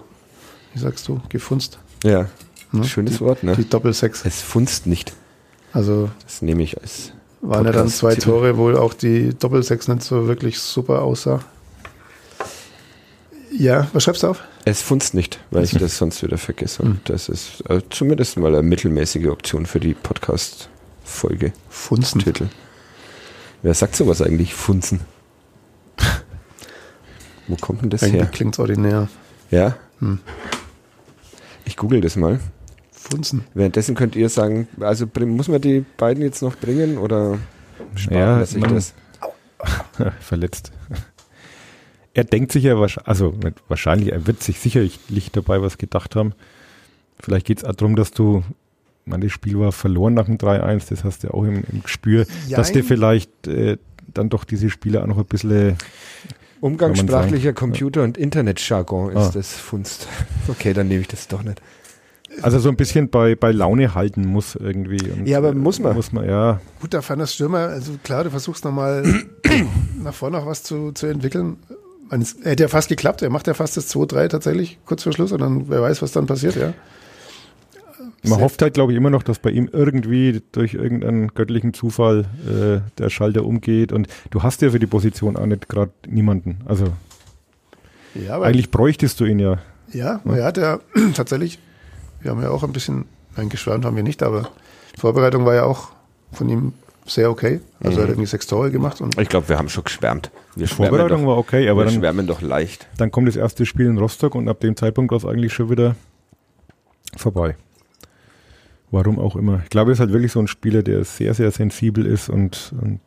wie 0.73 0.79
sagst 0.79 1.07
du, 1.07 1.21
gefunzt. 1.29 1.79
Ja, 2.03 2.27
Ne? 2.73 2.85
schönes 2.85 3.15
die, 3.17 3.19
Wort, 3.21 3.43
ne? 3.43 3.55
Die 3.55 3.67
Doppelsechs. 3.67 4.23
Es 4.25 4.41
funzt 4.41 4.87
nicht. 4.87 5.13
Also 5.73 6.09
Das 6.23 6.41
nehme 6.41 6.63
ich 6.63 6.81
als 6.81 7.11
waren 7.41 7.65
ja 7.65 7.71
dann 7.71 7.89
zwei. 7.89 8.15
Tore, 8.15 8.57
wo 8.57 8.71
auch 8.73 8.93
die 8.93 9.33
Doppelsechs 9.37 9.87
nicht 9.87 10.03
so 10.03 10.27
wirklich 10.27 10.59
super 10.59 11.01
aussah. 11.01 11.41
Ja, 13.51 13.87
was 13.93 14.03
schreibst 14.03 14.23
du 14.23 14.27
auf? 14.27 14.43
Es 14.63 14.81
funzt 14.81 15.13
nicht, 15.13 15.39
weil 15.49 15.63
ich 15.63 15.71
das 15.77 15.97
sonst 15.97 16.23
wieder 16.23 16.37
vergesse. 16.37 16.83
Und 16.83 17.09
das 17.09 17.27
ist 17.29 17.63
äh, 17.69 17.81
zumindest 17.89 18.37
mal 18.37 18.53
eine 18.53 18.61
mittelmäßige 18.61 19.27
Option 19.27 19.65
für 19.65 19.79
die 19.79 19.93
Podcast-Folge. 19.93 21.51
Funzen. 21.69 22.21
Titel. 22.21 22.47
Wer 23.63 23.73
sagt 23.73 23.95
sowas 23.95 24.21
eigentlich? 24.21 24.53
Funzen. 24.53 25.01
Wo 27.47 27.55
kommt 27.57 27.81
denn 27.81 27.89
das 27.89 28.03
Irgendwie 28.03 28.19
her? 28.19 28.27
klingt's 28.27 28.59
ordinär. 28.59 29.09
Ja? 29.49 29.75
Hm. 29.99 30.19
Ich 31.71 31.77
google 31.77 32.01
das 32.01 32.17
mal. 32.17 32.37
Funzen. 32.91 33.45
Währenddessen 33.53 33.95
könnt 33.95 34.17
ihr 34.17 34.27
sagen, 34.27 34.67
also 34.81 35.05
muss 35.25 35.47
man 35.47 35.61
die 35.61 35.85
beiden 35.95 36.21
jetzt 36.21 36.41
noch 36.41 36.57
bringen 36.57 36.97
oder 36.97 37.37
sparen 37.95 38.17
Ja, 38.17 38.45
sich 38.45 38.59
man- 38.61 38.75
das? 38.75 38.93
Verletzt. 40.19 40.73
Er 42.13 42.25
denkt 42.25 42.51
sich 42.51 42.65
ja 42.65 42.77
wahrscheinlich, 42.77 43.07
also 43.07 43.33
wahrscheinlich, 43.69 44.11
er 44.11 44.27
wird 44.27 44.43
sich 44.43 44.59
sicherlich 44.59 44.99
dabei 45.31 45.61
was 45.61 45.77
gedacht 45.77 46.17
haben. 46.17 46.33
Vielleicht 47.21 47.45
geht 47.45 47.59
es 47.59 47.63
auch 47.63 47.73
darum, 47.73 47.95
dass 47.95 48.11
du, 48.11 48.43
man, 49.05 49.21
das 49.21 49.31
Spiel 49.31 49.57
war 49.57 49.71
verloren 49.71 50.13
nach 50.13 50.25
dem 50.25 50.37
3-1, 50.37 50.89
das 50.89 51.05
hast 51.05 51.23
du 51.23 51.27
ja 51.27 51.33
auch 51.33 51.45
im, 51.45 51.63
im 51.71 51.83
Gespür, 51.83 52.25
dass 52.49 52.73
dir 52.73 52.79
Jein. 52.79 52.83
vielleicht 52.87 53.47
äh, 53.47 53.77
dann 54.13 54.27
doch 54.27 54.43
diese 54.43 54.69
Spieler 54.69 55.03
auch 55.03 55.07
noch 55.07 55.19
ein 55.19 55.25
bisschen 55.25 55.77
Umgangssprachlicher 56.61 57.53
Computer- 57.53 58.03
und 58.03 58.17
Internetjargon 58.17 59.11
ist 59.11 59.17
Ah. 59.17 59.31
das 59.33 59.53
Funst. 59.53 60.07
Okay, 60.47 60.73
dann 60.73 60.87
nehme 60.87 61.01
ich 61.01 61.07
das 61.07 61.27
doch 61.27 61.43
nicht. 61.43 61.61
Also 62.41 62.59
so 62.59 62.69
ein 62.69 62.77
bisschen 62.77 63.09
bei, 63.09 63.35
bei 63.35 63.51
Laune 63.51 63.93
halten 63.93 64.25
muss 64.25 64.55
irgendwie. 64.55 65.11
Und, 65.11 65.27
Ja, 65.27 65.39
aber 65.39 65.53
muss 65.53 65.79
man. 65.79 65.93
Muss 65.95 66.13
man, 66.13 66.25
ja. 66.27 66.61
Gut, 66.79 66.93
da 66.93 67.01
fand 67.01 67.21
das 67.21 67.33
Stürmer, 67.33 67.59
also 67.67 67.93
klar, 68.03 68.23
du 68.23 68.29
versuchst 68.29 68.63
nochmal 68.63 69.03
nach 70.01 70.13
vorne 70.13 70.37
noch 70.37 70.45
was 70.45 70.63
zu, 70.63 70.91
zu 70.93 71.07
entwickeln. 71.07 71.57
Man, 72.09 72.21
es 72.21 72.35
hätte 72.43 72.63
ja 72.63 72.69
fast 72.69 72.87
geklappt, 72.89 73.21
er 73.21 73.29
macht 73.29 73.47
ja 73.47 73.53
fast 73.53 73.75
das 73.75 73.93
2-3 73.93 74.29
tatsächlich, 74.29 74.79
kurz 74.85 75.03
vor 75.03 75.11
Schluss, 75.13 75.31
und 75.33 75.41
dann 75.41 75.69
wer 75.69 75.81
weiß, 75.81 76.01
was 76.01 76.11
dann 76.13 76.25
passiert, 76.25 76.55
ja. 76.55 76.73
Man 78.23 78.33
Sehr- 78.33 78.43
hofft 78.43 78.61
halt, 78.61 78.75
glaube 78.75 78.91
ich, 78.91 78.97
immer 78.97 79.09
noch, 79.09 79.23
dass 79.23 79.39
bei 79.39 79.49
ihm 79.49 79.67
irgendwie 79.71 80.41
durch 80.51 80.75
irgendeinen 80.75 81.29
göttlichen 81.29 81.73
Zufall 81.73 82.25
äh, 82.47 82.81
der 82.99 83.09
Schalter 83.09 83.43
umgeht. 83.45 83.91
Und 83.91 84.07
du 84.29 84.43
hast 84.43 84.61
ja 84.61 84.69
für 84.69 84.79
die 84.79 84.85
Position 84.87 85.35
auch 85.37 85.45
nicht 85.47 85.67
gerade 85.69 85.91
niemanden. 86.07 86.59
Also 86.65 86.85
Ja, 88.13 88.35
aber 88.35 88.45
eigentlich 88.45 88.69
bräuchtest 88.69 89.19
du 89.19 89.25
ihn 89.25 89.39
ja. 89.39 89.57
Ja, 89.91 90.21
er 90.25 90.43
hat 90.45 90.57
ja 90.57 90.79
tatsächlich, 91.15 91.57
wir 92.21 92.31
haben 92.31 92.41
ja 92.41 92.49
auch 92.51 92.63
ein 92.63 92.71
bisschen, 92.73 93.05
nein, 93.35 93.49
geschwärmt 93.49 93.85
haben 93.85 93.95
wir 93.95 94.03
nicht, 94.03 94.21
aber 94.23 94.49
die 94.95 94.99
Vorbereitung 94.99 95.45
war 95.45 95.55
ja 95.55 95.63
auch 95.63 95.89
von 96.31 96.47
ihm 96.47 96.73
sehr 97.07 97.31
okay. 97.31 97.59
Also 97.83 97.97
er 97.97 98.03
hat 98.03 98.09
irgendwie 98.11 98.27
sechs 98.27 98.45
Tore 98.45 98.69
gemacht 98.69 99.01
und 99.01 99.17
Ich 99.17 99.29
glaube, 99.29 99.49
wir 99.49 99.57
haben 99.57 99.67
schon 99.69 99.83
geschwärmt. 99.83 100.29
Wir 100.55 100.67
Die 100.67 100.73
Vorbereitung 100.73 101.21
doch, 101.23 101.27
war 101.29 101.37
okay, 101.39 101.67
aber 101.69 101.81
wir 101.81 101.85
dann, 101.85 101.95
schwärmen 101.95 102.27
doch 102.27 102.41
leicht. 102.41 102.87
dann 102.97 103.09
kommt 103.09 103.27
das 103.27 103.35
erste 103.35 103.65
Spiel 103.65 103.87
in 103.87 103.97
Rostock 103.97 104.35
und 104.35 104.47
ab 104.47 104.59
dem 104.59 104.75
Zeitpunkt 104.75 105.11
war 105.11 105.17
es 105.17 105.25
eigentlich 105.25 105.51
schon 105.53 105.71
wieder 105.71 105.95
vorbei. 107.17 107.55
Warum 108.91 109.19
auch 109.19 109.35
immer. 109.37 109.61
Ich 109.63 109.69
glaube, 109.69 109.91
er 109.91 109.93
ist 109.93 109.99
halt 109.99 110.11
wirklich 110.11 110.33
so 110.33 110.39
ein 110.39 110.47
Spieler, 110.47 110.83
der 110.83 111.03
sehr, 111.05 111.33
sehr 111.33 111.49
sensibel 111.51 112.05
ist 112.05 112.29
und, 112.29 112.73
und 112.81 112.99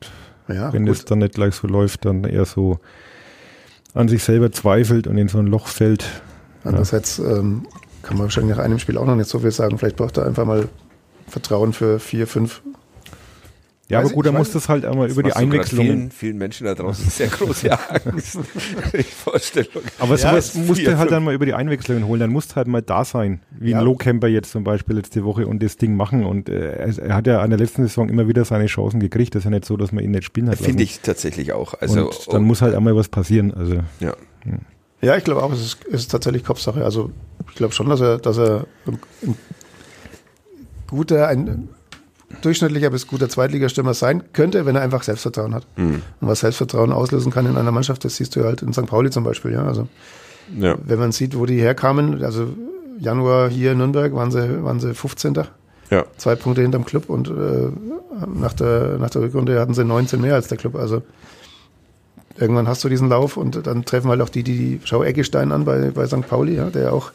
ja, 0.48 0.72
wenn 0.72 0.86
gut. 0.86 0.96
es 0.96 1.04
dann 1.04 1.18
nicht 1.18 1.34
gleich 1.34 1.54
so 1.54 1.66
läuft, 1.66 2.06
dann 2.06 2.24
eher 2.24 2.46
so 2.46 2.78
an 3.92 4.08
sich 4.08 4.24
selber 4.24 4.50
zweifelt 4.50 5.06
und 5.06 5.18
in 5.18 5.28
so 5.28 5.38
ein 5.38 5.46
Loch 5.46 5.68
fällt. 5.68 6.04
Andererseits 6.64 7.18
ähm, 7.18 7.66
kann 8.02 8.16
man 8.16 8.24
wahrscheinlich 8.24 8.56
nach 8.56 8.64
einem 8.64 8.78
Spiel 8.78 8.96
auch 8.96 9.06
noch 9.06 9.16
nicht 9.16 9.28
so 9.28 9.38
viel 9.38 9.50
sagen. 9.50 9.78
Vielleicht 9.78 9.96
braucht 9.96 10.16
er 10.16 10.26
einfach 10.26 10.46
mal 10.46 10.68
Vertrauen 11.28 11.72
für 11.72 12.00
vier, 12.00 12.26
fünf. 12.26 12.62
Ja, 13.90 13.98
Weiß 13.98 14.06
aber 14.06 14.14
gut, 14.14 14.24
er 14.26 14.32
muss 14.32 14.50
das 14.50 14.70
halt 14.70 14.86
einmal 14.86 15.10
über 15.10 15.22
die 15.22 15.34
Einwechslungen. 15.34 15.86
Vielen, 15.92 16.10
vielen 16.10 16.38
Menschen 16.38 16.64
da 16.64 16.74
draußen 16.74 17.06
sehr 17.10 17.28
große 17.28 17.70
Angst. 17.90 18.38
die 18.94 19.02
Vorstellung. 19.02 19.82
Aber 19.98 20.12
Ja, 20.16 20.30
sowas 20.30 20.48
es- 20.48 20.54
musst 20.54 20.80
vier, 20.80 20.90
du 20.92 20.96
halt 20.96 21.00
fünf. 21.08 21.10
dann 21.10 21.24
mal 21.24 21.34
über 21.34 21.44
die 21.44 21.52
Einwechslungen 21.52 22.06
holen. 22.06 22.18
Dann 22.18 22.30
musst 22.30 22.52
du 22.52 22.56
halt 22.56 22.66
mal 22.66 22.80
da 22.80 23.04
sein. 23.04 23.42
Wie 23.50 23.72
Ja. 23.72 23.80
ein 23.80 23.84
Low-Camper 23.84 24.26
jetzt 24.28 24.52
zum 24.52 24.64
Beispiel 24.64 24.96
letzte 24.96 25.22
Woche 25.24 25.46
und 25.46 25.62
das 25.62 25.76
Ding 25.76 25.96
machen. 25.96 26.24
Und 26.24 26.48
äh, 26.48 26.92
er, 26.96 27.14
hat 27.14 27.26
ja 27.26 27.42
an 27.42 27.50
der 27.50 27.58
letzten 27.58 27.82
Saison 27.82 28.08
immer 28.08 28.26
wieder 28.26 28.46
seine 28.46 28.66
Chancen 28.66 29.00
gekriegt. 29.00 29.34
Das 29.34 29.40
ist 29.40 29.44
ja 29.44 29.50
nicht 29.50 29.66
so, 29.66 29.76
dass 29.76 29.92
man 29.92 30.02
ihn 30.02 30.12
nicht 30.12 30.24
spielen 30.24 30.48
hat. 30.48 30.56
Finde 30.56 30.82
ich 30.82 31.00
tatsächlich 31.00 31.52
auch. 31.52 31.74
Also, 31.74 32.08
und 32.08 32.32
dann 32.32 32.42
muss 32.44 32.62
halt 32.62 32.74
einmal 32.74 32.96
was 32.96 33.08
passieren. 33.10 33.52
Also 33.52 33.80
ja. 34.00 34.14
Ja, 35.02 35.16
ich 35.18 35.24
glaube 35.24 35.42
auch, 35.42 35.52
es 35.52 35.60
ist, 35.60 35.78
es 35.88 36.00
ist 36.02 36.10
tatsächlich 36.10 36.42
Kopfsache. 36.44 36.82
Also 36.82 37.10
ich 37.50 37.54
glaube 37.56 37.74
schon, 37.74 37.90
dass 37.90 38.00
er, 38.00 38.16
dass 38.16 38.38
er 38.38 38.66
ein, 38.86 38.98
ein 39.26 39.36
guter, 40.86 41.28
ein 41.28 41.68
durchschnittlicher 42.42 42.90
bis 42.90 43.06
guter 43.06 43.28
Zweitligastürmer 43.28 43.94
sein 43.94 44.22
könnte, 44.32 44.66
wenn 44.66 44.76
er 44.76 44.82
einfach 44.82 45.02
Selbstvertrauen 45.02 45.54
hat. 45.54 45.66
Mhm. 45.76 46.02
Und 46.20 46.28
was 46.28 46.40
Selbstvertrauen 46.40 46.92
auslösen 46.92 47.32
kann 47.32 47.46
in 47.46 47.56
einer 47.56 47.72
Mannschaft, 47.72 48.04
das 48.04 48.16
siehst 48.16 48.36
du 48.36 48.44
halt 48.44 48.62
in 48.62 48.72
St. 48.72 48.86
Pauli 48.86 49.10
zum 49.10 49.24
Beispiel. 49.24 49.52
Ja, 49.52 49.64
also 49.64 49.88
ja. 50.58 50.76
wenn 50.84 50.98
man 50.98 51.12
sieht, 51.12 51.38
wo 51.38 51.46
die 51.46 51.60
herkamen, 51.60 52.22
also 52.22 52.48
Januar 52.98 53.50
hier 53.50 53.72
in 53.72 53.78
Nürnberg 53.78 54.14
waren 54.14 54.30
sie, 54.30 54.62
waren 54.62 54.80
sie 54.80 54.94
15. 54.94 55.34
Ja. 55.90 56.04
Zwei 56.16 56.34
Punkte 56.34 56.62
hinterm 56.62 56.84
Club 56.84 57.08
und 57.08 57.28
äh, 57.28 57.70
nach, 58.26 58.54
der, 58.54 58.98
nach 58.98 59.10
der 59.10 59.22
Rückrunde 59.22 59.60
hatten 59.60 59.74
sie 59.74 59.84
19 59.84 60.20
mehr 60.20 60.34
als 60.34 60.48
der 60.48 60.58
Club. 60.58 60.76
Also 60.76 61.02
irgendwann 62.38 62.66
hast 62.68 62.82
du 62.84 62.88
diesen 62.88 63.08
Lauf 63.08 63.36
und 63.36 63.66
dann 63.66 63.84
treffen 63.84 64.10
halt 64.10 64.20
auch 64.20 64.28
die, 64.28 64.42
die, 64.42 64.56
die 64.56 64.80
schau 64.84 65.02
Eggestein 65.04 65.52
an 65.52 65.64
bei, 65.64 65.90
bei 65.90 66.06
St. 66.06 66.26
Pauli, 66.28 66.56
ja, 66.56 66.70
der 66.70 66.92
auch, 66.92 67.12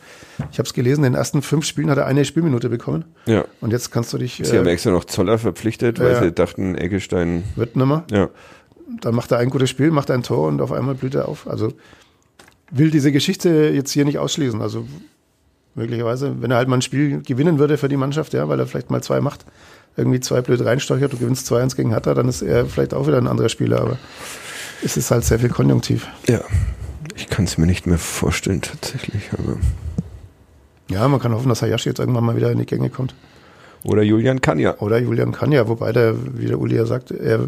ich 0.51 0.59
habe 0.59 0.67
es 0.67 0.73
gelesen, 0.73 1.03
in 1.03 1.11
den 1.13 1.17
ersten 1.17 1.41
fünf 1.41 1.65
Spielen 1.65 1.89
hat 1.89 1.97
er 1.97 2.05
eine 2.05 2.23
Spielminute 2.25 2.69
bekommen. 2.69 3.05
ja. 3.25 3.43
Und 3.61 3.71
jetzt 3.71 3.91
kannst 3.91 4.13
du 4.13 4.17
dich, 4.17 4.41
Sie 4.43 4.57
haben 4.57 4.65
äh, 4.67 4.71
extra 4.71 4.91
noch 4.91 5.05
Zoller 5.05 5.37
verpflichtet, 5.37 5.99
weil 5.99 6.11
Ja. 6.13 6.21
sie 6.23 6.31
dachten, 6.31 6.75
Eggestein, 6.75 7.43
wird 7.55 7.75
nimmer. 7.75 8.03
ja. 8.11 8.29
Dann 9.01 9.13
macht 9.13 9.31
er 9.31 9.37
ein 9.37 9.51
gutes 9.51 9.69
Spiel, 9.69 9.91
macht 9.91 10.09
ein 10.09 10.23
Tor 10.23 10.47
und 10.47 10.61
auf 10.61 10.71
einmal 10.71 10.95
blüht 10.95 11.13
er 11.13 11.27
auf. 11.27 11.47
Also 11.47 11.73
will 12.71 12.89
diese 12.89 13.11
Geschichte 13.11 13.69
jetzt 13.73 13.91
hier 13.91 14.03
nicht 14.03 14.17
ausschließen. 14.17 14.61
Also 14.63 14.87
möglicherweise, 15.75 16.41
wenn 16.41 16.49
er 16.49 16.57
halt 16.57 16.67
mal 16.69 16.77
ein 16.77 16.81
Spiel 16.81 17.21
gewinnen 17.21 17.59
würde 17.59 17.77
für 17.77 17.87
die 17.87 17.97
Mannschaft, 17.97 18.33
ja, 18.33 18.47
weil 18.49 18.59
er 18.59 18.65
vielleicht 18.65 18.89
mal 18.89 19.03
zwei 19.03 19.21
macht, 19.21 19.45
irgendwie 19.95 20.19
zwei 20.19 20.41
blöd 20.41 20.63
reinsteuert, 20.65 21.13
du 21.13 21.17
gewinnst 21.17 21.51
2-1 21.51 21.75
gegen 21.75 21.93
Hatter, 21.93 22.15
dann 22.15 22.27
ist 22.29 22.41
er 22.41 22.65
vielleicht 22.65 22.93
auch 22.95 23.05
wieder 23.07 23.17
ein 23.17 23.27
anderer 23.27 23.49
Spieler, 23.49 23.81
aber 23.81 23.97
es 24.83 24.97
ist 24.97 25.11
halt 25.11 25.25
sehr 25.25 25.39
viel 25.39 25.49
konjunktiv. 25.49 26.07
Ja. 26.27 26.41
Ich 27.15 27.29
kann 27.29 27.45
es 27.45 27.57
mir 27.57 27.65
nicht 27.65 27.85
mehr 27.85 27.97
vorstellen, 27.97 28.61
tatsächlich. 28.61 29.29
Aber 29.33 29.57
Ja, 30.89 31.07
man 31.07 31.19
kann 31.19 31.33
hoffen, 31.33 31.49
dass 31.49 31.61
Hayashi 31.61 31.89
jetzt 31.89 31.99
irgendwann 31.99 32.23
mal 32.23 32.35
wieder 32.35 32.51
in 32.51 32.59
die 32.59 32.65
Gänge 32.65 32.89
kommt. 32.89 33.13
Oder 33.83 34.01
Julian 34.03 34.41
kann 34.41 34.59
ja. 34.59 34.77
Oder 34.79 34.99
Julian 34.99 35.31
kann 35.31 35.51
ja, 35.51 35.67
wobei 35.67 35.91
der, 35.91 36.15
wie 36.37 36.45
der 36.45 36.59
Uli 36.59 36.75
ja 36.75 36.85
sagt, 36.85 37.11
er 37.11 37.47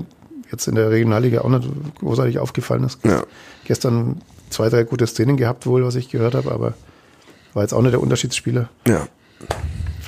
jetzt 0.52 0.67
in 0.67 0.76
der 0.76 0.89
Regionalliga 0.89 1.41
auch 1.41 1.50
nicht 1.50 1.67
großartig 2.00 2.39
aufgefallen 2.39 2.84
ist. 2.84 3.00
Ja. 3.04 3.24
Gestern 3.65 4.22
zwei, 4.50 4.70
drei 4.70 4.84
gute 4.84 5.08
Szenen 5.08 5.38
gehabt 5.38 5.65
wohl, 5.65 5.86
was 5.86 5.96
ich 5.96 6.10
gehört 6.10 6.36
habe, 6.36 6.52
aber 6.52 6.74
war 7.54 7.63
jetzt 7.63 7.74
auch 7.74 7.82
nicht 7.82 7.94
der 7.94 8.02
Unterschiedsspieler. 8.02 8.70
Ja. 8.88 9.08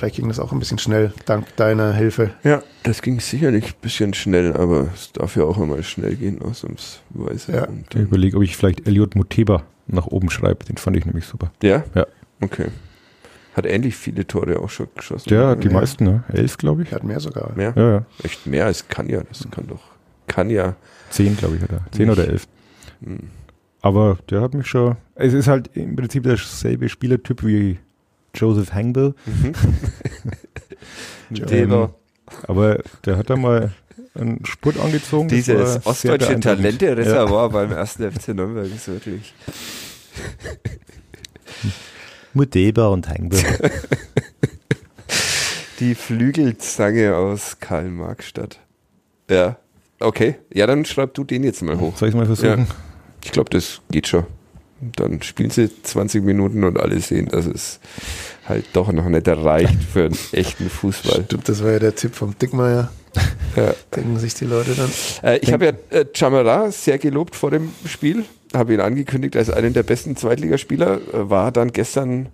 Vielleicht 0.04 0.16
ging 0.16 0.28
das 0.28 0.38
auch 0.38 0.52
ein 0.52 0.58
bisschen 0.58 0.76
schnell, 0.76 1.14
dank 1.24 1.56
deiner 1.56 1.94
Hilfe. 1.94 2.32
Ja, 2.42 2.62
das 2.82 3.00
ging 3.00 3.20
sicherlich 3.20 3.68
ein 3.68 3.80
bisschen 3.80 4.12
schnell, 4.12 4.52
aber 4.52 4.88
es 4.94 5.12
darf 5.12 5.34
ja 5.34 5.44
auch 5.44 5.56
einmal 5.58 5.82
schnell 5.82 6.14
gehen, 6.16 6.42
ausnahmsweise. 6.42 7.52
Ja. 7.52 7.64
Und, 7.68 7.86
ich 7.94 8.02
überlege, 8.02 8.36
ob 8.36 8.42
ich 8.42 8.54
vielleicht 8.54 8.86
Elliot 8.86 9.14
Muteba 9.14 9.62
nach 9.86 10.06
oben 10.06 10.28
schreibe. 10.28 10.62
Den 10.66 10.76
fand 10.76 10.98
ich 10.98 11.06
nämlich 11.06 11.24
super. 11.24 11.50
ja? 11.62 11.84
Ja. 11.94 12.06
Okay. 12.42 12.66
Hat 13.54 13.64
ähnlich 13.64 13.96
viele 13.96 14.26
Tore 14.26 14.58
auch 14.58 14.68
schon 14.68 14.88
geschossen. 14.94 15.30
Der 15.30 15.46
hat 15.46 15.64
die 15.64 15.68
Ja. 15.68 15.72
meisten, 15.72 16.04
ne? 16.04 16.22
Elf, 16.30 16.58
glaube 16.58 16.82
ich. 16.82 16.92
Er 16.92 16.96
hat 16.96 17.04
mehr 17.04 17.20
sogar. 17.20 17.52
Mehr? 17.56 17.72
Ja, 17.74 17.90
ja. 17.90 18.04
Echt 18.22 18.46
mehr 18.46 18.66
als 18.66 18.86
kann 18.86 19.08
ja. 19.08 19.22
Das 19.26 19.46
kann 19.50 19.66
doch. 19.68 19.80
Kann 20.26 20.50
ja. 20.50 20.76
Zehn, 21.08 21.34
glaube 21.34 21.56
ich, 21.56 21.62
hat 21.62 21.72
er. 21.72 21.80
Zehn 21.92 22.10
oder 22.10 22.28
elf. 22.28 22.46
Hm. 23.02 23.20
Aber 23.80 24.18
der 24.28 24.42
hat 24.42 24.52
mich 24.52 24.66
schon. 24.66 24.96
Es 25.14 25.32
ist 25.32 25.48
halt 25.48 25.70
im 25.74 25.96
Prinzip 25.96 26.24
derselbe 26.24 26.90
Spielertyp 26.90 27.42
wie 27.42 27.78
Joseph 28.34 28.72
Hangbill. 28.72 29.14
Ja. 31.30 31.46
Der, 31.46 31.90
Aber 32.46 32.78
der 33.04 33.16
hat 33.16 33.30
da 33.30 33.36
mal 33.36 33.72
einen 34.14 34.44
Spurt 34.44 34.78
angezogen. 34.78 35.28
dieses 35.28 35.84
ostdeutsche. 35.84 36.38
Talente-Reservoir 36.38 37.50
beim 37.50 37.72
ersten 37.72 38.10
FC 38.10 38.28
Nürnberg 38.28 38.66
ist 38.66 38.88
wirklich. 38.88 39.34
Mudeba 42.34 42.88
und 42.88 43.08
Hengber. 43.08 43.38
Die 45.80 45.94
Flügelzange 45.94 47.16
aus 47.16 47.56
Karl-Marx-Stadt. 47.58 48.60
Ja, 49.28 49.56
okay. 49.98 50.36
Ja, 50.52 50.66
dann 50.66 50.84
schreib 50.84 51.14
du 51.14 51.24
den 51.24 51.42
jetzt 51.42 51.62
mal 51.62 51.80
hoch. 51.80 51.96
Soll 51.96 52.10
ich 52.10 52.14
mal 52.14 52.26
versuchen? 52.26 52.60
Ja. 52.60 52.66
Ich 53.24 53.32
glaube, 53.32 53.50
das 53.50 53.80
geht 53.90 54.06
schon. 54.06 54.24
Dann 54.80 55.22
spielen 55.22 55.50
sie 55.50 55.70
20 55.82 56.24
Minuten 56.24 56.64
und 56.64 56.78
alle 56.78 57.00
sehen, 57.00 57.28
dass 57.28 57.46
es 57.46 57.80
halt 58.46 58.66
doch 58.72 58.92
noch 58.92 59.08
nicht 59.08 59.26
reicht 59.28 59.82
für 59.82 60.06
einen 60.06 60.18
echten 60.32 60.68
Fußball. 60.68 61.24
Stimmt, 61.24 61.48
das 61.48 61.62
war 61.62 61.72
ja 61.72 61.78
der 61.78 61.94
Tipp 61.94 62.14
vom 62.14 62.36
Dickmeier. 62.38 62.90
Ja. 63.56 63.72
Denken 63.94 64.18
sich 64.18 64.34
die 64.34 64.46
Leute 64.46 64.74
dann. 64.74 64.90
Äh, 65.22 65.38
ich 65.38 65.52
habe 65.52 65.66
ja 65.66 65.72
äh, 65.96 66.04
Chamara 66.12 66.72
sehr 66.72 66.98
gelobt 66.98 67.36
vor 67.36 67.52
dem 67.52 67.70
Spiel, 67.86 68.24
habe 68.52 68.74
ihn 68.74 68.80
angekündigt 68.80 69.36
als 69.36 69.48
einen 69.48 69.72
der 69.72 69.84
besten 69.84 70.16
Zweitligaspieler, 70.16 70.96
äh, 70.96 71.30
war 71.30 71.52
dann 71.52 71.70
gestern 71.70 72.30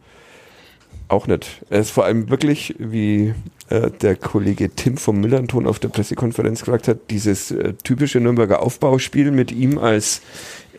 auch 1.09 1.27
nicht. 1.27 1.63
Er 1.69 1.81
ist 1.81 1.91
vor 1.91 2.07
allem 2.07 2.31
wirklich, 2.31 2.75
wie 2.79 3.35
äh, 3.69 3.91
der 3.91 4.17
Kollege 4.17 4.71
Tim 4.71 4.97
vom 4.97 5.21
Millanton 5.21 5.67
auf 5.67 5.79
der 5.79 5.89
Pressekonferenz 5.89 6.65
gesagt 6.65 6.89
hat, 6.89 7.11
dieses 7.11 7.51
äh, 7.51 7.75
typische 7.75 8.21
Nürnberger 8.21 8.63
Aufbauspiel 8.63 9.31
mit 9.31 9.53
ihm 9.53 9.79
als 9.79 10.23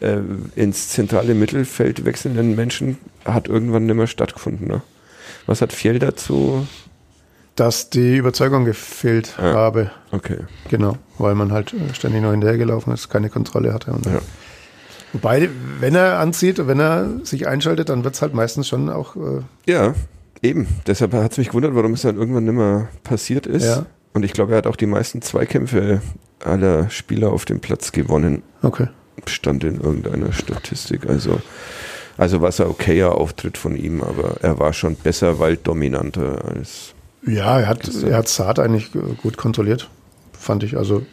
äh, 0.02 0.18
ins 0.56 0.90
zentrale 0.90 1.34
Mittelfeld 1.34 2.06
wechselnden 2.06 2.56
Menschen 2.56 2.98
hat 3.26 3.48
irgendwann 3.48 3.86
nicht 3.86 3.96
mehr 3.96 4.08
stattgefunden. 4.08 4.68
Ne? 4.68 4.82
Was 5.46 5.62
hat 5.62 5.74
Fjell 5.74 6.00
dazu? 6.00 6.68
Dass 7.56 7.90
die 7.90 8.18
Überzeugung 8.18 8.66
gefehlt 8.66 9.34
Ja. 9.38 9.54
habe. 9.54 9.92
Okay. 10.12 10.38
Genau, 10.70 10.98
weil 11.18 11.36
man 11.36 11.52
halt 11.52 11.74
äh, 11.74 11.94
ständig 11.94 12.22
noch 12.22 12.32
hinterhergelaufen 12.32 12.94
ist, 12.94 13.10
keine 13.10 13.30
Kontrolle 13.30 13.74
hatte. 13.74 13.92
Und 13.92 14.06
Ja. 14.06 14.20
Wobei, 15.14 15.50
wenn 15.82 15.94
er 15.94 16.20
anzieht, 16.20 16.66
wenn 16.68 16.80
er 16.80 17.10
sich 17.24 17.46
einschaltet, 17.48 17.90
dann 17.90 18.04
wird 18.06 18.16
es 18.16 18.22
halt 18.22 18.34
meistens 18.34 18.68
schon 18.70 18.90
auch 18.90 19.16
äh, 19.18 19.42
Ja, 19.70 19.94
eben. 20.42 20.68
Deshalb 20.88 21.14
hat 21.14 21.34
es 21.34 21.38
mich 21.38 21.50
gewundert, 21.50 21.76
warum 21.76 21.94
es 21.94 22.02
dann 22.04 22.16
irgendwann 22.16 22.46
nicht 22.46 22.54
mehr 22.54 22.88
passiert 23.04 23.46
ist. 23.46 23.66
Ja. 23.66 23.86
Und 24.14 24.24
ich 24.24 24.32
glaube, 24.32 24.54
er 24.54 24.60
hat 24.60 24.68
auch 24.68 24.78
die 24.78 24.86
meisten 24.86 25.22
Zweikämpfe 25.22 26.02
aller 26.44 26.90
Spieler 26.90 27.32
auf 27.34 27.44
dem 27.46 27.60
Platz 27.60 27.92
gewonnen, 27.92 28.42
okay. 28.64 28.88
Stand 29.30 29.64
in 29.64 29.80
irgendeiner 29.82 30.32
Statistik. 30.34 31.08
Also, 31.10 31.40
also 32.18 32.42
war 32.42 32.50
es 32.50 32.60
ein 32.62 32.68
okayer 32.68 33.16
Auftritt 33.16 33.58
von 33.58 33.76
ihm, 33.76 34.02
aber 34.04 34.38
er 34.42 34.60
war 34.60 34.74
schon 34.74 34.96
besser, 34.96 35.40
weil 35.40 35.58
dominanter 35.58 36.44
als. 36.46 36.94
Ja, 37.26 37.60
er 37.60 37.68
hat 37.68 37.90
er 38.04 38.18
hat 38.18 38.28
Saat 38.28 38.60
eigentlich 38.60 38.92
gut 39.22 39.38
kontrolliert, 39.38 39.90
fand 40.34 40.64
ich. 40.64 40.76
Also 40.78 41.04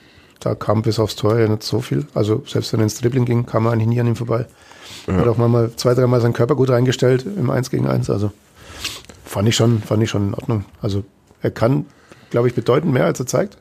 da 0.41 0.55
kam 0.55 0.83
bis 0.83 0.99
aufs 0.99 1.17
Tor 1.17 1.39
ja 1.39 1.49
nicht 1.49 1.63
so 1.63 1.81
viel. 1.81 2.07
Also 2.15 2.43
selbst 2.47 2.73
wenn 2.73 2.81
er 2.81 2.85
ins 2.85 3.01
Dribbling 3.01 3.25
ging, 3.27 3.45
kam 3.45 3.67
er 3.67 3.73
eigentlich 3.73 3.89
nie 3.89 4.01
an 4.01 4.07
ihm 4.07 4.17
vorbei. 4.17 4.47
Hat 5.07 5.27
auch 5.29 5.37
mal 5.37 5.71
zwei, 5.77 5.95
dreimal 5.95 6.21
seinen 6.21 6.33
Körper 6.33 6.55
gut 6.55 6.71
reingestellt 6.71 7.25
im 7.27 7.51
1 7.51 7.71
gegen 7.71 7.87
1. 7.87 8.09
Also 8.11 8.31
fand 9.25 9.49
ich 9.49 9.57
schon, 9.57 9.83
fand 9.83 10.03
ich 10.03 10.11
schon 10.11 10.29
in 10.29 10.35
Ordnung. 10.35 10.65
Also 10.81 11.05
er 11.43 11.51
kann, 11.51 11.87
glaube 12.31 12.49
ich, 12.49 12.55
bedeutend 12.55 12.93
mehr, 12.93 13.05
als 13.05 13.21
er 13.21 13.27
zeigt. 13.27 13.59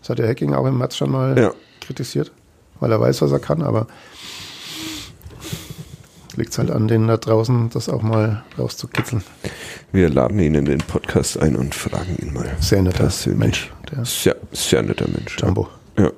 Das 0.00 0.10
hat 0.10 0.18
der 0.18 0.28
Hacking 0.28 0.54
auch 0.54 0.66
im 0.66 0.78
Match 0.78 0.96
schon 0.96 1.10
mal 1.10 1.38
Ja. 1.38 1.52
kritisiert, 1.80 2.32
weil 2.80 2.92
er 2.92 3.00
weiß, 3.00 3.22
was 3.22 3.32
er 3.32 3.40
kann, 3.40 3.62
aber 3.62 3.86
liegt 6.38 6.56
halt 6.56 6.70
an 6.70 6.88
denen 6.88 7.08
da 7.08 7.16
draußen, 7.16 7.70
das 7.70 7.88
auch 7.88 8.02
mal 8.02 8.44
rauszukitzeln. 8.56 9.22
Wir 9.92 10.08
laden 10.08 10.38
ihn 10.38 10.54
in 10.54 10.64
den 10.64 10.78
Podcast 10.78 11.38
ein 11.38 11.56
und 11.56 11.74
fragen 11.74 12.16
ihn 12.22 12.32
mal. 12.32 12.56
Sehr 12.60 12.80
netter 12.82 12.98
persönlich. 12.98 13.38
Mensch, 13.38 13.72
der 13.90 14.04
Sehr, 14.04 14.36
sehr 14.52 14.82
netter 14.82 15.08
Mensch. 15.08 15.36
Jumbo. 15.38 15.68
Ja. 15.98 16.10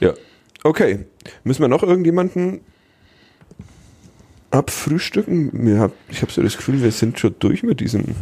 Ja. 0.00 0.14
Okay. 0.64 1.06
Müssen 1.44 1.62
wir 1.62 1.68
noch 1.68 1.82
irgendjemanden 1.82 2.60
abfrühstücken? 4.50 5.78
Hab, 5.78 5.92
ich 6.08 6.22
habe 6.22 6.32
so 6.32 6.42
das 6.42 6.56
Gefühl, 6.56 6.82
wir 6.82 6.90
sind 6.90 7.18
schon 7.18 7.34
durch 7.38 7.62
mit 7.62 7.80
diesem, 7.80 8.16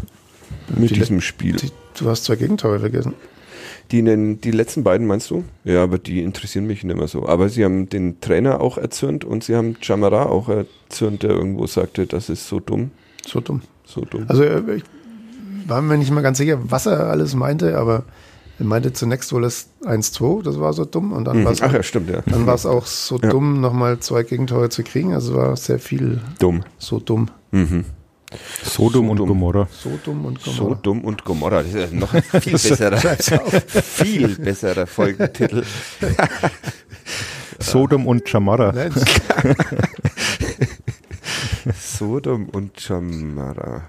mit 0.77 0.91
Die 0.91 0.95
diesem 0.95 1.21
Spiel. 1.21 1.57
Die, 1.57 1.71
du 1.99 2.09
hast 2.09 2.25
zwei 2.25 2.37
Gegentore 2.37 2.79
vergessen. 2.81 3.15
Die, 3.91 3.99
in 3.99 4.05
den, 4.05 4.41
die 4.41 4.53
letzten 4.53 4.85
beiden 4.85 5.07
meinst 5.07 5.31
du? 5.31 5.43
Ja, 5.65 5.83
aber 5.83 5.99
die 5.99 6.23
interessieren 6.23 6.67
mich 6.67 6.85
nicht 6.85 6.97
mehr 6.97 7.09
so. 7.09 7.27
Aber 7.27 7.49
sie 7.49 7.65
haben 7.65 7.89
den 7.89 8.21
Trainer 8.21 8.61
auch 8.61 8.79
erzürnt 8.79 9.25
und 9.25 9.43
sie 9.43 9.57
haben 9.57 9.77
Chamara 9.81 10.27
auch 10.27 10.49
erzürnt, 10.49 11.23
der 11.25 11.31
irgendwo 11.31 11.67
sagte, 11.67 12.07
das 12.07 12.29
ist 12.29 12.49
so 12.49 12.61
dumm, 12.61 12.91
So 13.27 13.41
dumm. 13.41 13.63
so 13.85 14.03
dumm. 14.03 14.25
Also 14.29 14.45
äh, 14.45 14.77
ich 14.77 14.85
war 15.67 15.83
mir 15.83 15.99
nicht 15.99 16.11
mal 16.13 16.21
ganz 16.23 16.39
sicher, 16.39 16.59
was 16.63 16.87
er 16.87 17.09
alles 17.11 17.35
meinte, 17.35 17.77
aber 17.79 18.05
er 18.61 18.65
meinte 18.67 18.93
zunächst 18.93 19.33
wohl 19.33 19.43
das 19.43 19.69
1-2, 19.85 20.43
das 20.45 20.61
war 20.61 20.73
so 20.73 20.85
dumm. 20.85 21.13
Und 21.13 21.25
dann 21.25 21.41
Mhm. 21.41 21.45
war 21.47 21.53
es 21.53 21.63
Ach 21.63 21.73
ja, 21.73 21.83
stimmt, 21.83 22.11
ja. 22.11 22.23
dann 22.27 22.47
war 22.47 22.55
es 22.55 22.67
auch 22.67 22.87
so 22.87 23.19
Ja. 23.19 23.29
dumm, 23.31 23.61
nochmal 23.61 23.99
zwei 24.01 24.23
Gegentore 24.23 24.69
zu 24.69 24.83
kriegen. 24.85 25.15
Also 25.15 25.35
war 25.35 25.57
sehr 25.57 25.79
viel 25.81 26.21
Dumm. 26.39 26.63
so 26.79 27.01
dumm. 27.01 27.29
Mhm. 27.51 27.85
Sodom 28.63 29.07
So 29.07 29.13
und. 29.13 29.19
Gomorra. 29.19 29.69
So 29.73 29.99
dumm 30.05 30.25
und 30.27 30.43
Gomorra. 30.43 30.79
dumm 30.83 31.05
und 31.05 31.25
Gomorra. 31.25 31.63
Das 31.63 31.75
ist 31.75 31.93
ja 31.93 31.99
noch 31.99 32.15
ein 32.15 32.23
viel 32.23 32.53
besserer, 32.53 33.17
viel 33.83 34.37
besserer 34.37 34.87
Folgentitel. 34.87 35.65
Sodom 37.59 38.07
und 38.07 38.29
Chamara. 38.29 38.73
Sodom 41.79 42.49
und 42.49 42.81
Chamara. 42.81 43.87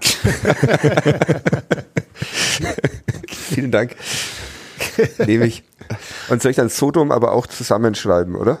Vielen 3.28 3.70
Dank. 3.70 3.96
Nehme 5.26 5.46
ich. 5.46 5.64
Und 6.28 6.42
soll 6.42 6.50
ich 6.50 6.56
dann 6.56 6.68
Sodom 6.68 7.10
aber 7.10 7.32
auch 7.32 7.46
zusammenschreiben, 7.46 8.36
oder? 8.36 8.60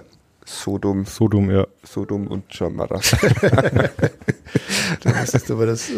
Sodom, 0.60 1.04
Sodom, 1.06 1.50
ja. 1.50 1.66
Sodom 1.82 2.26
und 2.26 2.44
Chamara. 2.52 3.00
dann 5.02 5.18
müsstest 5.20 5.48
du 5.48 5.54
aber 5.54 5.66
das 5.66 5.88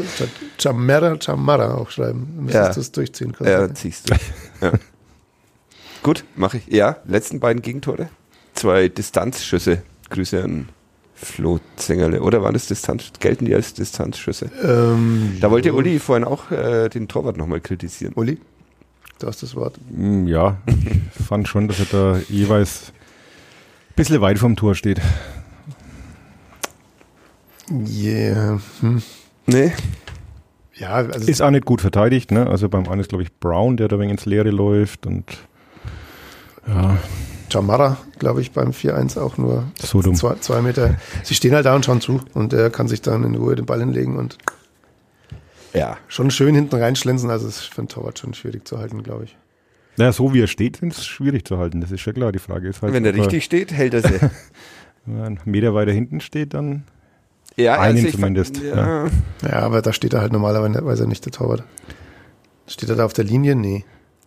Chamara, 0.58 1.16
Chamara 1.20 1.74
auch 1.74 1.90
schreiben. 1.90 2.28
Dann 2.36 2.44
müsstest 2.44 2.66
Ja. 2.68 2.72
du 2.74 2.80
es 2.80 2.92
durchziehen 2.92 3.30
ja, 3.40 3.58
können. 3.58 3.74
ziehst 3.74 4.10
du. 4.10 4.14
Ja. 4.60 4.72
Gut, 6.02 6.24
mache 6.36 6.58
ich. 6.58 6.66
Ja, 6.68 6.96
letzten 7.06 7.40
beiden 7.40 7.62
Gegentore. 7.62 8.08
Zwei 8.54 8.88
Distanzschüsse. 8.88 9.82
Grüße 10.10 10.42
an 10.42 10.68
Flo 11.14 11.58
Zengerle. 11.76 12.20
Oder 12.22 12.42
waren 12.42 12.54
das 12.54 12.66
Distanz? 12.66 13.04
Gelten 13.18 13.46
die 13.46 13.54
als 13.54 13.74
Distanzschüsse? 13.74 14.50
Ähm, 14.62 15.38
Da 15.40 15.50
wollte 15.50 15.72
Uli 15.74 15.98
vorhin 15.98 16.24
auch 16.24 16.50
äh, 16.50 16.88
den 16.88 17.08
Torwart 17.08 17.36
nochmal 17.36 17.60
kritisieren. 17.60 18.12
Uli, 18.14 18.38
du 19.18 19.26
hast 19.26 19.42
das 19.42 19.54
Wort. 19.56 19.76
Hm, 19.94 20.26
Ja, 20.28 20.58
ich 20.66 21.24
fand 21.26 21.48
schon, 21.48 21.68
dass 21.68 21.80
er 21.80 21.86
da 21.86 22.18
jeweils 22.28 22.92
bisschen 23.96 24.20
weit 24.20 24.38
vom 24.38 24.56
Tor 24.56 24.74
steht. 24.74 25.00
Yeah. 27.70 28.60
Hm. 28.80 29.02
Nee, 29.46 29.72
Ja, 30.76 30.90
also 30.90 31.30
Ist 31.30 31.40
auch 31.40 31.50
nicht 31.50 31.64
gut 31.64 31.80
verteidigt, 31.80 32.30
ne? 32.30 32.46
Also 32.46 32.68
beim 32.68 32.88
einen 32.88 33.00
ist, 33.00 33.08
glaube 33.08 33.22
ich, 33.22 33.32
Brown, 33.38 33.76
der 33.76 33.88
da 33.88 33.98
wegen 33.98 34.10
ins 34.10 34.26
Leere 34.26 34.50
läuft 34.50 35.06
und 35.06 35.24
ja, 36.66 36.98
Chamara, 37.52 37.98
glaube 38.18 38.40
ich, 38.40 38.52
beim 38.52 38.70
4-1 38.70 39.18
auch 39.20 39.36
nur 39.36 39.64
so 39.80 40.02
dumm. 40.02 40.14
zwei, 40.14 40.34
zwei 40.36 40.60
Meter. 40.62 40.96
Sie 41.22 41.34
stehen 41.34 41.54
halt 41.54 41.66
da 41.66 41.74
und 41.74 41.84
schauen 41.84 42.00
zu 42.00 42.20
und 42.32 42.52
er 42.52 42.70
kann 42.70 42.88
sich 42.88 43.02
dann 43.02 43.22
in 43.22 43.34
Ruhe 43.36 43.54
den 43.54 43.66
Ball 43.66 43.80
hinlegen 43.80 44.16
und 44.16 44.38
ja. 45.72 45.96
schon 46.08 46.30
schön 46.30 46.54
hinten 46.54 46.76
reinschlänzen. 46.76 47.30
Also 47.30 47.46
es 47.46 47.58
ist 47.58 47.74
für 47.74 47.78
einen 47.78 47.88
Torwart 47.88 48.18
schon 48.18 48.34
schwierig 48.34 48.66
zu 48.66 48.78
halten, 48.78 49.02
glaube 49.02 49.24
ich. 49.24 49.36
Naja, 49.96 50.12
so 50.12 50.34
wie 50.34 50.42
er 50.42 50.46
steht, 50.46 50.78
ist 50.82 50.98
es 50.98 51.06
schwierig 51.06 51.46
zu 51.46 51.58
halten. 51.58 51.80
Das 51.80 51.90
ist 51.92 52.00
schon 52.00 52.14
klar. 52.14 52.32
Die 52.32 52.38
Frage 52.38 52.68
ist 52.68 52.82
halt, 52.82 52.92
Wenn 52.92 53.04
er 53.04 53.14
richtig 53.14 53.44
steht, 53.44 53.72
hält 53.72 53.94
er 53.94 54.02
sie. 54.02 54.20
wenn 55.06 55.18
er 55.18 55.26
einen 55.26 55.38
Meter 55.44 55.74
weiter 55.74 55.92
hinten 55.92 56.20
steht, 56.20 56.54
dann 56.54 56.84
Ja, 57.56 57.78
Einen 57.80 57.98
fand- 57.98 58.12
zumindest, 58.12 58.60
Ja. 58.62 59.06
Ja, 59.42 59.52
aber 59.60 59.82
da 59.82 59.92
steht 59.92 60.12
er 60.14 60.20
halt 60.20 60.32
normalerweise 60.32 61.06
nicht 61.06 61.24
der 61.24 61.32
Torwart. 61.32 61.62
Steht 62.66 62.88
er 62.88 62.96
da 62.96 63.04
auf 63.04 63.12
der 63.12 63.24
Linie? 63.24 63.54
Nee. 63.54 63.84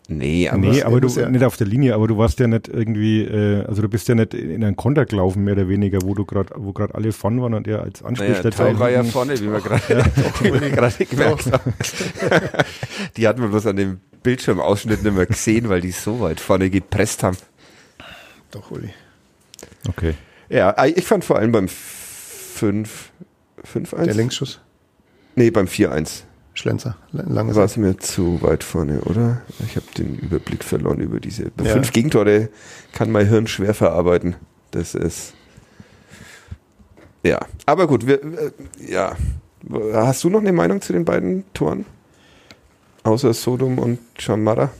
Nee, 0.09 0.47
aber, 0.47 0.59
nee, 0.59 0.81
aber 0.83 1.01
du 1.01 1.09
ja- 1.09 1.29
nicht 1.29 1.43
auf 1.43 1.57
der 1.57 1.67
Linie, 1.67 1.93
aber 1.93 2.07
du 2.07 2.17
warst 2.17 2.39
ja 2.39 2.47
nicht 2.47 2.69
irgendwie, 2.69 3.23
äh, 3.23 3.65
also 3.65 3.81
du 3.81 3.89
bist 3.89 4.07
ja 4.07 4.15
nicht 4.15 4.33
in 4.33 4.63
einen 4.63 4.77
Konter 4.77 5.05
gelaufen, 5.05 5.43
mehr 5.43 5.53
oder 5.53 5.67
weniger, 5.67 5.99
wo 6.01 6.13
du 6.13 6.23
gerade, 6.23 6.53
wo 6.55 6.71
gerade 6.71 6.95
alle 6.95 7.11
vorn 7.11 7.41
waren 7.41 7.53
und 7.53 7.67
er 7.67 7.81
als 7.81 8.01
naja, 8.01 8.09
Anspielstätte 8.09 8.49
Teil 8.51 8.75
auch 8.75 8.79
war 8.79 8.89
ja 8.89 9.03
vorne, 9.03 9.37
wie 9.37 9.51
wir 9.51 9.59
gerade 9.59 9.81
wie 10.41 10.53
wir 10.61 10.69
gerade 10.69 11.05
gemerkt 11.05 11.51
haben. 11.51 11.73
Die 13.17 13.27
hatten 13.27 13.41
wir 13.41 13.49
bloß 13.49 13.65
an 13.65 13.75
dem 13.75 13.99
Bildschirmausschnitt 14.23 15.03
nicht 15.03 15.13
mehr 15.15 15.25
gesehen, 15.25 15.67
weil 15.67 15.81
die 15.81 15.91
so 15.91 16.21
weit 16.21 16.39
vorne 16.39 16.69
gepresst 16.69 17.23
haben. 17.23 17.37
Doch, 18.51 18.71
Uli. 18.71 18.89
Okay. 19.89 20.13
Ja, 20.47 20.73
ich 20.85 21.05
fand 21.05 21.25
vor 21.25 21.37
allem 21.37 21.51
beim 21.51 21.67
5 21.67 23.11
5-1. 23.73 24.05
Der 24.05 24.13
Linksschuss. 24.13 24.61
Nee, 25.35 25.51
beim 25.51 25.65
4-1 25.65 26.23
Schlenzer. 26.57 26.97
Lange 27.11 27.55
war 27.55 27.65
es 27.65 27.77
mir 27.77 27.97
zu 27.99 28.41
weit 28.41 28.63
vorne, 28.63 29.01
oder? 29.01 29.41
Ich 29.59 29.75
habe 29.75 29.85
den 29.95 30.17
Überblick 30.17 30.63
verloren 30.63 30.99
über 30.99 31.19
diese. 31.19 31.51
Bei 31.51 31.65
Ja. 31.65 31.73
fünf 31.73 31.91
Gegentore 31.93 32.49
kann 32.93 33.11
mein 33.11 33.27
Hirn 33.27 33.45
schwer 33.47 33.75
verarbeiten. 33.75 34.35
Das 34.71 34.95
ist. 34.95 35.33
Ja, 37.23 37.39
aber 37.65 37.87
gut, 37.87 38.07
wir, 38.07 38.23
äh, 38.23 38.51
ja. 38.79 39.15
Hast 39.93 40.23
du 40.23 40.29
noch 40.29 40.39
eine 40.39 40.51
Meinung 40.53 40.81
zu 40.81 40.93
den 40.93 41.05
beiden 41.05 41.43
Toren? 41.53 41.85
Außer 43.03 43.33
Sodom 43.33 43.77
und 43.79 43.99
Chamara? 44.17 44.71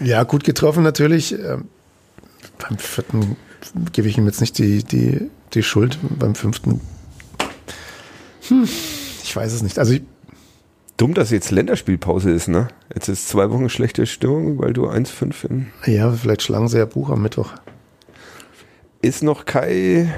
Ja, 0.00 0.24
gut 0.24 0.44
getroffen 0.44 0.82
natürlich. 0.82 1.32
Ähm, 1.32 1.68
beim 2.58 2.76
vierten 2.78 3.36
gebe 3.92 4.08
ich 4.08 4.18
ihm 4.18 4.26
jetzt 4.26 4.40
nicht 4.40 4.58
die, 4.58 4.82
die, 4.84 5.30
die 5.54 5.62
Schuld. 5.62 5.98
Beim 6.18 6.34
fünften. 6.34 6.80
Hm. 8.48 8.68
weiß 9.36 9.52
es 9.52 9.62
nicht. 9.62 9.78
Also 9.78 9.92
ich, 9.92 10.02
Dumm, 10.96 11.12
dass 11.12 11.30
jetzt 11.30 11.50
Länderspielpause 11.50 12.30
ist, 12.30 12.48
ne? 12.48 12.68
Jetzt 12.94 13.08
ist 13.08 13.28
zwei 13.28 13.50
Wochen 13.50 13.68
schlechte 13.68 14.06
Stimmung, 14.06 14.58
weil 14.58 14.72
du 14.72 14.88
1,5 14.88 15.46
in. 15.48 15.66
ja, 15.84 16.10
vielleicht 16.10 16.42
schlagen 16.42 16.68
sie 16.68 16.78
ja 16.78 16.86
Buch 16.86 17.10
am 17.10 17.22
Mittwoch. 17.22 17.52
Ist 19.02 19.22
noch 19.22 19.44
kein. 19.44 20.12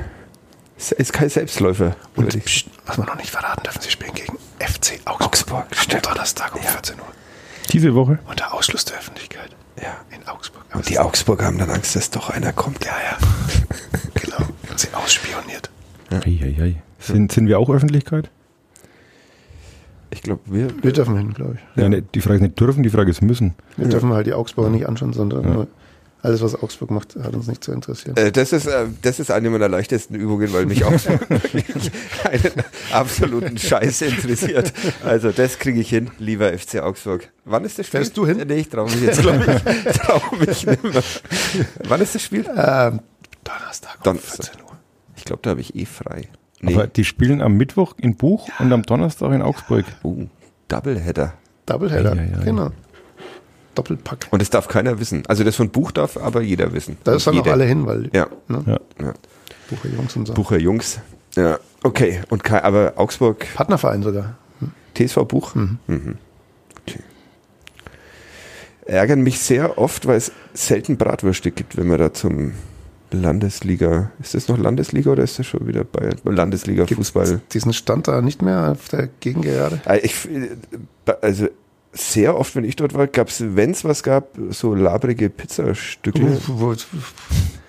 Ist 0.77 1.13
kein 1.13 1.29
Selbstläufer. 1.29 1.97
Und 2.15 2.29
pst, 2.45 2.67
was 2.87 2.97
wir 2.97 3.05
noch 3.05 3.17
nicht 3.17 3.31
verraten 3.31 3.65
dürfen, 3.65 3.81
sie 3.81 3.91
spielen 3.91 4.15
gegen 4.15 4.39
FC 4.61 5.01
Augsburg. 5.05 5.27
Augsburg, 5.27 5.67
stimmt. 5.73 6.07
Donnerstag 6.07 6.55
um 6.55 6.63
14 6.63 6.97
Uhr. 6.97 7.07
Diese 7.73 7.95
Woche? 7.97 8.21
Unter 8.29 8.55
Ausschluss 8.55 8.85
der 8.85 8.99
Öffentlichkeit. 8.99 9.51
Ja. 9.83 9.97
In 10.15 10.27
Augsburg. 10.29 10.63
Und 10.73 10.89
die 10.89 10.99
Augsburger 11.01 11.47
haben 11.47 11.59
dann 11.59 11.71
Angst, 11.71 11.97
dass 11.97 12.11
doch 12.11 12.31
einer 12.31 12.53
kommt. 12.53 12.85
Ja, 12.85 12.93
ja. 12.93 13.19
genau. 14.15 14.49
Und 14.71 14.79
sie 14.79 14.89
ausspioniert. 14.95 15.71
Eieiei. 16.11 16.77
Sind, 17.01 17.33
sind 17.33 17.49
wir 17.49 17.59
auch 17.59 17.69
Öffentlichkeit? 17.69 18.31
Ich 20.11 20.23
glaube, 20.23 20.41
wir. 20.47 20.69
Wir 20.83 20.93
dürfen 20.93 21.17
hin, 21.17 21.35
glaube 21.35 21.57
ich. 21.57 21.83
Ja. 21.83 21.89
ne, 21.89 22.03
die 22.03 22.21
Frage 22.21 22.37
ist 22.37 22.43
nicht 22.43 22.61
dürfen, 22.61 22.83
die 22.83 22.91
Frage 22.91 23.11
ist 23.11 23.23
müssen. 23.23 23.55
Wir 23.77 23.89
dürfen 23.89 24.13
halt 24.13 24.27
die 24.27 24.33
Augsburger 24.33 24.71
nicht 24.71 24.89
anschauen, 24.89 25.13
sondern 25.13 25.53
nur 25.53 25.69
alles, 26.21 26.43
was 26.43 26.61
Augsburg 26.61 26.91
macht, 26.91 27.15
hat 27.17 27.35
uns 27.35 27.47
nicht 27.47 27.63
zu 27.63 27.73
interessieren. 27.73 28.17
Äh, 28.17 28.33
das, 28.33 28.53
ist, 28.53 28.67
äh, 28.67 28.87
das 29.03 29.21
ist 29.21 29.31
eine 29.31 29.51
meiner 29.51 29.69
leichtesten 29.69 30.15
Übungen, 30.17 30.53
weil 30.53 30.67
mich 30.67 30.85
Augsburg 30.85 31.29
wirklich 31.31 31.93
einen 32.25 32.65
absoluten 32.91 33.57
Scheiß 33.57 34.03
interessiert. 34.03 34.73
Also 35.05 35.31
das 35.31 35.59
kriege 35.59 35.81
ich 35.81 35.89
hin, 35.89 36.11
lieber 36.19 36.53
FC 36.57 36.81
Augsburg. 36.81 37.29
Wann 37.45 37.65
ist 37.65 37.79
das 37.79 37.87
Spiel? 37.87 38.01
Fährst 38.01 38.17
du 38.17 38.27
hin? 38.27 38.43
Nee, 38.47 38.55
ich 38.57 38.69
traue 38.69 38.91
mich 38.91 39.01
jetzt, 39.01 39.21
glaube 39.21 39.63
ich. 39.65 39.93
Trau 39.99 40.21
mich 40.37 40.67
nicht 40.67 40.83
mehr. 40.83 41.03
Wann 41.85 42.01
ist 42.01 42.15
das 42.15 42.23
Spiel? 42.23 42.45
Ähm, 42.47 43.01
Donnerstag 43.45 43.97
um 43.99 44.03
Donnerstag. 44.03 44.47
14 44.47 44.63
Uhr. 44.63 44.77
Ich 45.17 45.25
glaube, 45.25 45.43
da 45.43 45.51
habe 45.51 45.61
ich 45.61 45.77
eh 45.77 45.85
frei. 45.85 46.29
Nee. 46.61 46.75
Aber 46.75 46.87
die 46.87 47.05
spielen 47.05 47.41
am 47.41 47.57
Mittwoch 47.57 47.95
in 47.99 48.17
Buch 48.17 48.49
und 48.59 48.73
am 48.73 48.83
Donnerstag 48.83 49.33
in 49.33 49.43
Augsburg. 49.43 49.85
Uh, 50.03 50.27
Doubleheader. 50.67 51.35
Doubleheader, 51.67 52.13
ei, 52.13 52.33
ei. 52.41 52.45
genau. 52.45 52.71
Doppelpack. 53.75 54.27
Und 54.31 54.43
das 54.43 54.51
darf 54.51 54.67
keiner 54.67 54.99
wissen. 54.99 55.25
Also 55.29 55.45
das 55.45 55.55
von 55.55 55.71
Buch 55.71 55.93
darf 55.93 56.17
aber 56.17 56.43
jeder 56.43 56.73
wissen. 56.73 56.97
Da 57.05 57.15
ist 57.15 57.27
dann 57.27 57.39
auch 57.39 57.47
alle 57.47 57.65
hin, 57.65 57.87
weil 57.87 58.11
Ja, 58.13 58.27
ne? 58.49 58.65
Ja. 58.67 58.81
ja. 59.01 59.15
Bucher 59.71 59.89
Jungs 59.89 60.17
und 60.17 60.27
so. 60.27 60.35
Bucher 60.35 60.59
Jungs. 60.59 60.99
Ja, 61.37 61.59
okay. 61.85 62.23
Und 62.31 62.43
Kai, 62.43 62.65
aber 62.65 62.95
Augsburg, 62.97 63.47
Partnerverein 63.55 64.03
sogar. 64.03 64.37
TSV 64.95 65.19
Buch? 65.29 65.55
Mhm. 65.55 65.79
Okay. 66.83 67.01
Ärgern 68.87 69.21
mich 69.21 69.39
sehr 69.39 69.79
oft, 69.79 70.07
weil 70.07 70.17
es 70.17 70.33
selten 70.55 70.97
Bratwürste 70.97 71.53
gibt, 71.53 71.77
wenn 71.77 71.87
man 71.87 71.99
da 71.99 72.13
zum 72.13 72.55
Landesliga. 73.11 74.11
Ist 74.21 74.35
das 74.35 74.49
noch 74.49 74.59
Landesliga 74.59 75.11
oder 75.11 75.23
ist 75.23 75.39
das 75.39 75.47
schon 75.47 75.67
wieder 75.67 75.85
bei 75.85 76.11
Landesliga 76.25 76.85
Gibt's 76.85 77.11
Fußball? 77.11 77.41
diesen 77.53 77.73
Stand 77.73 78.09
da 78.09 78.21
nicht 78.21 78.43
mehr 78.43 78.73
auf 78.73 78.89
der 78.89 79.09
Gegengerade? 79.21 79.81
Äh, 79.87 80.09
also 81.23 81.49
sehr 81.93 82.37
oft, 82.39 82.55
wenn 82.55 82.65
ich 82.65 82.77
dort 82.77 82.93
war, 82.95 83.07
gab 83.07 83.29
es, 83.29 83.43
wenn 83.57 83.71
es 83.71 83.83
was 83.85 84.03
gab, 84.03 84.29
so 84.51 84.75
labrige 84.75 85.31
Pizzastücke. 85.31 86.39
Wo- 86.47 86.75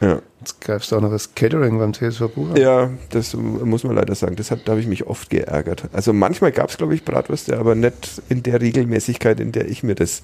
Ja. 0.01 0.21
Jetzt 0.41 0.61
greifst 0.61 0.91
du 0.91 0.95
auch 0.97 1.01
noch 1.01 1.09
das 1.11 1.35
Catering 1.35 1.77
beim 1.79 1.93
TSV 1.93 2.29
Bucher. 2.33 2.57
Ja, 2.57 2.89
das 3.09 3.33
muss 3.33 3.83
man 3.83 3.95
leider 3.95 4.15
sagen. 4.15 4.35
Deshalb 4.37 4.63
da 4.65 4.71
habe 4.73 4.81
ich 4.81 4.87
mich 4.87 5.05
oft 5.07 5.29
geärgert. 5.29 5.83
Also 5.93 6.13
manchmal 6.13 6.51
gab 6.53 6.69
es, 6.69 6.77
glaube 6.77 6.95
ich, 6.95 7.03
Bratwürste, 7.03 7.57
aber 7.57 7.75
nicht 7.75 8.21
in 8.29 8.43
der 8.43 8.61
Regelmäßigkeit, 8.61 9.39
in 9.41 9.51
der 9.51 9.67
ich 9.67 9.83
mir 9.83 9.95
das, 9.95 10.21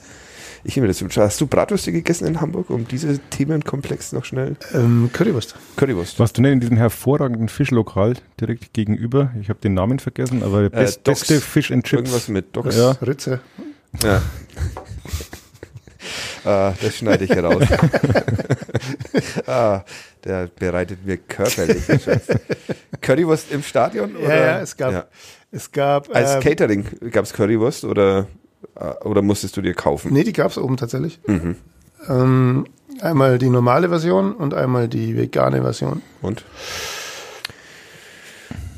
ich 0.66 0.78
mir 0.78 0.88
das. 0.88 1.02
Hast 1.18 1.40
du 1.42 1.48
Bratwürste 1.48 1.92
gegessen 1.92 2.26
in 2.28 2.42
Hamburg, 2.42 2.70
um 2.70 2.88
diese 2.88 3.20
Themenkomplex 3.20 4.12
noch 4.14 4.26
schnell? 4.26 4.56
Ähm, 4.74 5.10
Currywurst. 5.14 5.56
Currywurst. 5.76 6.20
Warst 6.20 6.38
du 6.38 6.42
nicht 6.42 6.52
in 6.52 6.60
diesem 6.60 6.78
hervorragenden 6.78 7.50
Fischlokal 7.50 8.16
direkt 8.40 8.74
gegenüber? 8.74 9.32
Ich 9.40 9.50
habe 9.50 9.60
den 9.60 9.74
Namen 9.74 10.00
vergessen, 10.00 10.44
aber 10.44 10.62
der 10.64 10.70
best, 10.70 11.08
Docks. 11.08 11.20
beste 11.22 11.42
Fish 11.42 11.72
and 11.72 11.86
Chips. 11.86 12.00
Irgendwas 12.02 12.28
mit 12.28 12.56
Docs. 12.56 12.76
Ja. 12.76 12.92
Ritze. 13.06 13.40
Ja. 14.04 14.22
ah, 16.46 16.74
das 16.82 16.96
schneide 16.98 17.24
ich 17.26 17.30
heraus. 17.32 17.64
ah, 19.48 19.84
der 20.24 20.48
bereitet 20.48 21.06
mir 21.06 21.18
körperlich. 21.18 21.84
Currywurst 23.02 23.52
im 23.52 23.64
Stadion? 23.64 24.14
Ja, 24.14 24.26
Oder? 24.26 24.46
ja, 24.46 24.60
es 24.62 24.76
gab, 24.76 24.92
Ja. 24.94 25.06
es 25.52 25.72
gab, 25.72 26.14
Als 26.16 26.36
ähm, 26.36 26.42
Catering 26.42 26.86
gab 27.12 27.26
es 27.26 27.34
Currywurst 27.34 27.86
oder, 27.86 28.20
äh, 28.20 28.26
oder 29.04 29.22
musstest 29.22 29.56
du 29.58 29.62
dir 29.62 29.74
kaufen? 29.74 30.12
nee, 30.14 30.24
die 30.24 30.34
gab 30.34 30.52
es 30.52 30.58
oben 30.58 30.78
tatsächlich. 30.78 31.20
Mhm. 31.28 31.56
Ähm, 32.08 32.66
einmal 33.02 33.38
die 33.38 33.50
normale 33.50 33.90
Version 33.90 34.34
und 34.34 34.54
einmal 34.54 34.88
die 34.88 35.16
vegane 35.18 35.62
Version. 35.62 36.02
Und? 36.22 36.44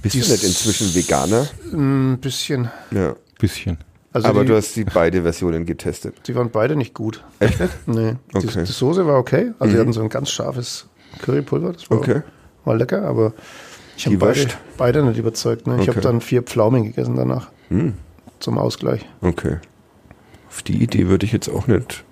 Bist 0.01 0.15
Die 0.15 0.21
du 0.21 0.29
nicht 0.31 0.43
inzwischen 0.43 0.93
Veganer? 0.95 1.47
Ein 1.73 2.19
bisschen. 2.19 2.69
Ja. 2.91 3.15
Bisschen. 3.39 3.77
Also 4.13 4.29
Aber 4.29 4.41
die, 4.41 4.47
du 4.47 4.55
hast 4.55 4.75
die 4.75 4.83
beide 4.85 5.21
Versionen 5.23 5.65
getestet. 5.65 6.15
die 6.27 6.35
waren 6.35 6.49
beide 6.49 6.75
nicht 6.75 6.93
gut. 6.93 7.23
Echt 7.39 7.59
nicht? 7.59 7.73
Nee. 7.87 8.13
Die, 8.33 8.37
Okay. 8.47 8.63
die 8.63 8.71
Soße 8.71 9.05
war 9.05 9.17
okay. 9.17 9.51
Also 9.59 9.71
die 9.71 9.75
Mhm. 9.75 9.81
hatten 9.81 9.93
so 9.93 10.01
ein 10.01 10.09
ganz 10.09 10.29
scharfes 10.31 10.87
Currypulver. 11.21 11.73
Das 11.73 11.89
war, 11.91 11.97
Okay. 11.99 12.21
war 12.63 12.75
lecker, 12.75 13.03
aber 13.03 13.33
ich 13.97 14.05
habe 14.05 14.15
Die 14.15 14.17
beide, 14.17 14.47
beide 14.77 15.03
nicht 15.03 15.17
überzeugt. 15.17 15.67
Ne? 15.67 15.75
Ich 15.75 15.81
Okay. 15.81 15.89
habe 15.91 16.01
dann 16.01 16.21
vier 16.21 16.41
Pflaumen 16.43 16.83
gegessen 16.83 17.15
danach 17.15 17.49
Hm. 17.69 17.93
zum 18.39 18.57
Ausgleich. 18.57 19.05
Okay. 19.21 19.57
Auf 20.57 20.63
die 20.63 20.81
Idee 20.81 21.07
würde 21.07 21.23
ich 21.23 21.31
jetzt 21.31 21.49
auch 21.49 21.67
nicht 21.67 22.03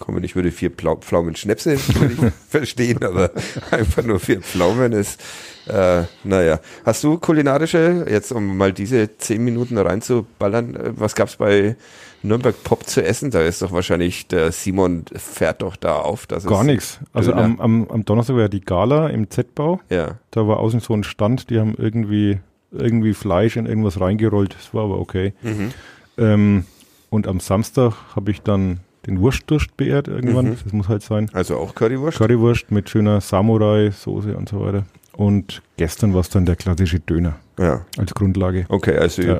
kommen. 0.00 0.24
Ich 0.24 0.34
würde 0.34 0.50
vier 0.50 0.70
Plau 0.70 0.96
Pflaumen 0.96 1.36
Schnäpse 1.36 1.76
verstehen, 2.48 3.04
aber 3.04 3.30
einfach 3.70 4.02
nur 4.02 4.18
vier 4.18 4.40
Pflaumen 4.40 4.90
ist, 4.90 5.22
äh, 5.68 6.02
naja. 6.24 6.58
Hast 6.84 7.04
du 7.04 7.16
kulinarische, 7.18 8.04
jetzt 8.10 8.32
um 8.32 8.56
mal 8.56 8.72
diese 8.72 9.16
zehn 9.18 9.44
Minuten 9.44 9.78
reinzuballern, 9.78 10.74
äh, 10.74 10.92
was 10.96 11.14
gab's 11.14 11.36
bei 11.36 11.76
Nürnberg 12.24 12.56
Pop 12.64 12.88
zu 12.88 13.04
essen? 13.04 13.30
Da 13.30 13.42
ist 13.42 13.62
doch 13.62 13.70
wahrscheinlich, 13.70 14.26
der 14.26 14.50
Simon 14.50 15.04
fährt 15.14 15.62
doch 15.62 15.76
da 15.76 16.00
auf. 16.00 16.26
Dass 16.26 16.44
Gar 16.44 16.62
es, 16.62 16.66
nichts. 16.66 16.98
Also 17.12 17.32
am, 17.34 17.60
am, 17.60 17.88
am 17.88 18.04
Donnerstag 18.04 18.34
war 18.34 18.42
ja 18.42 18.48
die 18.48 18.62
Gala 18.62 19.10
im 19.10 19.30
Z-Bau. 19.30 19.78
Ja. 19.90 20.18
Da 20.32 20.48
war 20.48 20.58
außen 20.58 20.80
so 20.80 20.92
ein 20.92 21.04
Stand, 21.04 21.50
die 21.50 21.60
haben 21.60 21.76
irgendwie, 21.78 22.40
irgendwie 22.72 23.14
Fleisch 23.14 23.56
in 23.56 23.66
irgendwas 23.66 24.00
reingerollt. 24.00 24.56
Das 24.58 24.74
war 24.74 24.86
aber 24.86 24.98
okay. 24.98 25.34
Mhm. 25.42 25.70
Ähm, 26.18 26.64
und 27.12 27.28
am 27.28 27.38
Samstag 27.40 27.92
habe 28.16 28.30
ich 28.30 28.40
dann 28.42 28.80
den 29.06 29.20
Wurstdurst 29.20 29.76
beehrt 29.76 30.08
irgendwann. 30.08 30.46
Mhm. 30.46 30.56
Das 30.64 30.72
muss 30.72 30.88
halt 30.88 31.02
sein. 31.02 31.28
Also 31.34 31.56
auch 31.58 31.74
Currywurst? 31.74 32.18
Currywurst 32.18 32.70
mit 32.70 32.88
schöner 32.88 33.20
Samurai-Soße 33.20 34.36
und 34.36 34.48
so 34.48 34.60
weiter. 34.60 34.84
Und 35.16 35.60
gestern 35.76 36.14
war 36.14 36.20
es 36.22 36.30
dann 36.30 36.46
der 36.46 36.56
klassische 36.56 37.00
Döner 37.00 37.36
Ja. 37.58 37.84
als 37.98 38.14
Grundlage. 38.14 38.64
Okay, 38.68 38.96
also 38.96 39.22
Ja. 39.22 39.38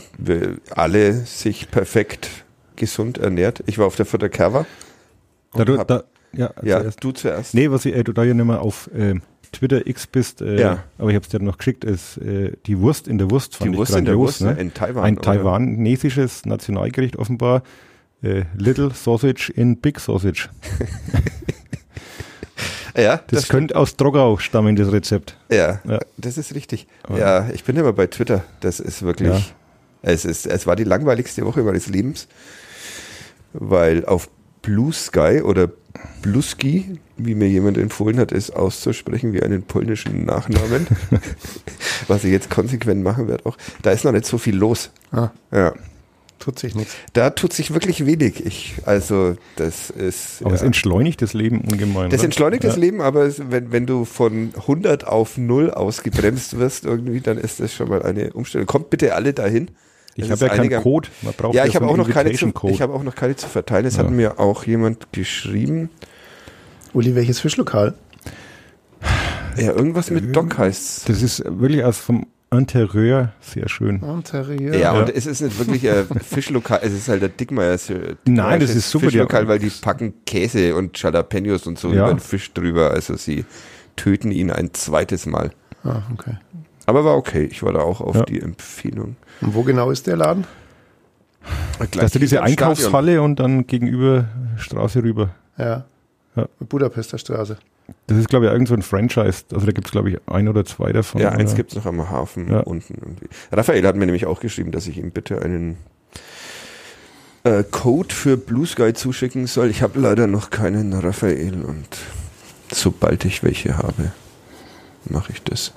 alle 0.74 1.12
sich 1.14 1.70
perfekt 1.70 2.28
gesund 2.76 3.16
ernährt. 3.18 3.62
Ich 3.66 3.78
war 3.78 3.86
auf 3.86 3.96
der 3.96 4.04
Futter 4.04 4.28
Kerwa. 4.28 4.66
Da 5.54 5.64
du, 5.64 5.76
da, 5.84 6.04
ja, 6.32 6.50
Ja, 6.62 6.80
zuerst. 6.80 7.04
du 7.04 7.12
zuerst. 7.12 7.54
Nee, 7.54 7.70
was 7.70 7.84
ich, 7.86 7.94
äh, 7.94 8.04
du 8.04 8.12
da 8.12 8.24
ja 8.24 8.34
nicht 8.34 8.44
mehr 8.44 8.60
auf 8.60 8.90
äh, 8.94 9.14
Twitter 9.52 9.86
X 9.86 10.06
bist, 10.06 10.40
äh, 10.42 10.60
Ja. 10.60 10.84
aber 10.98 11.10
ich 11.10 11.14
habe 11.14 11.22
es 11.24 11.28
dir 11.28 11.38
noch 11.40 11.58
geschickt, 11.58 11.84
ist 11.84 12.16
äh, 12.18 12.52
die 12.66 12.78
Wurst 12.80 13.06
in 13.06 13.18
der 13.18 13.30
Wurst 13.30 13.56
fand 13.56 13.72
Die 13.74 13.78
Wurst 13.78 13.94
in 13.94 14.04
der 14.04 14.16
Wurst 14.18 14.40
ne? 14.40 14.52
in 14.58 14.72
Taiwan. 14.74 15.04
Ein 15.04 15.16
taiwanesisches 15.18 16.44
Nationalgericht 16.46 17.16
offenbar. 17.16 17.62
Äh, 18.22 18.44
Little 18.56 18.90
Sausage 18.94 19.52
in 19.54 19.76
Big 19.78 20.00
Sausage. 20.00 20.48
Ja, 22.94 23.16
Das, 23.28 23.40
das, 23.40 23.48
könnte 23.48 23.74
aus 23.74 23.96
Drogau 23.96 24.36
stammen, 24.36 24.76
das 24.76 24.92
Rezept. 24.92 25.38
ja, 25.50 25.80
Ja. 25.88 25.98
das 26.18 26.36
ist 26.36 26.54
richtig. 26.54 26.86
Aber- 27.04 27.18
Ja, 27.18 27.48
ich 27.54 27.64
bin 27.64 27.74
immer 27.76 27.94
bei 27.94 28.06
Twitter. 28.06 28.44
Das 28.60 28.80
ist 28.80 29.00
wirklich. 29.02 29.28
Ja. 29.30 29.40
Es, 30.02 30.26
ist, 30.26 30.46
es 30.46 30.66
war 30.66 30.76
die 30.76 30.84
langweiligste 30.84 31.46
Woche 31.46 31.62
meines 31.62 31.86
Lebens, 31.88 32.28
weil 33.54 34.04
auf 34.04 34.28
Blue 34.62 34.92
Sky 34.92 35.42
oder 35.42 35.68
Bluski, 36.22 36.98
wie 37.16 37.34
mir 37.34 37.48
jemand 37.48 37.76
empfohlen 37.78 38.18
hat, 38.18 38.32
es 38.32 38.50
auszusprechen 38.50 39.32
wie 39.32 39.42
einen 39.42 39.62
polnischen 39.62 40.24
Nachnamen, 40.24 40.86
was 42.08 42.24
ich 42.24 42.30
jetzt 42.30 42.48
konsequent 42.50 43.02
machen 43.02 43.28
werde 43.28 43.44
auch. 43.46 43.58
Da 43.82 43.90
ist 43.90 44.04
noch 44.04 44.12
nicht 44.12 44.26
so 44.26 44.38
viel 44.38 44.56
los. 44.56 44.90
Ah, 45.10 45.30
Ja, 45.50 45.74
tut 46.38 46.58
sich 46.58 46.74
nichts. 46.74 46.94
da 47.12 47.30
tut 47.30 47.52
sich 47.52 47.74
wirklich 47.74 48.06
wenig. 48.06 48.44
Ich, 48.46 48.74
also 48.84 49.36
das 49.56 49.90
ist. 49.90 50.40
Aber 50.40 50.50
ja. 50.50 50.56
es 50.56 50.62
entschleunigt 50.62 51.20
das 51.22 51.34
Leben 51.34 51.60
ungemein. 51.60 52.10
Das 52.10 52.20
oder? 52.20 52.24
entschleunigt 52.26 52.64
das 52.64 52.76
Ja. 52.76 52.80
Leben, 52.80 53.00
aber 53.00 53.24
es, 53.26 53.42
wenn, 53.50 53.70
wenn 53.72 53.86
du 53.86 54.04
von 54.04 54.52
100 54.56 55.06
auf 55.06 55.36
0 55.38 55.70
ausgebremst 55.70 56.58
wirst 56.58 56.84
irgendwie, 56.84 57.20
dann 57.20 57.36
ist 57.38 57.60
das 57.60 57.74
schon 57.74 57.88
mal 57.88 58.02
eine 58.02 58.32
Umstellung. 58.32 58.66
Kommt 58.66 58.90
bitte 58.90 59.14
alle 59.14 59.32
dahin. 59.34 59.70
Ich 60.14 60.30
habe 60.30 60.40
ja 60.40 60.48
keinen 60.48 60.60
einiger- 60.60 60.80
Code. 60.82 61.08
Man 61.22 61.32
braucht 61.34 61.54
Ja, 61.54 61.64
ich 61.64 61.72
so 61.72 61.80
habe 61.80 61.86
auch, 61.88 61.96
noch 61.96 62.08
keine 62.10 62.32
zu- 62.32 62.52
ich 62.68 62.82
habe 62.82 62.92
auch 62.92 63.02
noch 63.02 63.14
keine 63.14 63.34
zu 63.36 63.48
verteilen. 63.48 63.86
Es 63.86 63.96
Ja. 63.96 64.04
hat 64.04 64.10
mir 64.10 64.38
auch 64.38 64.64
jemand 64.64 65.12
geschrieben. 65.12 65.88
Uli, 66.92 67.14
welches 67.14 67.40
Fischlokal? 67.40 67.94
Ja, 69.56 69.72
irgendwas 69.72 70.10
mit 70.10 70.34
Doc 70.34 70.56
heißt 70.58 71.08
Das 71.08 71.22
ist 71.22 71.42
wirklich 71.46 71.84
aus 71.84 71.98
vom 71.98 72.26
Interieur 72.50 73.32
sehr 73.40 73.68
schön. 73.70 74.02
Interieur. 74.02 74.74
ja, 74.74 74.78
Ja. 74.80 74.92
und 75.00 75.08
es 75.14 75.24
ist 75.26 75.40
nicht 75.40 75.58
wirklich 75.58 75.88
ein 75.90 76.04
Fischlokal, 76.20 76.80
es 76.82 76.92
ist 76.92 77.08
halt 77.08 77.22
der 77.22 77.30
Dickmeiers 77.30 77.90
Nein, 78.26 78.60
das 78.60 78.74
ist 78.74 78.90
super, 78.90 79.06
Fischlokal, 79.06 79.48
weil 79.48 79.58
die 79.58 79.70
packen 79.70 80.12
Käse 80.26 80.74
und 80.74 81.00
Jalapenos 81.00 81.66
und 81.66 81.78
so 81.78 81.88
Ja. 81.88 82.04
über 82.04 82.14
den 82.14 82.20
Fisch 82.20 82.52
drüber. 82.52 82.90
Also 82.90 83.16
sie 83.16 83.46
töten 83.96 84.30
ihn 84.30 84.50
ein 84.50 84.74
zweites 84.74 85.24
Mal. 85.26 85.52
Ah, 85.84 86.02
okay. 86.12 86.34
Aber 86.86 87.04
war 87.04 87.16
okay. 87.16 87.44
Ich 87.50 87.62
war 87.62 87.72
da 87.72 87.80
auch 87.80 88.00
auf 88.00 88.16
Ja. 88.16 88.22
die 88.24 88.40
Empfehlung. 88.40 89.16
Und 89.40 89.54
wo 89.54 89.62
genau 89.62 89.90
ist 89.90 90.06
der 90.06 90.16
Laden? 90.16 90.44
Gleich 91.90 92.04
Hast 92.04 92.14
du 92.14 92.18
diese 92.18 92.36
hinterm 92.36 92.52
Stadion. 92.54 92.70
Einkaufshalle 92.70 93.22
und 93.22 93.40
dann 93.40 93.66
gegenüber 93.66 94.26
Straße 94.56 95.02
rüber. 95.02 95.30
Ja. 95.58 95.84
Ja. 96.36 96.48
Budapester 96.60 97.18
Straße. 97.18 97.56
Das 98.06 98.16
ist, 98.16 98.28
glaube 98.28 98.46
ich, 98.46 98.52
irgend 98.52 98.68
so 98.68 98.74
ein 98.74 98.82
Franchise. 98.82 99.44
Also 99.52 99.66
da 99.66 99.72
gibt 99.72 99.86
es, 99.88 99.92
glaube 99.92 100.10
ich, 100.10 100.18
ein 100.26 100.48
oder 100.48 100.64
zwei 100.64 100.92
davon. 100.92 101.20
Ja, 101.20 101.30
eins 101.30 101.54
gibt 101.54 101.72
es 101.72 101.76
noch 101.76 101.86
am 101.86 102.08
Hafen 102.08 102.48
Ja. 102.48 102.60
unten 102.60 102.94
irgendwie. 102.94 103.28
Raphael 103.50 103.84
hat 103.86 103.96
mir 103.96 104.06
nämlich 104.06 104.24
auch 104.26 104.40
geschrieben, 104.40 104.70
dass 104.70 104.86
ich 104.86 104.98
ihm 104.98 105.10
bitte 105.10 105.42
einen 105.42 105.76
äh, 107.44 107.64
Code 107.68 108.14
für 108.14 108.36
Blue 108.36 108.66
Sky 108.66 108.92
zuschicken 108.94 109.46
soll. 109.48 109.68
Ich 109.68 109.82
habe 109.82 109.98
leider 109.98 110.26
noch 110.28 110.50
keinen 110.50 110.92
Raphael 110.92 111.64
und 111.64 111.88
sobald 112.72 113.24
ich 113.24 113.42
welche 113.42 113.76
habe, 113.78 114.12
mache 115.06 115.32
ich 115.32 115.42
das. 115.42 115.72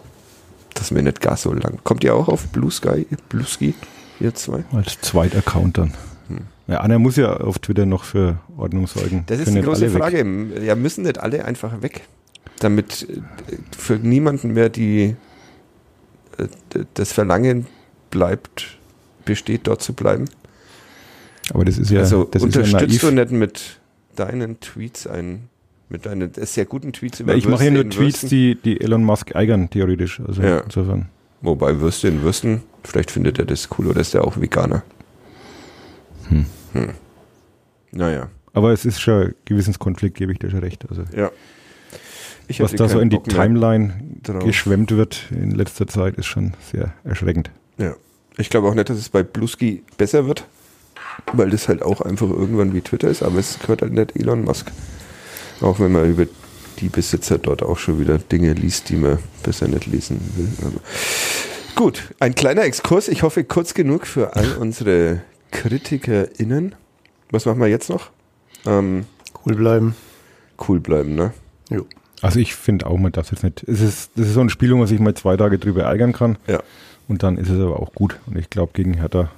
Das 0.75 0.83
ist 0.83 0.91
mir 0.91 1.01
nicht 1.01 1.21
gar 1.21 1.37
so 1.37 1.51
lang. 1.53 1.79
Kommt 1.83 2.03
ihr 2.03 2.13
auch 2.13 2.27
auf 2.27 2.47
Blue 2.49 2.69
Sky, 2.69 3.07
Blue 3.29 3.45
Ski, 3.45 3.73
ihr 4.19 4.35
zwei? 4.35 4.63
Als 4.71 5.01
Zweitaccount 5.01 5.77
dann. 5.79 5.93
Hm. 6.27 6.41
Ja, 6.67 6.81
einer 6.81 6.99
muss 6.99 7.15
ja 7.15 7.37
auf 7.37 7.59
Twitter 7.59 7.85
noch 7.85 8.03
für 8.03 8.37
Ordnung 8.57 8.85
sorgen. 8.85 9.23
Das 9.25 9.39
ist 9.39 9.45
Können 9.45 9.57
die 9.57 9.61
große 9.63 9.93
weg. 9.93 9.99
Frage. 10.01 10.25
Ja, 10.63 10.75
müssen 10.75 11.03
nicht 11.03 11.19
alle 11.19 11.45
einfach 11.45 11.81
weg, 11.81 12.01
damit 12.59 13.07
äh, 13.09 13.21
für 13.75 13.95
niemanden 13.95 14.53
mehr 14.53 14.69
die 14.69 15.15
äh, 16.37 16.47
das 16.93 17.11
Verlangen 17.13 17.67
bleibt, 18.11 18.77
besteht, 19.25 19.67
dort 19.67 19.81
zu 19.81 19.93
bleiben. 19.93 20.25
Aber 21.53 21.65
das 21.65 21.77
ist 21.77 21.91
ja, 21.91 22.01
also 22.01 22.25
das 22.25 22.43
ist 22.43 22.55
ja 22.55 22.61
unterstützt 22.63 23.03
du 23.03 23.11
nicht 23.11 23.31
mit 23.31 23.79
deinen 24.15 24.59
Tweets 24.59 25.07
ein, 25.07 25.49
mit 25.89 26.05
deinen 26.05 26.31
sehr 26.33 26.65
guten 26.65 26.93
Tweets 26.93 27.19
über 27.19 27.33
Ja, 27.33 27.37
ich 27.37 27.47
mache 27.47 27.65
ja 27.65 27.71
Würste 27.71 27.83
nur 27.83 27.89
Tweets, 27.91 28.23
Würsten. 28.23 28.29
die, 28.29 28.55
die 28.55 28.81
Elon 28.81 29.03
Musk 29.03 29.35
eigern, 29.35 29.69
theoretisch. 29.69 30.19
Also 30.25 30.41
Ja. 30.41 30.59
insofern. 30.61 31.09
Wobei 31.41 31.79
Würste 31.79 32.07
in 32.07 32.21
Würsten, 32.23 32.63
vielleicht 32.83 33.11
findet 33.11 33.37
er 33.39 33.45
das 33.45 33.69
cool 33.77 33.87
oder 33.87 34.01
ist 34.01 34.15
er 34.15 34.23
auch 34.25 34.39
Veganer. 34.39 34.83
Hm. 36.29 36.45
Hm. 36.73 36.89
Naja, 37.91 38.29
Aber 38.53 38.71
es 38.71 38.85
ist 38.85 38.99
schon 38.99 39.21
ein 39.27 39.35
Gewissenskonflikt, 39.45 40.17
gebe 40.17 40.31
ich 40.31 40.39
dir 40.39 40.49
schon 40.49 40.59
recht. 40.59 40.85
Also 40.89 41.03
ja. 41.15 41.29
Ich 42.47 42.59
was 42.59 42.71
hier 42.71 42.77
da 42.77 42.87
so 42.89 42.99
in 42.99 43.09
die 43.09 43.15
Bock 43.17 43.27
Timeline 43.29 43.93
geschwemmt 44.43 44.91
wird 44.91 45.25
in 45.31 45.51
letzter 45.51 45.87
Zeit, 45.87 46.15
ist 46.15 46.25
schon 46.27 46.53
sehr 46.71 46.93
erschreckend. 47.03 47.49
Ja. 47.77 47.95
Ich 48.37 48.49
glaube 48.49 48.67
auch 48.67 48.73
nicht, 48.75 48.89
dass 48.89 48.97
es 48.97 49.09
bei 49.09 49.23
Bluski 49.23 49.83
besser 49.97 50.27
wird, 50.27 50.45
weil 51.33 51.49
das 51.49 51.67
halt 51.69 51.81
auch 51.81 52.01
einfach 52.01 52.29
irgendwann 52.29 52.73
wie 52.73 52.81
Twitter 52.81 53.07
ist, 53.09 53.23
aber 53.23 53.39
es 53.39 53.59
gehört 53.59 53.81
halt 53.81 53.93
nicht 53.93 54.15
Elon 54.15 54.43
Musk. 54.43 54.71
Auch 55.61 55.79
wenn 55.79 55.91
man 55.91 56.09
über 56.09 56.25
die 56.79 56.89
Besitzer 56.89 57.37
dort 57.37 57.63
auch 57.63 57.77
schon 57.77 57.99
wieder 57.99 58.17
Dinge 58.17 58.53
liest, 58.53 58.89
die 58.89 58.95
man 58.97 59.19
besser 59.43 59.67
nicht 59.67 59.85
lesen 59.85 60.19
will. 60.35 60.49
Aber 60.61 60.81
gut, 61.75 62.03
ein 62.19 62.35
kleiner 62.35 62.63
Exkurs. 62.63 63.07
Ich 63.07 63.23
hoffe, 63.23 63.43
kurz 63.43 63.73
genug 63.73 64.05
für 64.07 64.35
all 64.35 64.57
unsere 64.57 65.21
KritikerInnen. 65.51 66.75
Was 67.31 67.45
machen 67.45 67.59
wir 67.61 67.67
jetzt 67.67 67.89
noch? 67.89 68.09
Ähm, 68.65 69.05
Cool 69.45 69.55
bleiben. 69.55 69.95
cool 70.67 70.79
bleiben, 70.79 71.15
ne? 71.15 71.31
Jo. 71.69 71.85
Also 72.21 72.39
ich 72.39 72.55
finde 72.55 72.87
auch, 72.87 72.97
man 72.97 73.11
darf 73.11 73.31
jetzt 73.31 73.43
nicht. 73.43 73.63
Es 73.63 73.79
ist, 73.81 74.11
das 74.15 74.27
ist 74.27 74.33
so 74.33 74.41
ein 74.41 74.49
Spiel, 74.49 74.71
wo 74.73 74.77
man 74.77 74.87
sich 74.87 74.99
mal 74.99 75.13
zwei 75.13 75.37
Tage 75.37 75.59
drüber 75.59 75.83
ärgern 75.83 76.13
kann. 76.13 76.37
Ja. 76.47 76.61
Und 77.07 77.21
dann 77.23 77.37
ist 77.37 77.49
es 77.49 77.59
aber 77.61 77.79
auch 77.79 77.93
gut. 77.93 78.19
Und 78.25 78.37
ich 78.37 78.49
glaube, 78.49 78.71
gegen 78.73 78.95
Hertha, 78.95 79.29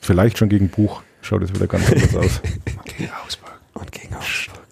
vielleicht 0.00 0.36
schon 0.38 0.48
gegen 0.50 0.68
Buch, 0.68 1.02
schaut 1.22 1.42
es 1.42 1.54
wieder 1.54 1.66
ganz 1.66 1.90
anders 1.90 2.14
aus. 2.16 2.40
Gegen 2.84 3.10
Augsburg. 3.24 3.58
Und 3.74 3.92
gegen 3.92 4.14
Augsburg. 4.14 4.65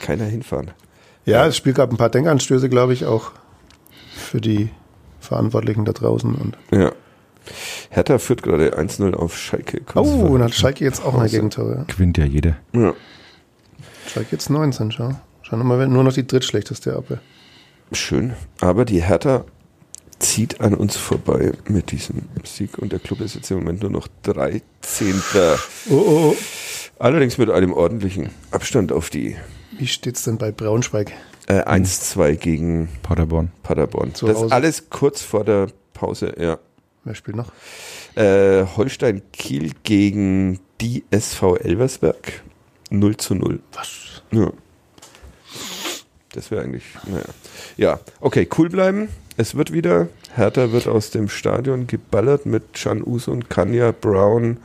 Keiner 0.00 0.24
hinfahren. 0.24 0.70
Ja, 1.24 1.44
das 1.44 1.56
Spiel 1.56 1.72
gab 1.72 1.90
ein 1.90 1.96
paar 1.96 2.10
Denkanstöße, 2.10 2.68
glaube 2.68 2.92
ich, 2.92 3.04
auch 3.04 3.32
für 4.14 4.40
die 4.40 4.70
Verantwortlichen 5.20 5.84
da 5.84 5.92
draußen. 5.92 6.34
Und 6.34 6.56
Ja. 6.70 6.92
Hertha 7.90 8.18
führt 8.18 8.42
gerade 8.42 8.76
1-0 8.76 9.14
auf 9.14 9.36
Schalke. 9.38 9.80
Kurz 9.80 10.08
oh, 10.08 10.26
und 10.26 10.42
hat 10.42 10.54
Schalke 10.54 10.84
jetzt 10.84 11.00
auch 11.00 11.14
eine 11.14 11.22
Pause. 11.22 11.36
Gegentore. 11.36 11.84
Gewinnt 11.86 12.18
ja 12.18 12.24
jeder. 12.24 12.56
Ja. 12.72 12.92
Schalke 14.08 14.28
jetzt 14.32 14.50
19, 14.50 14.92
schau. 14.92 15.10
Schau 15.42 15.56
nochmal, 15.56 15.86
nur 15.86 16.02
noch 16.02 16.12
die 16.12 16.26
drittschlechteste 16.26 16.96
Abwehr. 16.96 17.20
Schön. 17.92 18.34
Aber 18.60 18.84
die 18.84 19.02
Hertha 19.02 19.44
zieht 20.18 20.60
an 20.60 20.74
uns 20.74 20.96
vorbei 20.96 21.52
mit 21.68 21.92
diesem 21.92 22.22
Sieg 22.44 22.78
und 22.78 22.92
der 22.92 22.98
Club 22.98 23.20
ist 23.20 23.34
jetzt 23.34 23.50
im 23.50 23.58
Moment 23.58 23.82
nur 23.82 23.90
noch 23.90 24.08
13. 24.22 25.22
Oh, 25.90 25.94
oh, 25.94 25.94
oh. 25.94 26.36
Allerdings 26.98 27.38
mit 27.38 27.50
einem 27.50 27.72
ordentlichen 27.72 28.30
Abstand 28.50 28.90
auf 28.90 29.10
die 29.10 29.36
Wie 29.78 29.86
steht's 29.86 30.24
denn 30.24 30.38
bei 30.38 30.52
Braunschweig? 30.52 31.12
äh, 31.48 31.62
1-2 31.62 32.34
gegen 32.36 32.88
Paderborn. 33.02 33.52
Paderborn. 33.62 34.14
Zu 34.14 34.26
das 34.26 34.36
ist 34.36 34.42
Hause. 34.44 34.54
alles 34.54 34.90
kurz 34.90 35.22
vor 35.22 35.44
der 35.44 35.68
Pause, 35.94 36.34
ja. 36.38 36.58
Wer 37.04 37.14
spielt 37.14 37.36
noch? 37.36 37.52
Äh, 38.16 38.64
Holstein 38.76 39.22
Kiel 39.32 39.72
gegen 39.84 40.58
die 40.80 41.04
SV 41.10 41.56
Elversberg 41.56 42.42
0 42.90 43.16
zu 43.16 43.34
0. 43.36 43.60
Was? 43.74 44.22
Ja. 44.32 44.50
Das 46.32 46.50
wäre 46.50 46.62
eigentlich, 46.62 46.84
naja. 47.06 47.24
Ja, 47.76 48.00
okay, 48.20 48.48
cool 48.58 48.68
bleiben. 48.68 49.08
Es 49.36 49.54
wird 49.54 49.72
wieder. 49.72 50.08
Hertha 50.34 50.72
wird 50.72 50.86
aus 50.88 51.10
dem 51.10 51.28
Stadion 51.28 51.86
geballert 51.86 52.44
mit 52.44 52.74
Can 52.74 53.02
Usun, 53.06 53.48
Kanya, 53.48 53.92
Brown, 53.92 54.58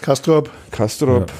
Kastrop? 0.00 0.50
Kastrop. 0.70 1.32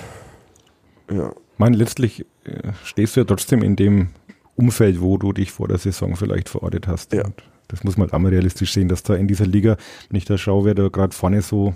Ja. 1.11 1.30
Ich 1.30 1.47
meine, 1.59 1.76
letztlich 1.76 2.26
äh, 2.44 2.72
stehst 2.84 3.16
du 3.16 3.20
ja 3.20 3.24
trotzdem 3.24 3.62
in 3.62 3.76
dem 3.76 4.09
Umfeld, 4.56 5.00
wo 5.00 5.18
du 5.18 5.32
dich 5.32 5.52
vor 5.52 5.68
der 5.68 5.78
Saison 5.78 6.16
vielleicht 6.16 6.48
verortet 6.48 6.88
hast. 6.88 7.12
Ja. 7.12 7.24
Und 7.24 7.42
das 7.68 7.84
muss 7.84 7.96
man 7.96 8.06
halt 8.06 8.14
auch 8.14 8.18
mal 8.18 8.30
realistisch 8.30 8.72
sehen, 8.72 8.88
dass 8.88 9.02
da 9.02 9.14
in 9.14 9.28
dieser 9.28 9.46
Liga, 9.46 9.76
wenn 10.09 10.18
ich 10.18 10.24
da 10.24 10.36
schaue, 10.36 10.64
wer 10.64 10.74
da 10.74 10.88
gerade 10.88 11.14
vorne 11.14 11.42
so 11.42 11.74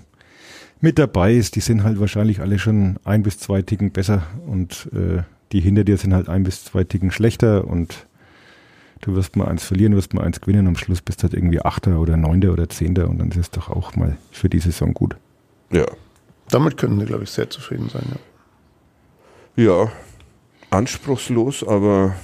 mit 0.81 0.99
dabei 0.99 1.33
ist, 1.33 1.55
die 1.55 1.61
sind 1.61 1.83
halt 1.83 1.99
wahrscheinlich 1.99 2.41
alle 2.41 2.59
schon 2.59 2.97
ein 3.05 3.23
bis 3.23 3.39
zwei 3.39 3.61
Ticken 3.61 3.91
besser 3.91 4.23
und 4.45 4.89
äh, 4.93 5.23
die 5.53 5.61
hinter 5.61 5.85
dir 5.85 5.97
sind 5.97 6.13
halt 6.13 6.27
ein 6.27 6.43
bis 6.43 6.65
zwei 6.65 6.83
Ticken 6.83 7.11
schlechter 7.11 7.65
und 7.65 8.05
du 8.99 9.15
wirst 9.15 9.37
mal 9.37 9.47
eins 9.47 9.63
verlieren, 9.63 9.95
wirst 9.95 10.13
mal 10.13 10.25
eins 10.25 10.41
gewinnen, 10.41 10.67
am 10.67 10.75
Schluss 10.75 11.01
bist 11.01 11.19
du 11.19 11.23
halt 11.23 11.33
irgendwie 11.35 11.61
Achter 11.61 11.99
oder 11.99 12.17
Neunter 12.17 12.51
oder 12.51 12.67
Zehnter 12.67 13.07
und 13.07 13.19
dann 13.19 13.29
ist 13.29 13.37
es 13.37 13.51
doch 13.51 13.69
auch 13.69 13.95
mal 13.95 14.17
für 14.31 14.49
die 14.49 14.59
Saison 14.59 14.93
gut. 14.93 15.15
Ja. 15.71 15.85
Damit 16.49 16.75
können 16.75 16.99
sie, 16.99 17.05
glaube 17.05 17.23
ich, 17.23 17.29
sehr 17.29 17.49
zufrieden 17.49 17.87
sein. 17.89 18.03
Ja. 18.09 18.17
Ja. 19.55 19.91
Anspruchslos, 20.69 21.63
aber 21.67 22.15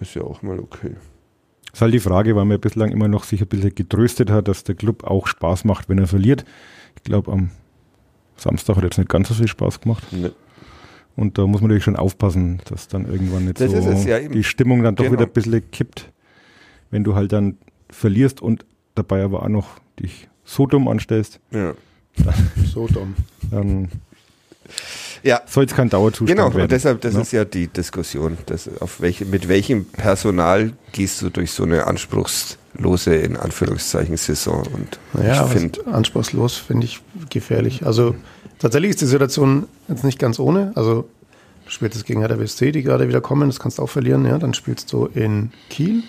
ist 0.00 0.14
ja 0.14 0.22
auch 0.22 0.42
mal 0.42 0.58
okay. 0.58 0.96
ist 1.72 1.80
halt 1.82 1.92
die 1.94 2.00
Frage, 2.00 2.34
weil 2.36 2.44
man 2.44 2.60
bislang 2.60 2.90
immer 2.90 3.08
noch 3.08 3.24
sich 3.24 3.40
ein 3.42 3.48
bisschen 3.48 3.74
getröstet 3.74 4.30
hat, 4.30 4.48
dass 4.48 4.64
der 4.64 4.74
Club 4.74 5.04
auch 5.04 5.26
Spaß 5.26 5.64
macht, 5.64 5.88
wenn 5.88 5.98
er 5.98 6.06
verliert. 6.06 6.44
Ich 6.96 7.02
glaube, 7.02 7.32
am 7.32 7.50
Samstag 8.36 8.76
hat 8.76 8.84
jetzt 8.84 8.98
nicht 8.98 9.10
ganz 9.10 9.28
so 9.28 9.34
viel 9.34 9.48
Spaß 9.48 9.80
gemacht. 9.80 10.10
Ne. 10.12 10.32
Und 11.16 11.38
da 11.38 11.46
muss 11.46 11.60
man 11.62 11.68
natürlich 11.68 11.84
schon 11.84 11.96
aufpassen, 11.96 12.60
dass 12.68 12.88
dann 12.88 13.06
irgendwann 13.06 13.44
nicht 13.46 13.58
Das 13.60 13.70
so 13.72 13.76
es, 13.78 14.04
ja, 14.04 14.18
die 14.20 14.44
Stimmung 14.44 14.82
dann 14.82 14.96
doch 14.96 15.04
Genau. 15.04 15.14
wieder 15.18 15.26
ein 15.26 15.32
bisschen 15.32 15.70
kippt, 15.70 16.12
wenn 16.90 17.04
du 17.04 17.14
halt 17.14 17.32
dann 17.32 17.56
verlierst 17.90 18.42
und 18.42 18.66
dabei 18.94 19.22
aber 19.22 19.42
auch 19.42 19.48
noch 19.48 19.68
dich 20.00 20.28
so 20.44 20.66
dumm 20.66 20.88
anstellst, 20.88 21.40
Ja. 21.50 21.74
So 22.66 22.86
dumm. 22.86 23.14
dann 23.50 23.88
Ja. 25.26 25.40
soll 25.46 25.64
es 25.64 25.74
kein 25.74 25.88
Dauerzustand 25.90 26.28
Genau, 26.30 26.48
werden. 26.50 26.62
und 26.62 26.72
deshalb, 26.72 27.00
das 27.02 27.14
ne? 27.14 27.20
ist 27.22 27.32
ja 27.32 27.44
die 27.44 27.66
Diskussion. 27.68 28.38
Das, 28.46 28.70
auf 28.80 29.00
welche, 29.00 29.24
mit 29.24 29.48
welchem 29.48 29.84
Personal 29.86 30.72
gehst 30.92 31.20
du 31.22 31.30
durch 31.30 31.50
so 31.52 31.64
eine 31.64 31.86
anspruchslose, 31.86 33.14
in 33.14 33.36
Anführungszeichen, 33.36 34.16
Saison? 34.16 34.62
Und 34.72 34.98
Naja, 35.12 35.44
ich 35.46 35.52
finde, 35.52 35.86
anspruchslos 35.86 36.56
finde 36.56 36.86
ich 36.86 37.00
gefährlich. 37.30 37.84
Also 37.84 38.14
tatsächlich 38.58 38.90
ist 38.90 39.00
die 39.00 39.06
Situation 39.06 39.66
jetzt 39.88 40.04
nicht 40.04 40.18
ganz 40.18 40.38
ohne. 40.38 40.72
Also 40.76 41.08
du 41.64 41.70
spielst 41.70 41.96
jetzt 41.96 42.06
gegen 42.06 42.20
Hertha 42.20 42.36
BSC, 42.36 42.70
die 42.72 42.82
gerade 42.82 43.08
wieder 43.08 43.20
kommen, 43.20 43.48
das 43.48 43.58
kannst 43.58 43.78
du 43.78 43.82
auch 43.82 43.90
verlieren. 43.90 44.24
Ja, 44.24 44.38
dann 44.38 44.54
spielst 44.54 44.92
du 44.92 45.06
in 45.06 45.50
Kiel. 45.68 46.02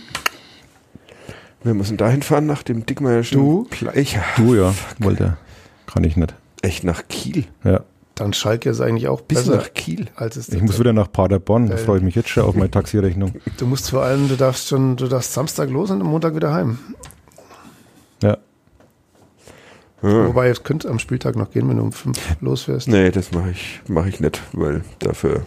wir 1.64 1.74
müssen 1.74 1.98
dahin 1.98 2.22
fahren 2.22 2.46
nach 2.46 2.64
dem 2.64 2.86
Dickmeierschen 2.86 3.40
Du? 3.40 3.68
Pleich. 3.70 4.18
Du 4.38 4.56
ja, 4.56 4.74
wollte. 5.00 5.38
Kann 5.88 6.04
ich 6.04 6.16
nicht. 6.18 6.34
Echt 6.62 6.84
nach 6.84 7.08
Kiel? 7.08 7.46
Ja. 7.64 7.82
Dann 8.18 8.34
Schalke 8.34 8.70
ist 8.72 8.82
eigentlich 8.82 9.08
auch 9.08 9.22
Bis 9.22 9.40
besser 9.46 9.58
nach 9.58 9.74
Kiel? 9.74 10.08
als 10.16 10.36
es 10.36 10.50
Ich 10.50 10.62
muss 10.62 10.80
wieder 10.80 10.92
nach 10.92 11.12
Paderborn, 11.12 11.68
da 11.70 11.76
Geil. 11.76 11.86
freue 11.86 11.98
ich 12.00 12.04
mich 12.04 12.16
jetzt 12.16 12.30
schon 12.30 12.44
auf 12.44 12.56
meine 12.56 12.72
Taxirechnung. 12.72 13.34
Du 13.58 13.66
musst 13.68 13.90
vor 13.92 14.02
allem, 14.04 14.28
du 14.28 14.36
darfst 14.36 14.68
schon, 14.68 14.96
du 14.98 15.08
darfst 15.08 15.34
Samstag 15.34 15.70
los 15.70 15.92
und 15.92 16.02
am 16.02 16.08
Montag 16.08 16.36
wieder 16.36 16.52
heim. 16.54 16.80
Ja. 18.24 18.38
Ja. 20.04 20.28
Wobei 20.28 20.50
es 20.50 20.64
könnte 20.64 20.90
am 20.90 21.00
Spieltag 21.00 21.36
noch 21.36 21.52
gehen, 21.52 21.68
wenn 21.70 21.78
du 21.78 21.84
um 21.84 21.92
fünf 21.92 22.20
losfährst. 22.42 22.88
Nee, 22.88 23.10
das 23.12 23.32
mache 23.32 23.52
ich, 23.52 23.82
mach 23.88 24.06
ich 24.06 24.20
nicht, 24.20 24.42
weil 24.54 24.82
dafür 25.00 25.46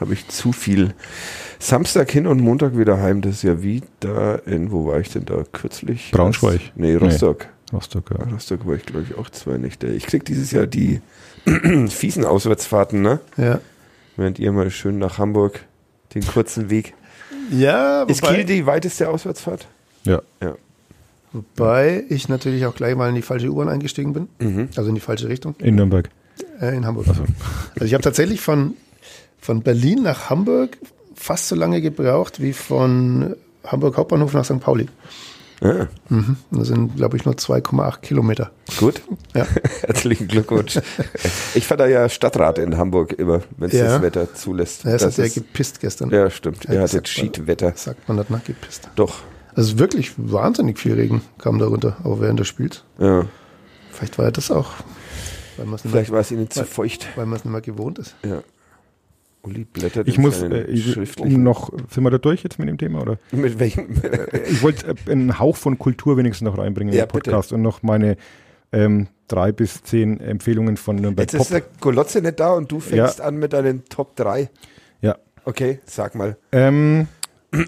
habe 0.00 0.14
ich 0.14 0.28
zu 0.28 0.52
viel. 0.52 0.94
Samstag 1.58 2.10
hin 2.10 2.26
und 2.26 2.40
Montag 2.40 2.76
wieder 2.76 3.00
heim. 3.00 3.20
Das 3.20 3.36
ist 3.36 3.42
ja 3.44 3.62
wie 3.62 3.82
da 4.00 4.34
in, 4.34 4.72
wo 4.72 4.86
war 4.86 5.00
ich 5.00 5.10
denn 5.10 5.24
da 5.26 5.44
kürzlich? 5.52 6.10
Braunschweig. 6.12 6.60
Nee, 6.74 6.96
Rostock. 6.96 7.46
Rostock, 7.72 8.10
ja. 8.10 8.24
Rostock 8.32 8.66
war 8.66 8.74
ich, 8.74 8.84
glaube 8.84 9.06
ich, 9.08 9.16
auch 9.16 9.30
zwei 9.30 9.56
Nächte. 9.58 9.86
Ich 9.86 10.06
krieg 10.06 10.24
dieses 10.24 10.50
Jahr 10.50 10.66
die 10.66 11.00
fiesen 11.88 12.24
Auswärtsfahrten, 12.24 13.02
ne? 13.02 13.20
Ja. 13.36 13.60
Während 14.16 14.38
ihr 14.38 14.52
mal 14.52 14.70
schön 14.70 14.98
nach 14.98 15.18
Hamburg 15.18 15.60
den 16.14 16.26
kurzen 16.26 16.70
Weg. 16.70 16.94
Ja, 17.50 18.02
Ist 18.04 18.22
Kiel 18.22 18.44
die 18.44 18.66
weiteste 18.66 19.08
Auswärtsfahrt? 19.08 19.66
Ja. 20.04 20.20
Ja. 20.42 20.54
wobei 21.32 22.04
ich 22.08 22.28
natürlich 22.28 22.66
auch 22.66 22.74
gleich 22.74 22.94
mal 22.96 23.08
in 23.08 23.14
die 23.14 23.22
falsche 23.22 23.48
U-Bahn 23.48 23.68
eingestiegen 23.68 24.12
bin. 24.12 24.28
Mhm. 24.38 24.68
Also 24.76 24.88
in 24.88 24.94
die 24.94 25.00
falsche 25.00 25.28
Richtung. 25.28 25.54
In 25.58 25.76
Nürnberg. 25.76 26.08
Äh, 26.60 26.76
in 26.76 26.86
Hamburg. 26.86 27.06
Also 27.08 27.84
ich 27.84 27.94
habe 27.94 28.02
tatsächlich 28.02 28.40
von, 28.40 28.74
von 29.40 29.62
Berlin 29.62 30.02
nach 30.02 30.28
Hamburg 30.30 30.76
fast 31.14 31.48
so 31.48 31.54
lange 31.56 31.80
gebraucht 31.80 32.40
wie 32.40 32.52
von 32.52 33.36
Hamburg 33.64 33.96
Hauptbahnhof 33.96 34.32
nach 34.34 34.44
St. 34.44 34.60
Pauli. 34.60 34.88
Ah, 35.62 35.86
Mhm. 36.08 36.36
Das 36.50 36.68
sind, 36.68 36.96
glaube 36.96 37.16
ich, 37.16 37.24
nur 37.24 37.36
2,8 37.36 38.00
Kilometer. 38.02 38.50
gut. 38.78 39.00
Ja. 39.34 39.46
Herzlichen 39.86 40.26
Glückwunsch. 40.28 40.78
Ich 41.54 41.66
fahre 41.66 41.78
da 41.78 41.86
ja 41.86 42.08
Stadtrat 42.08 42.58
in 42.58 42.76
Hamburg 42.76 43.12
immer, 43.12 43.42
wenn 43.56 43.68
es 43.68 43.74
Ja. 43.76 43.84
das 43.84 44.02
Wetter 44.02 44.34
zulässt. 44.34 44.84
Ja, 44.84 44.90
es 44.96 45.02
Das 45.02 45.18
hat 45.18 45.26
ja 45.26 45.32
gepisst 45.34 45.80
gestern. 45.80 46.10
ja, 46.10 46.28
stimmt. 46.30 46.64
Ja, 46.64 46.74
Er 46.74 46.80
das 46.82 46.94
hatte 46.94 47.08
sagt 47.08 47.16
man- 47.18 47.32
Cheat-Wetter. 47.32 47.72
Sagt 47.76 48.08
man 48.08 48.16
nicht 48.18 48.30
nach 48.30 48.42
gepisst. 48.44 48.88
Doch. 48.96 49.20
Also 49.54 49.78
wirklich 49.78 50.12
wahnsinnig 50.16 50.78
viel 50.78 50.94
Regen 50.94 51.20
kam 51.38 51.58
da 51.58 51.66
runter, 51.66 51.96
auch 52.04 52.20
während 52.20 52.40
des 52.40 52.48
Spiels. 52.48 52.84
Ja. 52.98 53.26
Vielleicht 53.92 54.16
war 54.18 54.24
ja 54.24 54.30
das 54.30 54.50
auch, 54.50 54.70
Vielleicht 55.84 56.10
war 56.10 56.20
es 56.20 56.30
ihnen 56.32 56.50
zu 56.50 56.64
feucht. 56.64 57.06
weil 57.16 57.26
man 57.26 57.38
es 57.38 57.44
nicht 57.44 57.52
mehr 57.52 57.60
gewohnt 57.60 57.98
ist. 57.98 58.16
Ja. 58.24 58.42
Uli 59.42 59.64
blättert 59.64 60.06
Ich 60.08 60.18
muss, 60.18 60.40
äh, 60.42 60.62
ich, 60.64 61.18
um 61.18 61.42
noch, 61.42 61.70
sind 61.90 62.04
wir 62.04 62.10
da 62.10 62.18
durch 62.18 62.42
jetzt 62.44 62.58
mit 62.58 62.68
dem 62.68 62.78
Thema? 62.78 63.02
Oder? 63.02 63.18
Mit 63.32 63.58
welchem? 63.58 63.88
Ich 64.48 64.62
wollte 64.62 64.94
äh, 65.06 65.10
einen 65.10 65.38
Hauch 65.38 65.56
von 65.56 65.78
Kultur 65.78 66.16
wenigstens 66.16 66.46
noch 66.46 66.58
reinbringen 66.58 66.94
Ja, 66.94 67.02
in 67.02 67.08
den 67.08 67.12
Podcast 67.12 67.52
und 67.52 67.62
noch 67.62 67.82
meine 67.82 68.16
ähm, 68.72 69.08
drei 69.28 69.50
bis 69.52 69.82
zehn 69.82 70.20
Empfehlungen 70.20 70.76
von 70.76 70.96
Nürnberg 70.96 71.30
Jetzt 71.32 71.40
ist 71.40 71.52
der 71.52 71.62
Golotze 71.80 72.22
nicht 72.22 72.38
da 72.38 72.52
und 72.52 72.70
du 72.70 72.80
fängst 72.80 73.20
an 73.20 73.36
mit 73.36 73.52
deinen 73.52 73.84
Top 73.86 74.14
3. 74.16 74.48
Ja. 75.00 75.16
Okay, 75.44 75.80
sag 75.84 76.14
mal. 76.14 76.36
Ähm, 76.52 77.08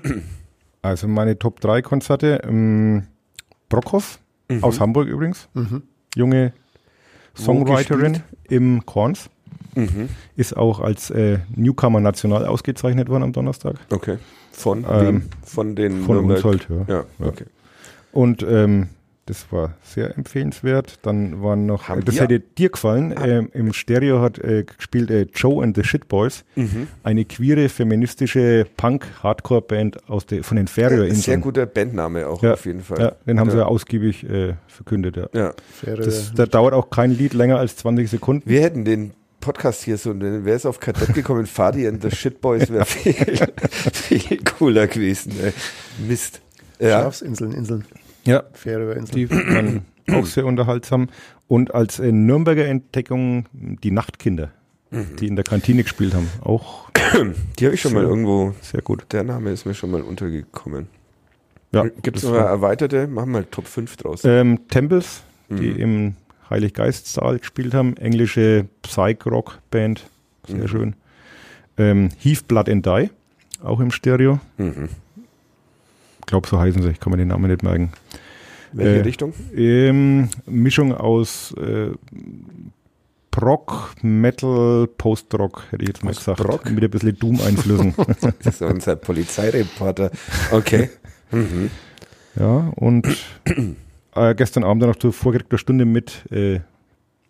also 0.83 1.09
meine 1.09 1.39
Top 1.39 1.61
3 1.61 1.83
Konzerte. 1.83 2.41
Ähm, 2.45 3.05
Brockhoff 3.69 4.21
Mhm. 4.49 4.63
aus 4.63 4.79
Hamburg 4.79 5.09
übrigens. 5.09 5.49
Mhm. 5.55 5.83
Junge 6.15 6.53
Songwriterin 7.35 8.23
im 8.49 8.85
Korns. 8.87 9.31
Mhm. 9.77 10.09
Ist 10.37 10.57
auch 10.57 10.81
als 10.81 11.11
äh, 11.11 11.39
Newcomer 11.55 12.01
national 12.01 12.47
ausgezeichnet 12.47 13.09
worden 13.09 13.23
am 13.25 13.33
Donnerstag. 13.33 13.77
Okay. 13.91 14.19
Von 14.53 14.85
Ähm, 14.91 15.01
wem? 15.07 15.23
Von 15.45 15.75
den 15.77 16.03
Von 16.03 16.17
Nürnberg- 16.19 16.45
uns 16.45 16.45
halt, 16.45 16.69
ja. 16.89 16.95
Ja, 16.97 17.05
okay. 17.27 17.45
Und 18.13 18.45
ähm, 18.49 18.89
das 19.27 19.47
war 19.51 19.73
sehr 19.83 20.17
empfehlenswert. 20.19 20.99
Dann 21.03 21.43
waren 21.43 21.65
noch, 21.65 21.89
Haben 21.89 22.05
das 22.05 22.15
wir- 22.17 22.23
hätte 22.23 22.41
dir 22.41 22.69
gefallen, 22.69 23.15
ähm, 23.25 23.49
im 23.55 23.73
Stereo 23.73 24.21
hat 24.21 24.39
äh, 24.39 24.65
gespielt 24.65 25.11
äh, 25.11 25.27
Joe 25.35 25.65
and 25.65 25.75
the 25.75 25.83
Shit 25.83 26.09
Boys, 26.09 26.45
Mhm. 26.57 26.89
eine 27.03 27.25
queere, 27.25 27.69
feministische 27.71 28.67
Punk-Hardcore-Band 28.77 30.09
aus 30.11 30.27
der, 30.27 30.45
von 30.45 30.57
den 30.57 30.67
Färöerinseln. 30.69 31.23
Sehr 31.23 31.39
guter 31.39 31.67
Bandname 31.67 32.27
auch 32.29 32.43
Ja, 32.43 32.53
auf 32.53 32.67
jeden 32.67 32.83
Fall. 32.83 33.01
Ja, 33.01 33.13
den 33.27 33.41
haben 33.41 33.51
sie 33.51 33.57
Ja. 33.57 33.63
ja 33.63 33.69
ausgiebig 33.69 34.29
äh, 34.29 34.55
verkündet. 34.67 35.17
Ja. 35.17 35.29
Ja. 35.33 35.55
Das, 35.97 36.33
da 36.35 36.47
dauert 36.47 36.75
auch 36.75 36.91
kein 36.91 37.11
Lied 37.11 37.35
länger 37.35 37.59
als 37.59 37.77
20 37.77 38.11
Sekunden. 38.11 38.49
Wir 38.49 38.61
hätten 38.63 38.85
den 38.85 39.13
Podcast 39.45 39.83
hier 39.85 39.99
so, 39.99 40.19
wäre 40.19 40.51
es 40.57 40.65
auf 40.67 40.81
Kadett 40.81 41.13
gekommen, 41.15 41.47
Fadi 41.47 41.87
and 41.87 42.03
the 42.03 42.11
Shitboys 42.11 42.71
wäre 42.71 42.85
viel, 42.87 43.15
viel 43.93 44.39
cooler 44.45 44.87
gewesen. 44.87 45.33
Ey. 45.43 45.53
Mist. 46.09 46.41
Ja. 46.81 47.03
Schafsinseln, 47.03 47.53
Inseln, 47.53 47.85
Ja, 48.25 48.43
Färöerinseln. 48.53 49.15
die 49.17 49.31
waren 49.31 49.85
auch 50.13 50.27
sehr 50.27 50.47
unterhaltsam. 50.47 51.09
Und 51.47 51.75
als 51.75 51.99
äh, 52.01 52.11
Nürnberger 52.11 52.65
Entdeckung 52.67 53.47
die 53.53 53.91
Nachtkinder, 53.91 54.51
Mhm. 54.91 55.17
die 55.19 55.27
in 55.27 55.35
der 55.37 55.45
Kantine 55.45 55.83
gespielt 55.83 56.15
haben. 56.15 56.29
Auch 56.41 56.89
Die 57.59 57.65
habe 57.65 57.75
ich 57.75 57.81
schon 57.81 57.93
mal 57.95 58.05
irgendwo, 58.05 58.55
sehr 58.63 58.81
gut. 58.81 59.05
der 59.13 59.25
Name 59.25 59.51
ist 59.51 59.67
mir 59.67 59.75
schon 59.75 59.91
mal 59.91 60.03
untergekommen. 60.03 60.87
Ja, 61.73 61.85
Gibt 62.03 62.19
es 62.19 62.23
noch 62.23 62.35
erweiterte? 62.35 63.07
Machen 63.09 63.31
wir 63.33 63.41
mal 63.41 63.45
Top 63.51 63.67
5 63.67 63.97
draus. 63.97 64.21
Ähm, 64.25 64.69
Temples, 64.69 65.23
die 65.49 65.71
Mhm. 65.73 65.77
im 65.81 66.15
Heiliggeistsaal 66.51 67.39
gespielt 67.39 67.75
haben. 67.75 67.97
Englische 67.97 68.67
Psych-Rock-Band, 68.83 70.09
sehr 70.47 70.57
Mhm. 70.59 70.69
schön. 70.69 70.97
Ähm, 71.79 72.09
Heave 72.19 72.43
Blood 72.47 72.69
and 72.69 72.87
Die, 72.87 73.11
auch 73.63 73.81
im 73.81 73.91
Stereo. 73.91 74.39
Mhm. 74.59 74.89
Ich 76.21 76.27
glaube, 76.27 76.49
so 76.49 76.59
heißen 76.59 76.81
sie, 76.83 76.91
ich 76.91 77.01
kann 77.01 77.11
mir 77.11 77.17
den 77.19 77.29
Namen 77.29 77.51
nicht 77.51 77.63
merken. 77.63 77.93
Welche 78.73 78.99
Äh, 78.99 79.03
Richtung? 79.03 79.33
Ähm, 79.55 80.29
Mischung 80.47 80.93
aus 80.95 81.53
äh, 81.59 81.91
Prog, 83.31 83.95
Metal, 84.03 84.87
Post-Rock, 84.87 85.65
hätte 85.71 85.83
ich 85.83 85.89
jetzt 85.89 86.05
mal 86.05 86.15
gesagt. 86.15 86.39
Prog? 86.41 86.71
Mit 86.71 86.85
ein 86.85 86.91
bisschen 86.91 87.19
Doom-Einflüssen. 87.19 87.95
Das 88.21 88.55
ist 88.55 88.63
unser 88.63 88.97
Polizeireporter. 88.97 90.11
Okay. 90.53 90.91
Mhm. 91.33 91.71
ja, 92.39 92.71
und 92.77 93.09
äh, 94.15 94.35
gestern 94.35 94.65
Abend 94.65 94.83
dann 94.83 94.91
noch 94.91 94.97
zur 94.99 95.13
vorgerückter 95.13 95.59
Stunde 95.59 95.85
mit 95.85 96.31
äh, 96.33 96.61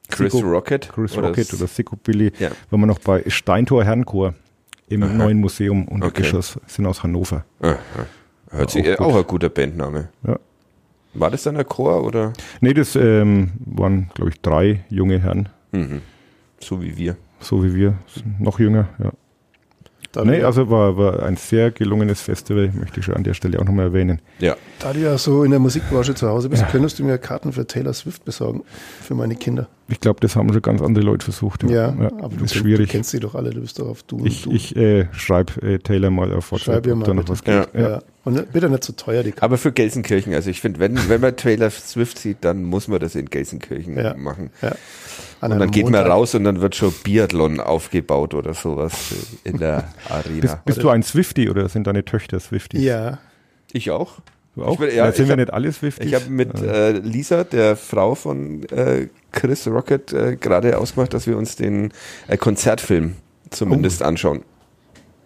Chris 0.09 0.33
Sicko- 0.35 0.45
Rocket. 0.51 0.89
Chris 0.93 1.17
Oder 1.17 1.29
Rocket 1.29 1.53
oder 1.55 1.67
Sicko 1.67 1.97
Billy, 1.97 2.33
Ja. 2.39 2.51
waren 2.71 2.81
wir 2.81 2.87
noch 2.87 2.99
bei 2.99 3.23
Steintor 3.29 3.85
Herrenchor 3.85 4.35
im 4.89 5.03
Aha. 5.03 5.13
neuen 5.13 5.41
Museum 5.41 5.89
und 5.89 6.03
Okay. 6.05 6.23
Geschoss 6.23 6.59
sind 6.67 6.87
aus 6.87 7.03
Hannover. 7.03 7.45
Aha. 7.61 7.79
Hört 8.51 8.71
sich 8.71 8.87
Auch 8.93 8.97
gut. 8.99 9.07
auch 9.07 9.17
ein 9.17 9.27
guter 9.27 9.49
Bandname. 9.49 10.09
Ja. 10.27 10.39
War 11.15 11.31
das 11.31 11.45
dann 11.45 11.55
der 11.55 11.65
Chor 11.65 12.05
oder? 12.05 12.33
Nee, 12.61 12.75
das 12.75 12.97
ähm, 12.97 13.53
waren, 13.65 14.11
glaube 14.15 14.31
ich, 14.31 14.41
drei 14.41 14.85
junge 14.91 15.19
Herren, 15.21 15.49
Mhm. 15.73 16.03
So 16.61 16.83
wie 16.83 16.97
wir. 16.97 17.17
so 17.41 17.65
wie 17.65 17.75
wir, 17.75 17.95
noch 18.39 18.59
jünger. 18.61 18.89
Ja. 19.03 19.13
Da, 20.15 20.25
Nee, 20.25 20.43
also 20.43 20.71
war, 20.71 20.97
war 20.97 21.23
ein 21.25 21.37
sehr 21.37 21.71
gelungenes 21.71 22.21
Festival, 22.21 22.71
möchte 22.73 23.01
ich 23.01 23.07
schon 23.07 23.15
an 23.17 23.25
der 23.25 23.35
Stelle 23.35 23.59
auch 23.59 23.65
nochmal 23.65 23.87
erwähnen. 23.87 24.21
Ja. 24.39 24.57
da 24.79 24.93
du 24.93 25.01
ja 25.01 25.19
so 25.19 25.43
in 25.45 25.51
der 25.51 25.59
Musikbranche 25.61 26.15
zu 26.15 26.29
Hause 26.29 26.49
bist, 26.49 26.65
könntest 26.71 26.99
du 26.99 27.05
mir 27.05 27.19
Karten 27.19 27.53
für 27.53 27.67
Taylor 27.67 27.93
Swift 27.93 28.25
besorgen, 28.25 28.63
für 29.03 29.15
meine 29.15 29.35
Kinder. 29.35 29.69
Ich 29.89 30.01
glaube, 30.01 30.21
das 30.21 30.35
haben 30.37 30.51
schon 30.53 30.63
ganz 30.63 30.81
andere 30.81 31.05
Leute 31.05 31.25
versucht. 31.25 31.63
Ja, 31.65 31.89
aber 31.89 32.29
du, 32.37 32.45
ist 32.45 32.55
kenn- 32.55 32.59
schwierig. 32.59 32.87
du 32.89 32.93
kennst 32.93 33.11
sie 33.11 33.21
doch 33.21 33.35
alle, 33.35 33.51
du 33.51 33.61
bist 33.61 33.79
doch 33.79 33.89
auf 33.89 34.03
du 34.05 34.25
ich 34.25 34.47
und 34.47 34.53
du. 34.53 34.57
ich 34.57 34.77
äh, 34.77 35.07
schreibe 35.13 35.61
äh, 35.63 35.79
Taylor 35.79 36.11
mal 36.11 36.33
auf 36.33 36.53
Schreib 36.59 36.87
ihr 36.87 36.93
ob 36.95 37.01
mal, 37.01 37.05
da 37.05 37.13
noch 37.15 37.23
bitte. 37.25 37.33
was 37.33 37.45
geht. 37.45 37.69
Ja. 37.75 37.81
ja. 37.91 38.03
Und 38.25 38.53
bitte 38.53 38.71
nicht 38.71 38.83
zu 38.85 38.97
teuer, 38.97 39.23
die 39.23 39.33
Karten. 39.33 39.45
Aber 39.45 39.59
für 39.59 39.73
Gelsenkirchen, 39.73 40.33
also 40.33 40.49
ich 40.49 40.61
finde, 40.63 40.81
wenn, 40.81 40.99
wenn 41.11 41.21
man 41.21 41.37
Taylor 41.37 41.69
Swift 41.69 42.19
sieht, 42.19 42.39
dann 42.41 42.63
muss 42.65 42.89
man 42.89 42.99
das 43.01 43.15
in 43.15 43.27
Gelsenkirchen 43.27 43.99
Ja. 43.99 44.15
machen. 44.17 44.51
Ja. 44.63 44.73
An 45.45 45.53
Und 45.53 45.59
dann 45.59 45.71
geht 45.71 45.85
man 45.85 45.93
Montag. 45.93 46.11
raus 46.11 46.35
und 46.35 46.45
dann 46.45 46.61
wird 46.63 46.75
schon 46.75 46.93
Biathlon 47.05 47.61
aufgebaut 47.61 48.33
oder 48.35 48.55
sowas 48.55 49.15
in 49.45 49.59
der 49.59 49.89
Arena. 50.09 50.41
Bist, 50.41 50.65
bist 50.65 50.83
du 50.83 50.89
ein 50.89 51.03
Swifty 51.03 51.51
oder 51.51 51.69
sind 51.69 51.87
deine 51.87 52.05
Töchter 52.05 52.41
Swifties? 52.41 52.83
Ja, 52.83 53.19
ich 53.73 53.91
auch. 53.91 54.15
Du 54.57 54.65
auch? 54.65 54.75
Ich 54.75 54.79
will- 54.81 54.95
ja, 54.95 55.05
sind 55.13 55.25
ich 55.25 55.29
wir 55.29 55.33
hab- 55.33 55.39
nicht 55.41 55.53
alle 55.53 55.73
Swifties? 55.73 56.07
Ich 56.07 56.15
habe 56.15 56.31
mit 56.31 56.53
Also, 56.55 56.65
äh, 56.67 56.93
Lisa, 56.93 57.45
der 57.45 57.77
Frau 57.77 58.15
von 58.15 58.63
äh, 58.71 59.09
Chris 59.33 59.67
Rocket, 59.67 60.13
äh, 60.13 60.37
gerade 60.37 60.79
ausgemacht, 60.79 61.13
dass 61.13 61.27
wir 61.27 61.37
uns 61.37 61.57
den 61.57 61.93
äh, 62.29 62.37
Konzertfilm 62.37 63.17
zumindest 63.51 64.01
Oh. 64.01 64.07
anschauen. 64.07 64.43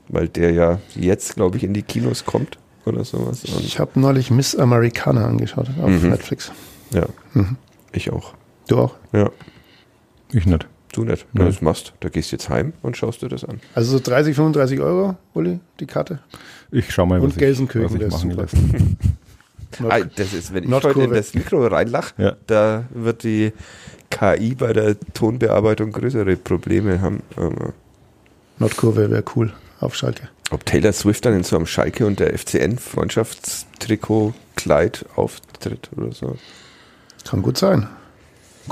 Weil 0.09 0.29
der 0.29 0.51
ja 0.53 0.79
jetzt, 0.97 1.35
glaube 1.37 1.59
ich, 1.59 1.65
in 1.65 1.75
die 1.75 1.83
Kinos 1.83 2.25
kommt 2.25 2.59
oder 2.87 3.05
sowas. 3.05 3.45
Und, 3.45 3.61
ich 3.63 3.79
habe 3.79 4.01
neulich 4.01 4.31
Miss 4.31 4.57
Americana 4.57 5.27
angeschaut 5.27 5.69
auf 5.83 5.91
Mhm. 5.91 6.09
Netflix. 6.09 6.51
ja, 6.91 7.07
Mhm. 7.35 7.57
ich 7.93 8.11
auch. 8.11 8.33
Du 8.69 8.79
auch? 8.79 8.95
Ja, 9.13 9.31
ich 10.33 10.47
nicht. 10.47 10.67
du 10.93 11.05
nicht. 11.05 11.27
Nein. 11.33 11.47
Ja. 11.47 11.51
Das 11.53 11.63
machst. 11.63 11.93
Da 12.01 12.09
gehst 12.09 12.33
du 12.33 12.37
jetzt 12.37 12.49
heim 12.49 12.73
und 12.83 12.97
schaust 12.97 13.23
dir 13.23 13.29
das 13.29 13.45
an. 13.45 13.61
Also 13.75 13.97
so 13.99 14.03
30, 14.03 14.35
35 14.35 14.81
Euro, 14.81 15.17
Uli, 15.35 15.61
die 15.81 15.87
Karte. 15.87 16.21
Ich 16.71 16.91
schau 16.93 17.07
mal, 17.07 17.19
Und 17.21 17.27
was 17.29 17.33
ich, 17.35 17.39
Gelsenkirchen 17.39 18.01
was 18.11 18.25
ich 18.25 18.29
machen 18.29 18.31
lässt. 18.33 18.55
Ah, 19.89 20.01
das 20.17 20.33
ist, 20.33 20.53
wenn 20.55 20.65
ich 20.65 20.71
Nordkurve. 20.71 21.01
heute 21.01 21.09
in 21.09 21.15
das 21.15 21.35
Mikro 21.35 21.67
reinlach, 21.67 22.13
Ja. 22.19 22.37
da 22.47 22.85
wird 22.91 23.23
die 23.23 23.53
KI 24.11 24.55
bei 24.55 24.73
der 24.73 24.97
Tonbearbeitung 25.15 25.93
größere 25.93 26.37
Probleme 26.37 27.01
haben. 27.01 27.23
Nordkurve 28.59 29.11
wäre 29.11 29.25
cool 29.37 29.53
auf 29.81 29.95
Schalke. 29.95 30.29
Ob 30.51 30.65
Taylor 30.65 30.93
Swift 30.93 31.27
dann 31.27 31.35
in 31.35 31.45
so 31.45 31.57
einem 31.57 31.67
Schalke 31.67 32.07
und 32.07 32.19
der 32.21 32.37
FCN 32.37 32.79
Freundschaftstrikot 32.79 34.33
Kleid 34.57 35.05
auftritt 35.15 35.91
oder 35.97 36.13
so. 36.13 36.37
Kann 37.29 37.43
gut 37.43 37.59
sein. 37.59 37.87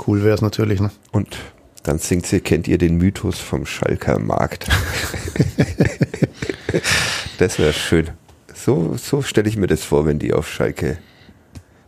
Cool 0.05 0.23
wäre 0.23 0.35
es 0.35 0.41
natürlich. 0.41 0.79
Ne? 0.79 0.91
Und 1.11 1.37
dann 1.83 1.99
singt 1.99 2.25
sie, 2.25 2.41
kennt 2.41 2.67
ihr 2.67 2.77
den 2.77 2.97
Mythos 2.97 3.39
vom 3.39 3.65
Schalker 3.65 4.19
Markt? 4.19 4.67
das 7.37 7.59
wäre 7.59 7.73
schön. 7.73 8.09
So, 8.53 8.95
so 8.97 9.21
stelle 9.21 9.47
ich 9.49 9.57
mir 9.57 9.67
das 9.67 9.83
vor, 9.83 10.05
wenn 10.05 10.19
die 10.19 10.33
auf 10.33 10.49
Schalke. 10.49 10.97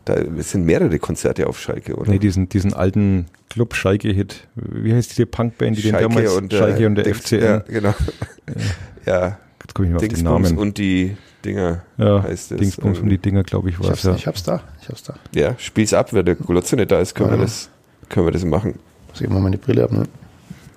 Da 0.05 0.13
es 0.15 0.51
sind 0.51 0.65
mehrere 0.65 0.97
Konzerte 0.99 1.47
auf 1.47 1.59
Schalke, 1.59 1.95
oder? 1.95 2.11
Nee, 2.11 2.19
diesen, 2.19 2.49
diesen 2.49 2.73
alten 2.73 3.25
Club 3.49 3.75
Schalke-Hit. 3.75 4.47
Wie 4.55 4.93
heißt 4.93 5.11
diese 5.11 5.25
Punkband, 5.25 5.77
die 5.77 5.81
den 5.81 5.91
Schalke 5.91 6.09
damals 6.09 6.33
und, 6.33 6.51
der 6.51 6.57
Schalke 6.57 6.85
und 6.87 6.95
der 6.95 7.03
Dings- 7.05 7.17
FCN? 7.19 7.41
Ja, 7.43 7.57
genau. 7.59 7.93
Ja, 9.05 9.39
Jetzt 9.63 9.73
komme 9.75 9.87
ich 9.87 9.91
mal 9.91 9.95
auf 9.97 10.01
den 10.01 10.09
Dingsbums 10.09 10.49
Namen. 10.49 10.57
und 10.59 10.77
die 10.77 11.15
Dinger 11.45 11.83
ja, 11.97 12.21
heißt 12.23 12.51
es. 12.51 12.57
Dingsbums 12.59 12.99
und 12.99 13.09
die 13.09 13.17
Dinger, 13.17 13.43
glaube 13.43 13.69
ich, 13.69 13.75
Ich 13.75 13.81
war 13.81 13.89
hab's, 13.89 13.99
es. 13.99 14.05
Ja. 14.05 14.15
ich 14.15 14.27
hab's 14.27 14.43
da. 14.43 14.61
Ich 14.81 14.89
hab's 14.89 15.03
da. 15.03 15.15
Ja, 15.33 15.55
spiel's 15.57 15.93
ab, 15.93 16.13
wenn 16.13 16.25
der 16.25 16.35
Golotze 16.35 16.75
nicht 16.75 16.91
da 16.91 16.99
ist, 16.99 17.15
können, 17.15 17.31
wir 17.31 17.37
Ja. 17.37 17.43
das, 17.43 17.69
können 18.09 18.25
wir 18.27 18.31
das 18.31 18.43
machen. 18.45 18.79
Muss 19.09 19.21
ich 19.21 19.29
mal 19.29 19.39
meine 19.39 19.57
Brille 19.57 19.83
ab, 19.83 19.91
ne? 19.91 20.03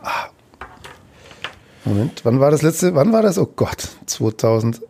Ah. 0.02 0.26
Moment, 1.84 2.24
wann 2.24 2.38
war 2.40 2.50
das 2.50 2.62
letzte? 2.62 2.94
Wann 2.94 3.12
war 3.12 3.22
das? 3.22 3.38
Oh 3.38 3.46
Gott, 3.56 3.88
2013 4.06 4.88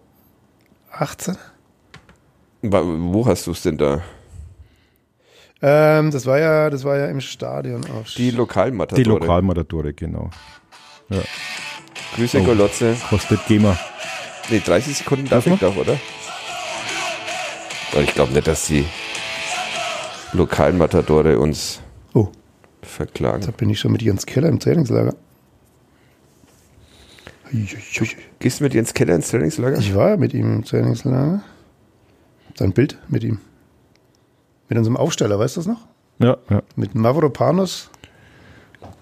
18. 0.92 1.36
Wa- 2.62 2.82
Wo 2.84 3.26
hast 3.26 3.46
du 3.46 3.52
es 3.52 3.62
denn 3.62 3.78
da? 3.78 4.02
Ähm, 5.62 6.10
das 6.10 6.26
war 6.26 6.38
ja, 6.38 6.68
das 6.70 6.84
war 6.84 6.98
ja 6.98 7.06
im 7.06 7.20
Stadion 7.20 7.84
auch. 7.86 8.04
Die 8.16 8.30
Lokalmatadore. 8.30 9.02
Die 9.02 9.08
Lokalmatadore, 9.08 9.92
genau. 9.94 10.30
Grüße, 12.16 12.40
Oh. 12.40 12.44
Golotze. 12.44 12.96
Kostet 13.08 13.46
GEMA. 13.46 13.78
Nee, 14.50 14.60
30 14.64 14.98
Sekunden 14.98 15.28
darf 15.28 15.46
ich 15.46 15.58
doch, 15.60 15.76
oder? 15.76 15.96
Ich 18.00 18.14
glaube 18.14 18.32
nicht, 18.32 18.46
dass 18.46 18.66
die 18.66 18.84
Lokalmatadore 20.32 21.38
uns 21.38 21.80
verklagen. 22.82 23.44
da 23.44 23.52
bin 23.52 23.70
ich 23.70 23.80
schon 23.80 23.92
mit 23.92 24.02
Jens 24.02 24.26
Keller 24.26 24.48
im 24.48 24.58
Trainingslager. 24.58 25.14
Gehst 28.38 28.60
du 28.60 28.64
mit 28.64 28.74
Jens 28.74 28.94
Keller 28.94 29.14
ins 29.14 29.28
Trainingslager? 29.28 29.78
Ich 29.78 29.94
war 29.94 30.10
ja 30.10 30.16
mit 30.16 30.32
ihm 30.32 30.54
im 30.54 30.64
Trainingslager. 30.64 31.42
Sein 32.54 32.72
Bild 32.72 32.98
mit 33.08 33.24
ihm. 33.24 33.38
Mit 34.68 34.78
unserem 34.78 34.96
Aufsteller, 34.96 35.38
weißt 35.38 35.56
du 35.56 35.60
das 35.60 35.66
noch? 35.66 35.86
Ja, 36.18 36.38
ja. 36.48 36.62
Mit 36.76 36.94
Mavropanos, 36.94 37.90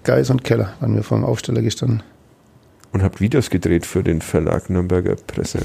Geis 0.05 0.31
und 0.31 0.43
Keller 0.43 0.75
waren 0.81 0.95
wir 0.95 1.03
vor 1.03 1.19
dem 1.19 1.25
Aufsteller 1.25 1.63
gestanden. 1.63 2.03
Und 2.93 3.03
habt 3.03 3.21
Videos 3.21 3.51
gedreht 3.51 3.87
für 3.87 4.03
den 4.03 4.21
Verlag 4.21 4.69
Nürnberger 4.69 5.15
Presse. 5.15 5.61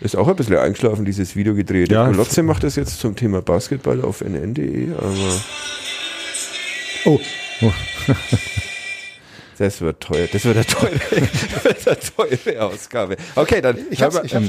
Ist 0.00 0.16
auch 0.16 0.28
ein 0.28 0.36
bisschen 0.36 0.56
eingeschlafen, 0.56 1.04
dieses 1.04 1.34
Video 1.36 1.54
gedreht. 1.54 1.90
Ja, 1.90 2.06
Golotze 2.06 2.42
macht 2.42 2.64
das 2.64 2.76
jetzt 2.76 3.00
zum 3.00 3.16
Thema 3.16 3.42
Basketball 3.42 4.02
auf 4.02 4.20
nn.de, 4.20 4.92
aber 4.92 5.40
Oh, 7.04 7.20
das 9.58 9.80
wird 9.80 10.00
teuer. 10.00 10.26
Das 10.32 10.44
wird 10.44 10.56
eine 10.56 10.66
teure, 10.66 10.92
wird 11.64 11.88
eine 11.88 11.98
teure 12.38 12.62
Ausgabe. 12.62 13.16
Okay, 13.34 13.60
dann 13.60 13.78
ich 13.90 14.02
hab's, 14.02 14.14
wir- 14.16 14.24
ich 14.24 14.34
hab's. 14.34 14.46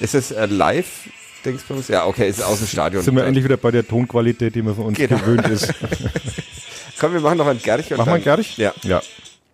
Ist 0.00 0.14
es 0.14 0.30
äh, 0.30 0.46
live? 0.46 1.08
Dingsbums? 1.44 1.88
Ja, 1.88 2.06
okay, 2.06 2.28
ist 2.28 2.42
aus 2.42 2.58
dem 2.58 2.68
Stadion. 2.68 3.02
Sind 3.02 3.16
wir 3.16 3.24
endlich 3.24 3.44
wieder 3.44 3.56
bei 3.56 3.70
der 3.70 3.86
Tonqualität, 3.86 4.54
die 4.54 4.62
man 4.62 4.74
von 4.76 4.86
uns 4.86 4.98
Genau. 4.98 5.18
gewöhnt 5.18 5.46
ist. 5.48 5.72
Komm, 7.00 7.12
wir 7.14 7.20
machen 7.20 7.38
noch 7.38 7.46
einen 7.48 7.60
Gerch. 7.60 7.90
Machen 7.90 8.06
wir 8.06 8.14
einen 8.14 8.22
Gerch? 8.24 8.56
Ja. 8.58 8.72
Ja. 8.82 9.02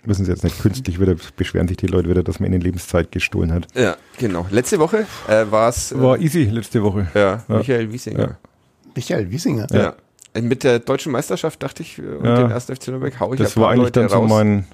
Müssen 0.04 0.24
sie 0.24 0.30
jetzt 0.30 0.44
nicht 0.44 0.60
künstlich 0.62 1.00
wieder, 1.00 1.16
beschweren 1.36 1.68
sich 1.68 1.76
die 1.76 1.86
Leute 1.86 2.08
wieder, 2.08 2.22
dass 2.22 2.40
man 2.40 2.50
ihnen 2.52 2.60
Lebenszeit 2.62 3.10
gestohlen 3.12 3.52
hat. 3.52 3.66
Ja, 3.74 3.96
genau. 4.16 4.46
Letzte 4.50 4.78
Woche 4.78 5.06
äh, 5.28 5.44
war 5.50 5.68
es 5.68 5.92
äh, 5.92 6.00
War 6.00 6.18
easy 6.18 6.44
letzte 6.44 6.82
Woche. 6.82 7.08
ja, 7.14 7.42
Ja. 7.48 7.56
Michael 7.58 7.92
Wiesinger. 7.92 8.38
Michael 8.94 9.30
Wiesinger. 9.30 9.66
Ja. 9.72 9.94
Äh, 10.34 10.40
Mit 10.40 10.62
der 10.64 10.78
deutschen 10.78 11.12
Meisterschaft 11.12 11.62
dachte 11.62 11.82
ich, 11.82 11.98
äh, 11.98 12.02
und 12.02 12.24
Ja. 12.24 12.36
dem 12.46 12.52
1. 12.52 12.66
FC 12.70 12.88
Nürnberg 12.88 13.18
hau 13.20 13.32
ich 13.34 13.40
Das 13.40 13.56
ein 13.56 13.60
war 13.60 13.64
paar 13.68 13.72
eigentlich 13.72 13.86
Leute 13.86 14.00
dann 14.00 14.08
so 14.08 14.16
raus. 14.16 14.28
mein 14.30 14.66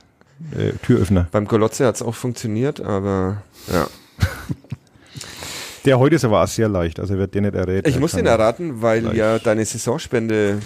äh, 0.56 0.72
Türöffner. 0.84 1.26
Beim 1.32 1.46
Golotze 1.46 1.86
hat 1.86 1.94
es 1.96 2.02
auch 2.02 2.14
funktioniert, 2.14 2.80
aber 2.80 3.42
ja. 3.72 3.86
Der 5.84 5.98
heute 5.98 6.16
ist 6.16 6.24
aber 6.24 6.42
auch 6.42 6.48
sehr 6.48 6.68
leicht, 6.68 6.98
also 6.98 7.16
wird 7.18 7.34
der 7.34 7.42
nicht 7.42 7.54
errät. 7.54 7.86
Ich 7.86 7.98
muss 8.00 8.12
den 8.12 8.24
erraten, 8.26 8.80
weil 8.80 9.02
Gleich. 9.02 9.16
ja 9.16 9.38
deine 9.38 9.64
Saisonspende 9.66 10.58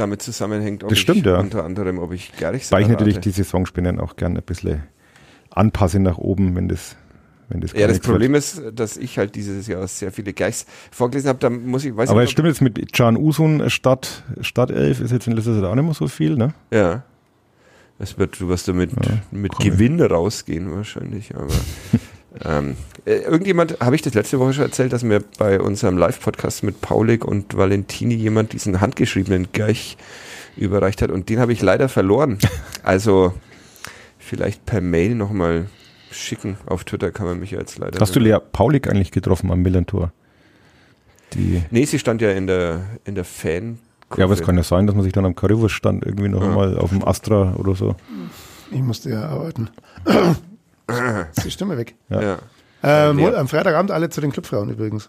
damit 0.00 0.22
zusammenhängt, 0.22 0.84
ob 0.84 0.90
Das 0.90 0.98
stimmt, 0.98 1.18
ich 1.18 1.24
ja. 1.24 1.38
unter 1.38 1.64
anderem, 1.64 1.98
ob 1.98 2.12
ich 2.12 2.32
Gerrichs 2.36 2.72
Weil 2.72 2.82
ich 2.82 2.88
natürlich 2.88 3.18
die 3.18 3.30
Saisonspenden 3.30 4.00
auch 4.00 4.16
gerne 4.16 4.38
ein 4.38 4.44
bisschen 4.44 4.82
anpasse 5.50 5.98
nach 6.00 6.18
oben, 6.18 6.54
wenn 6.56 6.68
das, 6.68 6.96
wenn 7.48 7.60
das 7.60 7.72
Ja, 7.72 7.80
gar 7.80 7.88
das 7.88 8.00
Problem 8.00 8.32
wird. 8.32 8.44
ist, 8.44 8.62
dass 8.74 8.96
ich 8.96 9.18
halt 9.18 9.34
dieses 9.34 9.66
Jahr 9.66 9.86
sehr 9.88 10.12
viele 10.12 10.32
Geichs 10.32 10.66
vorgelesen 10.90 11.28
habe. 11.28 11.38
Da 11.38 11.50
muss 11.50 11.84
ich, 11.84 11.96
weiß 11.96 12.10
Aber 12.10 12.22
es 12.22 12.30
stimmt 12.30 12.48
jetzt 12.48 12.60
mit 12.60 12.92
Can 12.92 13.16
Usun 13.16 13.70
Stadt, 13.70 14.22
Stadtelf 14.40 15.00
ist 15.00 15.10
jetzt 15.10 15.26
in 15.26 15.34
letzter 15.34 15.54
Zeit 15.54 15.64
auch 15.64 15.74
nicht 15.74 15.84
mehr 15.84 15.94
so 15.94 16.08
viel, 16.08 16.36
ne? 16.36 16.54
Ja. 16.72 17.02
Es 17.98 18.16
wird, 18.16 18.40
du 18.40 18.48
wirst 18.48 18.68
damit 18.68 18.92
mit 19.32 19.52
komm. 19.52 19.64
Gewinn 19.64 20.00
rausgehen 20.00 20.70
wahrscheinlich, 20.70 21.34
aber 21.34 21.48
ähm, 22.44 22.76
äh, 23.04 23.14
irgendjemand, 23.16 23.80
habe 23.80 23.96
ich 23.96 24.02
das 24.02 24.14
letzte 24.14 24.38
Woche 24.38 24.52
schon 24.52 24.64
erzählt, 24.64 24.92
dass 24.92 25.02
mir 25.02 25.22
bei 25.38 25.60
unserem 25.60 25.96
Live-Podcast 25.98 26.62
mit 26.62 26.80
Paulik 26.80 27.24
und 27.24 27.56
Valentini 27.56 28.14
jemand 28.14 28.52
diesen 28.52 28.80
handgeschriebenen 28.80 29.48
Gerch 29.52 29.96
überreicht 30.56 31.02
hat 31.02 31.10
und 31.10 31.28
den 31.28 31.40
habe 31.40 31.52
ich 31.52 31.62
leider 31.62 31.88
verloren. 31.88 32.38
Also 32.84 33.34
vielleicht 34.18 34.64
per 34.64 34.80
Mail 34.80 35.14
nochmal 35.14 35.66
schicken. 36.10 36.56
Auf 36.66 36.84
Twitter 36.84 37.10
kann 37.10 37.26
man 37.26 37.38
mich 37.38 37.50
jetzt 37.50 37.78
leider. 37.78 37.98
Hast 38.00 38.16
du 38.16 38.20
Lea 38.20 38.38
Paulik 38.52 38.88
eigentlich 38.88 39.10
getroffen 39.10 39.50
am 39.50 39.60
Millantor? 39.60 40.12
Die, 41.34 41.62
Nee, 41.70 41.84
sie 41.84 41.98
stand 41.98 42.22
ja 42.22 42.30
in 42.30 42.46
der, 42.46 42.80
in 43.04 43.14
der 43.14 43.24
Fan. 43.24 43.78
ja, 44.16 44.24
aber 44.24 44.32
es 44.34 44.40
kann 44.42 44.56
ja 44.56 44.62
sein, 44.62 44.86
dass 44.86 44.94
man 44.96 45.04
sich 45.04 45.12
dann 45.12 45.26
am 45.26 45.34
Currywurst 45.34 45.74
stand, 45.74 46.04
irgendwie 46.06 46.28
noch 46.30 46.42
Ja. 46.42 46.48
mal 46.48 46.78
auf 46.78 46.88
dem 46.90 47.04
Astra 47.06 47.54
oder 47.56 47.74
so. 47.74 47.94
Ich 48.70 48.80
musste 48.80 49.10
ja 49.10 49.28
arbeiten. 49.28 49.68
Ist 51.36 51.44
die 51.44 51.50
Stimme 51.50 51.76
weg. 51.76 51.94
Ja. 52.08 52.22
ja. 52.22 52.38
Äh, 52.82 53.20
Ja. 53.20 53.34
Am 53.34 53.48
Freitagabend 53.48 53.90
alle 53.90 54.08
zu 54.10 54.20
den 54.20 54.32
Clubfrauen 54.32 54.70
übrigens. 54.70 55.08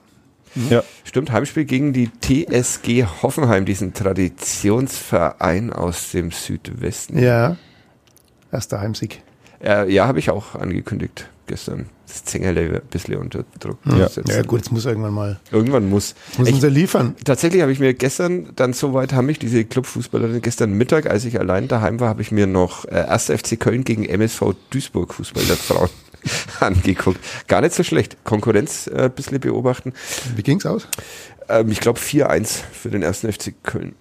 Ja, 0.56 0.84
Stimmt, 1.04 1.32
Heimspiel 1.32 1.66
gegen 1.66 1.94
die 1.94 2.10
TSG 2.10 3.06
Hoffenheim, 3.22 3.66
diesen 3.66 3.94
Traditionsverein 3.94 5.72
aus 5.72 6.12
dem 6.12 6.32
Südwesten. 6.32 7.20
Ja. 7.20 7.56
Erster 8.52 8.80
Heimsieg. 8.82 9.22
Äh, 9.64 9.92
ja, 9.94 10.08
habe 10.08 10.18
ich 10.20 10.32
auch 10.32 10.56
angekündigt 10.56 11.30
gestern. 11.50 11.88
Das 12.08 12.24
Zengerle 12.24 12.62
ein 12.82 12.82
bisschen 12.89 13.16
unter 13.18 13.43
Druck 13.60 13.78
Ja. 13.86 14.08
setzen. 14.08 14.32
Ja 14.32 14.41
gut, 14.43 14.62
jetzt 14.62 14.72
muss 14.72 14.86
irgendwann 14.86 15.14
mal. 15.14 15.39
Irgendwann 15.52 15.89
muss. 15.89 16.16
Muss 16.38 16.50
ja 16.62 16.70
liefern. 16.70 17.16
tatsächlich 17.26 17.62
habe 17.62 17.72
ich 17.74 17.80
mir 17.80 17.93
gestern, 17.93 18.50
dann 18.56 18.72
soweit 18.74 19.12
haben 19.14 19.26
mich 19.26 19.38
diese 19.39 19.66
Clubfußballerin 19.66 20.41
gestern 20.41 20.72
Mittag, 20.74 21.08
als 21.10 21.26
ich 21.26 21.38
allein 21.39 21.68
daheim 21.68 22.00
war, 22.00 22.08
habe 22.08 22.22
ich 22.22 22.32
mir 22.32 22.47
noch 22.47 22.86
äh, 22.86 22.91
1. 23.02 23.26
FC 23.26 23.60
Köln 23.60 23.84
gegen 23.84 24.06
MSV 24.06 24.54
Duisburg 24.70 25.14
Fußball 25.14 25.43
der 25.43 25.58
Frauen 25.58 25.89
angeguckt. 26.62 27.20
Gar 27.47 27.62
nicht 27.62 27.76
so 27.76 27.84
schlecht. 27.84 28.18
Konkurrenz 28.24 28.88
äh, 28.88 29.04
ein 29.04 29.12
bisschen 29.12 29.39
beobachten. 29.39 29.93
Wie 30.36 30.43
ging's 30.43 30.66
aus? 30.66 30.88
Ähm, 31.50 31.70
ich 31.72 31.80
glaube 31.82 32.00
4-1 32.00 32.60
für 32.72 32.89
den 32.89 33.04
ersten 33.04 33.32
FC 33.32 33.54
Köln. 33.64 33.95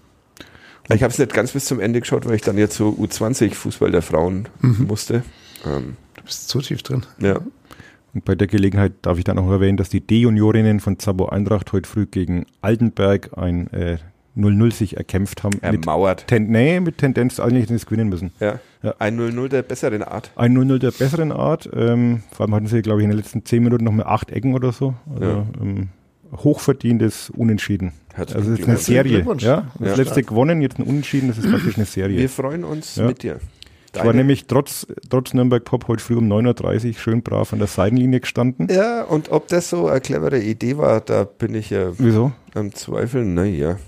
Ich 0.91 1.03
habe 1.03 1.13
es 1.13 1.19
nicht 1.19 1.35
ganz 1.35 1.53
bis 1.53 1.67
zum 1.67 1.81
Ende 1.81 2.01
geschaut, 2.01 2.25
weil 2.27 2.35
ich 2.37 2.41
dann 2.41 2.57
jetzt 2.57 2.77
so 2.77 2.89
U20 2.89 3.53
Fußball 3.53 3.91
der 3.91 4.01
Frauen 4.01 4.49
musste. 4.63 5.23
Ähm, 5.67 5.97
bist 6.29 6.49
zu 6.49 6.61
tief 6.61 6.83
drin. 6.83 7.03
ja. 7.21 7.39
und 8.15 8.25
bei 8.25 8.35
der 8.35 8.47
Gelegenheit 8.47 8.93
darf 9.03 9.19
ich 9.19 9.25
dann 9.25 9.39
auch 9.39 9.51
erwähnen, 9.51 9.77
dass 9.77 9.89
die 9.89 10.01
D-Juniorinnen 10.01 10.81
von 10.81 10.99
Zabo 10.99 11.27
Eintracht 11.27 11.73
heute 11.73 11.89
früh 11.89 12.07
gegen 12.07 12.47
Altenberg 12.63 13.37
ein 13.37 13.73
äh, 13.73 13.99
0-0 14.37 14.73
sich 14.73 14.97
erkämpft 14.97 15.43
haben. 15.43 15.55
Mit, 15.55 15.85
Ermauert. 15.87 16.27
ten, 16.29 16.49
nee, 16.49 16.79
mit 16.79 16.99
Tendenz 16.99 17.41
eigentlich 17.41 17.67
das 17.67 17.87
gewinnen 17.87 18.09
müssen. 18.09 18.31
Ja. 18.39 18.61
Ja. 18.85 18.95
Ein 19.01 19.19
0-0 19.19 19.49
der 19.49 19.63
besseren 19.63 20.05
Art. 20.05 20.31
Ein 20.37 20.57
0-0 20.57 20.79
der 20.79 20.93
besseren 20.93 21.33
Art. 21.33 21.69
Ähm, 21.75 22.23
vor 22.31 22.47
allem 22.47 22.55
hatten 22.55 22.67
sie, 22.69 22.81
glaube 22.83 23.01
ich, 23.01 23.05
in 23.05 23.11
den 23.11 23.19
letzten 23.19 23.45
zehn 23.45 23.65
Minuten 23.65 23.83
noch 23.85 23.91
mal 23.93 24.05
acht 24.07 24.31
Ecken 24.31 24.55
oder 24.55 24.71
so. 24.71 24.95
Also, 25.13 25.25
Ja. 25.25 25.47
ähm, 25.61 25.89
hochverdientes 26.37 27.31
Unentschieden. 27.31 27.93
Herzlichen 28.15 28.41
Also 28.41 28.53
es 28.55 28.61
ist 28.61 28.69
eine. 28.69 28.77
Serie. 28.79 29.25
Ja, 29.39 29.67
das 29.79 29.91
Ja. 29.91 29.95
letzte 29.97 30.23
gewonnen, 30.23 30.61
jetzt 30.63 30.79
ein 30.79 30.83
Unentschieden, 30.85 31.29
das 31.29 31.39
ist 31.39 31.51
praktisch 31.51 31.77
eine 31.77 31.87
Serie. 31.87 32.19
Wir 32.19 32.29
freuen 32.29 32.65
uns 32.65 32.97
Ja. 32.97 33.07
mit 33.07 33.23
dir. 33.23 33.41
Ich 33.95 34.05
war 34.05 34.13
nämlich 34.13 34.47
trotz, 34.47 34.87
trotz 35.09 35.33
Nürnberg 35.35 35.65
Pop 35.65 35.89
heute 35.89 36.03
früh 36.03 36.17
um 36.17 36.31
9.30 36.31 36.89
Uhr 36.89 36.95
schön 36.95 37.23
brav 37.23 37.53
an 37.53 37.59
der 37.59 37.69
Seitenlinie 37.69 38.21
gestanden. 38.21 38.69
ja, 38.71 39.03
und 39.05 39.31
ob 39.31 39.49
das 39.49 39.71
so 39.71 39.89
eine 39.89 40.01
clevere 40.01 40.39
Idee 40.41 40.77
war, 40.77 41.01
da 41.01 41.25
bin 41.25 41.55
ich 41.55 41.71
ja 41.71 41.91
Wieso? 41.99 42.33
am 42.55 42.75
Zweifeln. 42.75 43.35
Naja. 43.35 43.79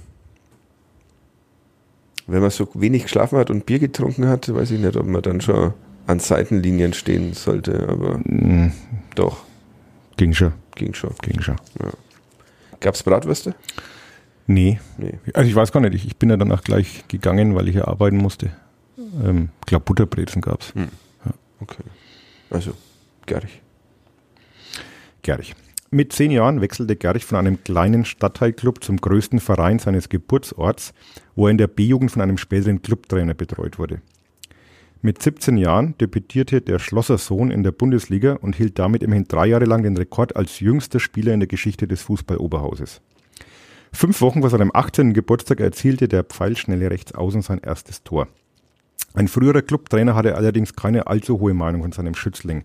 Wenn 2.26 2.40
man 2.42 2.50
so 2.50 2.68
wenig 2.74 3.04
geschlafen 3.04 3.38
hat 3.38 3.50
und 3.50 3.66
Bier 3.66 3.78
getrunken 3.78 4.28
hat, 4.28 4.52
weiß 4.54 4.70
ich 4.70 4.80
nicht, 4.80 4.96
ob 4.96 5.06
man 5.06 5.22
dann 5.22 5.40
schon 5.40 5.74
an 6.06 6.18
Seitenlinien 6.20 6.92
stehen 6.92 7.32
sollte, 7.34 7.88
aber 7.88 8.14
Hm, 8.24 8.72
doch, 9.16 9.38
ging 10.16 10.32
schon, 10.32 10.52
ging 10.76 10.94
schon. 10.94 11.10
ging 11.22 11.40
schon. 11.40 11.56
Gab's 12.80 13.02
Bratwürste? 13.02 13.54
Nee, 14.46 14.80
Nee. 14.96 15.18
also 15.34 15.48
ich 15.48 15.54
weiß 15.54 15.70
gar 15.72 15.80
nicht, 15.80 15.94
ich, 15.94 16.06
ich 16.06 16.16
bin 16.16 16.30
ja 16.30 16.36
danach 16.36 16.62
gleich 16.64 17.04
gegangen, 17.08 17.54
weil 17.54 17.68
ich 17.68 17.76
ja 17.76 17.86
arbeiten 17.88 18.16
musste. 18.16 18.50
Ähm, 19.24 19.50
ich 19.60 19.66
glaube 19.66 19.84
Butterbrezen 19.84 20.42
gab's. 20.42 20.72
Okay. 21.60 21.82
Also, 22.48 22.72
Gerich. 23.26 23.60
Gerich. 25.22 25.54
Mit 25.90 26.12
zehn 26.12 26.30
Jahren 26.30 26.60
wechselte 26.60 26.96
Gerich 26.96 27.24
von 27.24 27.38
einem 27.38 27.62
kleinen 27.62 28.04
Stadtteilclub 28.04 28.82
zum 28.82 28.96
größten 28.96 29.40
Verein 29.40 29.78
seines 29.78 30.08
Geburtsorts, 30.08 30.94
wo 31.34 31.46
er 31.46 31.50
in 31.50 31.58
der 31.58 31.66
B-Jugend 31.66 32.10
von 32.12 32.22
einem 32.22 32.38
späteren 32.38 32.80
Clubtrainer 32.80 33.34
betreut 33.34 33.78
wurde. 33.78 34.00
Mit 35.02 35.22
17 35.22 35.56
Jahren 35.56 35.96
debütierte 35.98 36.60
der 36.60 36.78
Schlosser 36.78 37.18
Sohn 37.18 37.50
in 37.50 37.62
der 37.62 37.72
Bundesliga 37.72 38.34
und 38.34 38.54
hielt 38.54 38.78
damit 38.78 39.02
immerhin 39.02 39.24
drei 39.26 39.46
Jahre 39.46 39.64
lang 39.64 39.82
den 39.82 39.96
Rekord 39.96 40.36
als 40.36 40.60
jüngster 40.60 41.00
Spieler 41.00 41.34
in 41.34 41.40
der 41.40 41.48
Geschichte 41.48 41.88
des 41.88 42.02
Fußball-Oberhauses. 42.02 43.00
Fünf 43.92 44.20
Wochen 44.20 44.42
vor 44.42 44.50
seinem 44.50 44.70
18. 44.72 45.14
Geburtstag 45.14 45.60
erzielte 45.60 46.06
der 46.06 46.22
pfeilschnelle 46.22 46.90
Rechtsaußen 46.90 47.42
sein 47.42 47.60
erstes 47.60 48.04
Tor. 48.04 48.28
Ein 49.14 49.28
früherer 49.28 49.62
Clubtrainer 49.62 50.14
hatte 50.14 50.36
allerdings 50.36 50.76
keine 50.76 51.06
allzu 51.06 51.40
hohe 51.40 51.54
Meinung 51.54 51.82
von 51.82 51.92
seinem 51.92 52.14
Schützling. 52.14 52.64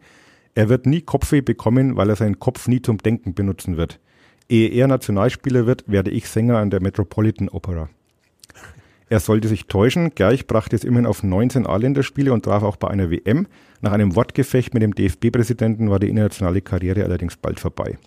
Er 0.53 0.69
wird 0.69 0.85
nie 0.85 1.01
Kopfweh 1.01 1.41
bekommen, 1.41 1.97
weil 1.97 2.09
er 2.09 2.15
seinen 2.15 2.39
Kopf 2.39 2.67
nie 2.67 2.81
zum 2.81 2.99
Denken 2.99 3.33
benutzen 3.33 3.77
wird. 3.77 3.99
Ehe 4.47 4.69
er 4.69 4.87
Nationalspieler 4.87 5.65
wird, 5.65 5.83
werde 5.87 6.11
ich 6.11 6.29
Sänger 6.29 6.57
an 6.59 6.69
der 6.69 6.81
Metropolitan 6.81 7.49
Opera. 7.49 7.89
Er 9.09 9.19
sollte 9.19 9.47
sich 9.47 9.67
täuschen. 9.67 10.13
Gerch 10.15 10.47
brachte 10.47 10.75
es 10.75 10.83
immerhin 10.83 11.05
auf 11.05 11.23
19 11.23 11.67
A-Länderspiele 11.67 12.33
und 12.33 12.45
traf 12.45 12.63
auch 12.63 12.75
bei 12.75 12.89
einer 12.89 13.11
WM. 13.11 13.47
Nach 13.81 13.91
einem 13.91 14.15
Wortgefecht 14.15 14.73
mit 14.73 14.81
dem 14.81 14.95
DFB-Präsidenten 14.95 15.89
war 15.89 15.99
die 15.99 16.09
internationale 16.09 16.61
Karriere 16.61 17.03
allerdings 17.03 17.37
bald 17.37 17.59
vorbei. 17.59 17.97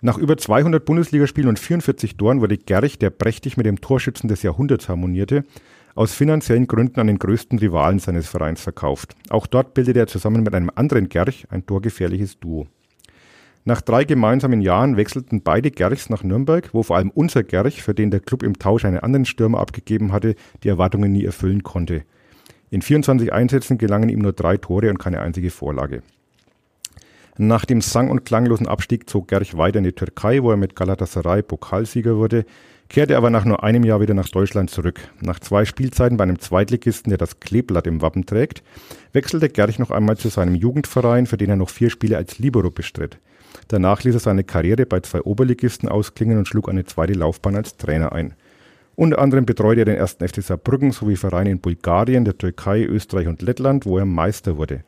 Nach 0.00 0.18
über 0.18 0.36
200 0.36 0.84
Bundesligaspielen 0.84 1.48
und 1.48 1.58
44 1.58 2.16
Toren 2.16 2.40
wurde 2.40 2.58
Gerch, 2.58 2.98
der 2.98 3.10
prächtig 3.10 3.56
mit 3.56 3.66
dem 3.66 3.80
Torschützen 3.80 4.28
des 4.28 4.42
Jahrhunderts 4.42 4.88
harmonierte, 4.88 5.44
aus 5.94 6.12
finanziellen 6.12 6.66
Gründen 6.66 7.00
an 7.00 7.06
den 7.06 7.18
größten 7.18 7.58
Rivalen 7.58 7.98
seines 7.98 8.26
Vereins 8.26 8.60
verkauft. 8.60 9.14
Auch 9.30 9.46
dort 9.46 9.74
bildete 9.74 10.00
er 10.00 10.06
zusammen 10.06 10.42
mit 10.42 10.54
einem 10.54 10.70
anderen 10.74 11.08
Gerch 11.08 11.46
ein 11.50 11.66
torgefährliches 11.66 12.40
Duo. 12.40 12.66
Nach 13.66 13.80
drei 13.80 14.04
gemeinsamen 14.04 14.60
Jahren 14.60 14.98
wechselten 14.98 15.42
beide 15.42 15.70
Gerchs 15.70 16.10
nach 16.10 16.22
Nürnberg, 16.22 16.68
wo 16.72 16.82
vor 16.82 16.96
allem 16.96 17.10
unser 17.10 17.42
Gerch, 17.42 17.82
für 17.82 17.94
den 17.94 18.10
der 18.10 18.20
Club 18.20 18.42
im 18.42 18.58
Tausch 18.58 18.84
einen 18.84 18.98
anderen 18.98 19.24
Stürmer 19.24 19.58
abgegeben 19.58 20.12
hatte, 20.12 20.34
die 20.62 20.68
Erwartungen 20.68 21.12
nie 21.12 21.24
erfüllen 21.24 21.62
konnte. 21.62 22.02
In 22.70 22.82
24 22.82 23.32
Einsätzen 23.32 23.78
gelangen 23.78 24.10
ihm 24.10 24.18
nur 24.18 24.34
drei 24.34 24.58
Tore 24.58 24.90
und 24.90 24.98
keine 24.98 25.20
einzige 25.20 25.50
Vorlage. 25.50 26.02
Nach 27.38 27.64
dem 27.64 27.80
sang- 27.80 28.10
und 28.10 28.24
klanglosen 28.24 28.68
Abstieg 28.68 29.08
zog 29.08 29.28
Gerch 29.28 29.56
weiter 29.56 29.78
in 29.78 29.84
die 29.84 29.92
Türkei, 29.92 30.42
wo 30.42 30.50
er 30.50 30.56
mit 30.56 30.76
Galatasaray 30.76 31.42
Pokalsieger 31.42 32.16
wurde, 32.16 32.44
kehrte 32.94 33.16
aber 33.16 33.28
nach 33.28 33.44
nur 33.44 33.64
einem 33.64 33.82
Jahr 33.82 34.00
wieder 34.00 34.14
nach 34.14 34.28
Deutschland 34.28 34.70
zurück. 34.70 35.00
Nach 35.20 35.40
zwei 35.40 35.64
Spielzeiten 35.64 36.16
bei 36.16 36.22
einem 36.22 36.38
Zweitligisten, 36.38 37.10
der 37.10 37.18
das 37.18 37.40
Kleeblatt 37.40 37.88
im 37.88 38.02
Wappen 38.02 38.24
trägt, 38.24 38.62
wechselte 39.12 39.48
Gerch 39.48 39.80
noch 39.80 39.90
einmal 39.90 40.16
zu 40.16 40.28
seinem 40.28 40.54
Jugendverein, 40.54 41.26
für 41.26 41.36
den 41.36 41.50
er 41.50 41.56
noch 41.56 41.70
vier 41.70 41.90
Spiele 41.90 42.16
als 42.16 42.38
Libero 42.38 42.70
bestritt. 42.70 43.18
Danach 43.66 44.04
ließ 44.04 44.14
er 44.14 44.20
seine 44.20 44.44
Karriere 44.44 44.86
bei 44.86 45.00
zwei 45.00 45.22
Oberligisten 45.22 45.88
ausklingen 45.88 46.38
und 46.38 46.46
schlug 46.46 46.68
eine 46.68 46.84
zweite 46.84 47.14
Laufbahn 47.14 47.56
als 47.56 47.76
Trainer 47.76 48.12
ein. 48.12 48.34
Unter 48.94 49.18
anderem 49.18 49.44
betreute 49.44 49.80
er 49.80 49.86
den 49.86 49.96
ersten 49.96 50.28
FC 50.28 50.40
Saarbrücken 50.40 50.92
sowie 50.92 51.16
Vereine 51.16 51.50
in 51.50 51.58
Bulgarien, 51.58 52.24
der 52.24 52.38
Türkei, 52.38 52.84
Österreich 52.84 53.26
und 53.26 53.42
Lettland, 53.42 53.86
wo 53.86 53.98
er 53.98 54.04
Meister 54.04 54.56
wurde. 54.56 54.84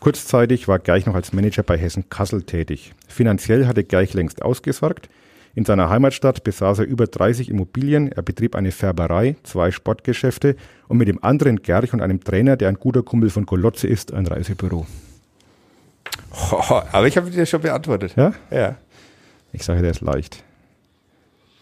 Kurzzeitig 0.00 0.68
war 0.68 0.78
Gerch 0.78 1.04
noch 1.04 1.14
als 1.14 1.34
Manager 1.34 1.64
bei 1.64 1.76
Hessen 1.76 2.08
Kassel 2.08 2.44
tätig. 2.44 2.94
Finanziell 3.08 3.66
hatte 3.66 3.84
Gerch 3.84 4.14
längst 4.14 4.40
ausgesorgt. 4.40 5.10
In 5.54 5.64
seiner 5.64 5.90
Heimatstadt 5.90 6.44
besaß 6.44 6.80
er 6.80 6.86
über 6.86 7.06
30 7.06 7.50
Immobilien, 7.50 8.10
er 8.10 8.22
betrieb 8.22 8.56
eine 8.56 8.72
Färberei, 8.72 9.36
zwei 9.42 9.70
Sportgeschäfte 9.70 10.56
und 10.88 10.96
mit 10.96 11.08
dem 11.08 11.22
anderen 11.22 11.62
Gerch 11.62 11.92
und 11.92 12.00
einem 12.00 12.24
Trainer, 12.24 12.56
der 12.56 12.68
ein 12.68 12.76
guter 12.76 13.02
Kumpel 13.02 13.28
von 13.28 13.44
Golotze 13.44 13.86
ist, 13.86 14.14
ein 14.14 14.26
Reisebüro. 14.26 14.86
Oh, 16.52 16.80
aber 16.92 17.06
ich 17.06 17.16
habe 17.16 17.30
dir 17.30 17.44
schon 17.44 17.60
beantwortet. 17.60 18.14
Ja? 18.16 18.32
Ja. 18.50 18.76
Ich 19.52 19.64
sage, 19.64 19.82
der 19.82 19.90
ist 19.90 20.00
leicht. 20.00 20.42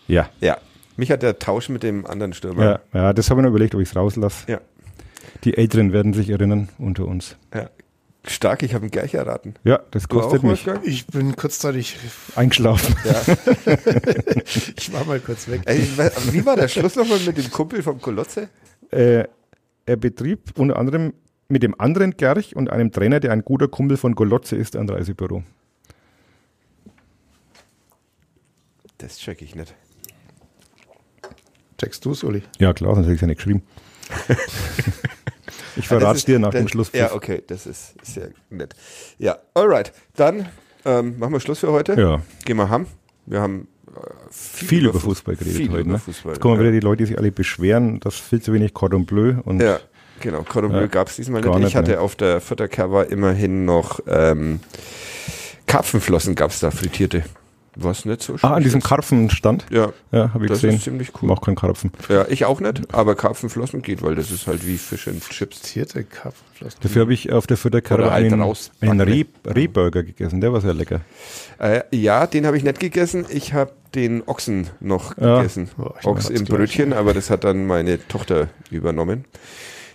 Ja. 0.07 0.29
Ja. 0.41 0.59
Mich 0.97 1.11
hat 1.11 1.23
der 1.23 1.39
Tausch 1.39 1.69
mit 1.69 1.83
dem 1.83 2.07
anderen 2.07 2.33
Stürmer. 2.33 2.65
Ja, 2.65 2.81
ja 2.93 3.13
das 3.13 3.31
habe 3.31 3.41
ich 3.41 3.45
noch 3.45 3.51
überlegt, 3.51 3.75
ob 3.75 3.81
ich 3.81 3.89
es 3.89 3.97
rauslasse. 3.97 4.51
Ja. 4.51 4.61
Die 5.45 5.57
Älteren 5.57 5.93
werden 5.93 6.13
sich 6.13 6.31
erinnern 6.31 6.69
unter 6.79 7.07
uns. 7.07 7.37
ja. 7.55 7.69
Stark, 8.27 8.63
ich 8.63 8.75
habe 8.75 8.87
ihn 8.87 8.91
gleich 8.91 9.15
erraten. 9.15 9.55
Ja, 9.65 9.81
das 9.91 10.03
Du 10.03 10.19
kostet 10.19 10.43
mich. 10.43 10.67
Wolfgang? 10.67 10.87
Ich 10.87 11.07
bin 11.07 11.35
kurzzeitig, 11.37 11.97
Eingeschlafen. 12.37 12.95
ich 14.77 14.93
war 14.93 15.05
mal 15.05 15.21
kurz 15.21 15.49
weg. 15.49 15.63
Ey, 15.65 15.89
wie 16.31 16.45
war 16.45 16.57
der 16.57 16.69
Schluss 16.69 16.97
nochmal 16.97 17.19
mit 17.21 17.39
dem 17.39 17.51
Kumpel 17.51 17.83
vom 17.83 18.01
Kolotze? 18.01 18.51
Äh, 18.91 19.25
er 19.87 19.97
betrieb 19.97 20.53
unter 20.57 20.77
anderem 20.79 21.15
mit 21.49 21.63
dem 21.63 21.79
anderen 21.81 22.17
Gerch 22.17 22.55
und 22.55 22.71
einem 22.71 22.93
Trainer, 22.93 23.21
der 23.21 23.33
ein 23.33 23.43
guter 23.43 23.69
Kumpel 23.69 23.97
von 23.97 24.15
Golotze 24.15 24.55
ist, 24.55 24.77
ein 24.77 24.89
Reisebüro. 24.89 25.43
Das 28.99 29.19
check 29.19 29.41
ich 29.41 29.55
nicht. 29.55 29.75
Checkst 31.79 32.05
du's, 32.05 32.23
Uli? 32.23 32.43
Ja, 32.59 32.75
klar, 32.75 32.95
sonst 32.95 33.07
hätte 33.07 33.15
ich 33.15 33.17
es 33.17 33.21
ja 33.23 33.27
nicht 33.27 33.39
geschrieben. 33.39 33.63
ich 35.77 35.89
verrate 35.89 36.19
es 36.19 36.25
dir 36.25 36.39
nach 36.39 36.51
das- 36.51 36.61
dem 36.61 36.69
Schluss. 36.69 36.91
Ja, 36.93 37.13
okay, 37.13 37.43
das 37.47 37.67
ist 37.67 37.95
sehr 38.03 38.31
nett. 38.51 38.75
Ja, 39.19 39.39
alright. 39.55 39.93
Dann 40.17 40.49
ähm, 40.85 41.19
machen 41.19 41.33
wir 41.33 41.41
Schluss 41.41 41.61
für 41.61 41.73
heute. 41.73 41.95
Ja. 42.01 42.23
Gehen 42.45 42.57
wir 42.57 42.69
ham. 42.69 42.87
Wir 43.27 43.41
haben 43.41 43.69
äh, 43.89 44.01
Viel 44.31 44.87
über 44.87 44.99
Fußball 44.99 45.37
geredet 45.37 45.57
viel 45.57 45.71
heute. 45.71 45.89
Ne? 45.89 45.99
Fußball. 45.99 46.33
Jetzt 46.33 46.41
kommen 46.41 46.55
ja. 46.55 46.61
wieder 46.61 46.73
die 46.73 46.81
Leute, 46.81 46.99
die 47.05 47.07
sich 47.07 47.19
alle 47.19 47.31
beschweren, 47.33 48.01
dass 48.01 48.15
viel 48.17 48.41
zu 48.41 48.53
wenig 48.53 48.75
Cordon 48.75 49.05
Bleu 49.07 49.35
und 49.45 49.61
Ja, 49.61 49.79
genau. 50.21 50.43
Cordon 50.43 50.71
Bleu 50.71 50.83
Ja, 50.83 50.87
gab 50.87 51.09
es 51.09 51.17
diesmal 51.17 51.43
nicht. 51.43 51.69
Ich 51.69 51.77
hatte 51.77 51.93
ne. 51.93 52.01
auf 52.01 52.17
der 52.17 52.41
Futtercover 52.41 53.11
immerhin 53.11 53.65
noch 53.65 54.01
ähm, 54.07 54.61
Karpfenflossen 55.67 56.35
gab 56.35 56.51
es 56.51 56.61
da, 56.61 56.71
frittierte. 56.71 57.25
Was 57.77 58.05
nicht 58.05 58.23
so 58.23 58.35
Ah, 58.43 58.55
an 58.55 58.63
diesem. 58.65 58.81
Karpfenstand. 58.83 59.67
Ja, 59.71 59.93
Ja, 60.11 60.35
habe 60.35 60.45
ich 60.45 60.51
das 60.51 60.61
gesehen. 60.61 60.77
ist 60.77 60.85
ziemlich 60.85 61.09
Ich 61.11 61.23
cool. 61.23 61.29
mag 61.29 61.41
keinen 61.41 61.55
Karpfen. 61.55 61.93
Ja, 62.09 62.27
ich 62.29 62.45
auch 62.45 62.61
nicht, 62.61 62.93
aber 62.93 63.15
Karpfenflossen 63.15 63.81
geht, 63.83 64.03
weil 64.03 64.17
das 64.17 64.31
ist 64.33 64.47
halt 64.49 64.67
wie 64.67 64.77
Fish 64.77 65.07
and 65.07 65.23
Chips. 65.29 65.61
Tierte 65.63 66.03
Karpfenflossen. 66.03 66.81
Dafür 66.83 67.03
habe 67.03 67.15
ich 67.15 67.33
auf 67.33 67.47
der 67.47 67.57
Futterkarte 67.57 68.03
Oder 68.03 68.13
halt 68.13 68.33
einen, 68.33 68.43
einen 68.81 69.01
Reh, 69.01 69.25
Rehburger 69.47 70.03
gegessen. 70.03 70.41
Der 70.41 70.53
war 70.53 70.61
sehr 70.61 70.75
lecker. 70.75 71.01
Äh, 71.59 71.83
ja, 71.93 72.27
den 72.27 72.45
habe 72.47 72.57
ich 72.57 72.65
nicht 72.65 72.81
gegessen. 72.81 73.25
Ich 73.31 73.55
habe 73.55 73.73
den 73.95 74.23
Ochsen 74.27 74.69
noch 74.81 75.17
Ja. 75.17 75.39
gegessen. 75.39 75.71
Ich 76.01 76.07
Ochs 76.07 76.29
im. 76.29 76.45
Brötchen, 76.47 76.93
aber 76.93 77.15
das 77.15 77.31
hat 77.31 77.45
dann 77.45 77.67
meine 77.67 78.07
Tochter 78.09 78.49
übernommen. 78.71 79.25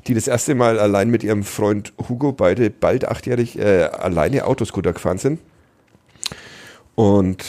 Die 0.07 0.13
das 0.13 0.27
erste 0.27 0.53
Mal 0.55 0.79
allein 0.79 1.09
mit 1.09 1.23
ihrem 1.23 1.43
Freund 1.43 1.91
Hugo, 2.07 2.31
beide 2.31 2.69
bald 2.69 3.05
achtjährig, 3.07 3.57
äh, 3.59 3.83
alleine 3.85 4.45
Autoscooter 4.45 4.93
gefahren 4.93 5.17
sind. 5.17 5.39
Und 6.95 7.43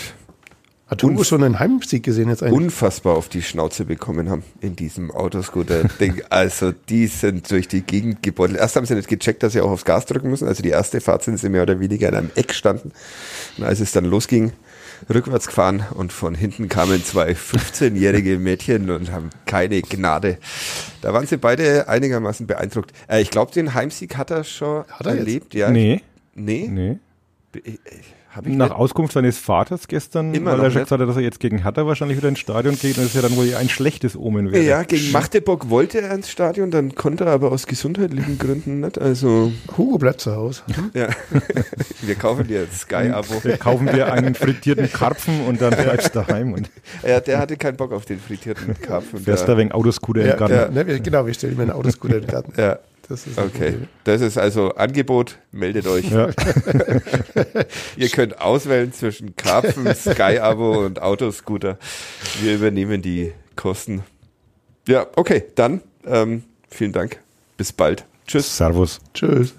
Hat 0.88 1.02
Hugo 1.02 1.24
schon 1.24 1.42
einen 1.42 1.58
Heimsieg 1.58 2.02
gesehen 2.02 2.28
jetzt 2.28 2.42
eigentlich? 2.42 2.56
unfassbar 2.56 3.16
auf 3.16 3.28
die 3.28 3.42
Schnauze 3.42 3.84
bekommen 3.84 4.28
haben 4.30 4.42
in 4.60 4.76
diesem 4.76 5.10
Autoscooter-Ding. 5.10 6.22
also 6.30 6.72
die 6.72 7.06
sind 7.06 7.50
durch 7.50 7.68
die 7.68 7.82
Gegend 7.82 8.22
gebeutelt. 8.22 8.58
Erst 8.58 8.76
haben 8.76 8.86
sie 8.86 8.94
nicht 8.94 9.08
gecheckt, 9.08 9.42
dass 9.42 9.52
sie 9.52 9.60
auch 9.60 9.70
aufs 9.70 9.84
Gas 9.84 10.06
drücken 10.06 10.30
müssen. 10.30 10.46
Also 10.48 10.62
die 10.62 10.68
erste 10.70 11.00
Fahrt 11.00 11.22
sind 11.24 11.38
sie 11.38 11.48
mehr 11.48 11.62
oder 11.62 11.80
weniger 11.80 12.08
in 12.08 12.14
einem 12.14 12.30
Eck 12.34 12.52
standen. 12.54 12.92
Und 13.58 13.64
als 13.64 13.80
es 13.80 13.92
dann 13.92 14.04
losging, 14.04 14.52
rückwärts 15.12 15.46
gefahren 15.46 15.84
und 15.94 16.12
von 16.12 16.34
hinten 16.34 16.68
kamen 16.68 17.04
zwei 17.04 17.32
15-jährige 17.32 18.38
Mädchen 18.40 18.90
und 18.90 19.12
haben 19.12 19.30
keine 19.44 19.82
Gnade. 19.82 20.38
Da 21.02 21.12
waren 21.12 21.26
sie 21.26 21.36
beide 21.36 21.88
einigermaßen 21.88 22.46
beeindruckt. 22.46 22.92
Äh, 23.08 23.20
ich 23.22 23.30
glaube, 23.30 23.52
den 23.52 23.74
Heimsieg 23.74 24.16
hat 24.16 24.30
er 24.30 24.42
schon 24.44 24.84
Hat 24.88 25.06
er 25.06 25.12
jetzt? 25.14 25.18
erlebt. 25.26 25.54
Ja. 25.54 25.70
Nee, 25.70 26.00
Nee? 26.34 26.68
nee. 26.70 26.98
Ich- 27.64 27.78
Ich 28.44 28.54
Nach. 28.54 28.70
Auskunft 28.72 29.12
seines 29.14 29.38
Vaters 29.38 29.88
gestern, 29.88 30.34
Immer 30.34 30.52
weil 30.52 30.58
er 30.64 30.70
schon 30.70 30.82
gesagt 30.82 31.00
hat, 31.00 31.08
dass 31.08 31.16
er 31.16 31.22
jetzt 31.22 31.40
gegen 31.40 31.62
Hertha 31.62 31.86
wahrscheinlich 31.86 32.16
wieder 32.18 32.28
ins 32.28 32.38
Stadion 32.40 32.78
geht 32.78 32.98
und 32.98 33.04
das 33.04 33.14
ist 33.14 33.14
ja 33.14 33.22
dann 33.22 33.36
wohl 33.36 33.54
ein 33.54 33.68
schlechtes 33.68 34.16
Omen 34.16 34.52
wäre. 34.52 34.62
Ja, 34.62 34.82
gegen 34.82 35.10
Magdeburg 35.12 35.70
wollte 35.70 36.00
er 36.02 36.14
ins 36.14 36.28
Stadion, 36.30 36.70
dann 36.70 36.94
konnte 36.94 37.24
er 37.24 37.32
aber 37.32 37.52
aus 37.52 37.66
gesundheitlichen 37.66 38.38
Gründen 38.38 38.80
nicht. 38.80 39.00
Also, 39.00 39.52
Hugo 39.78 39.98
bleibt 39.98 40.20
zu 40.20 40.34
Hause. 40.36 40.62
ja. 40.94 41.08
Wir 42.02 42.14
kaufen 42.14 42.46
dir 42.46 42.66
das 42.66 42.80
Sky-Abo. 42.80 43.34
Kaufen 43.58 43.86
wir 43.92 44.12
einen 44.12 44.34
frittierten 44.34 44.90
Karpfen 44.92 45.42
und 45.46 45.60
dann 45.60 45.70
bleibst 45.74 46.14
du 46.14 46.20
daheim 46.20 46.52
und 46.52 46.70
Ja, 47.06 47.20
der 47.20 47.38
hatte 47.38 47.56
keinen 47.56 47.76
Bock 47.76 47.92
auf 47.92 48.04
den 48.04 48.18
frittierten 48.20 48.78
Karpfen. 48.80 49.20
fährst 49.20 49.48
da 49.48 49.56
wegen 49.56 49.72
Autoscooter 49.72 50.20
im 50.22 50.26
Ja, 50.28 50.36
Garten. 50.36 50.54
ja. 50.54 50.68
Ne, 50.84 51.00
genau, 51.00 51.26
wir 51.26 51.34
stellen 51.34 51.56
mir 51.56 51.62
einen 51.62 51.72
Autoscooter 51.72 52.16
in 52.16 52.20
den 52.22 52.30
Garten. 52.30 52.52
ja, 52.60 52.78
Das 53.08 53.26
ist 53.26 53.38
okay. 53.38 53.74
Das 54.04 54.20
ist 54.20 54.36
also 54.36 54.74
Angebot. 54.74 55.38
Meldet 55.52 55.86
euch. 55.86 56.10
Ja. 56.10 56.30
Ihr 57.96 58.08
könnt 58.08 58.40
auswählen 58.40 58.92
zwischen 58.92 59.36
Karpfen, 59.36 59.86
Sky-Abo 59.94 60.84
und 60.84 61.00
Autoscooter. 61.00 61.78
Wir 62.40 62.56
übernehmen 62.56 63.02
die 63.02 63.32
Kosten. 63.54 64.02
Ja, 64.88 65.06
okay, 65.14 65.44
dann 65.54 65.82
ähm, 66.04 66.42
vielen 66.68 66.92
Dank. 66.92 67.20
Bis 67.56 67.72
bald. 67.72 68.04
Tschüss. 68.26 68.56
Servus. 68.56 69.00
Tschüss. 69.14 69.54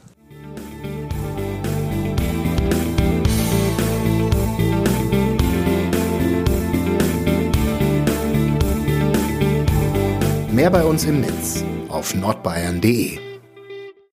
Mehr 10.52 10.72
bei 10.72 10.84
uns 10.84 11.06
im 11.06 11.22
Netz 11.22 11.64
auf 11.88 12.16
nordbayern.de. 12.16 13.27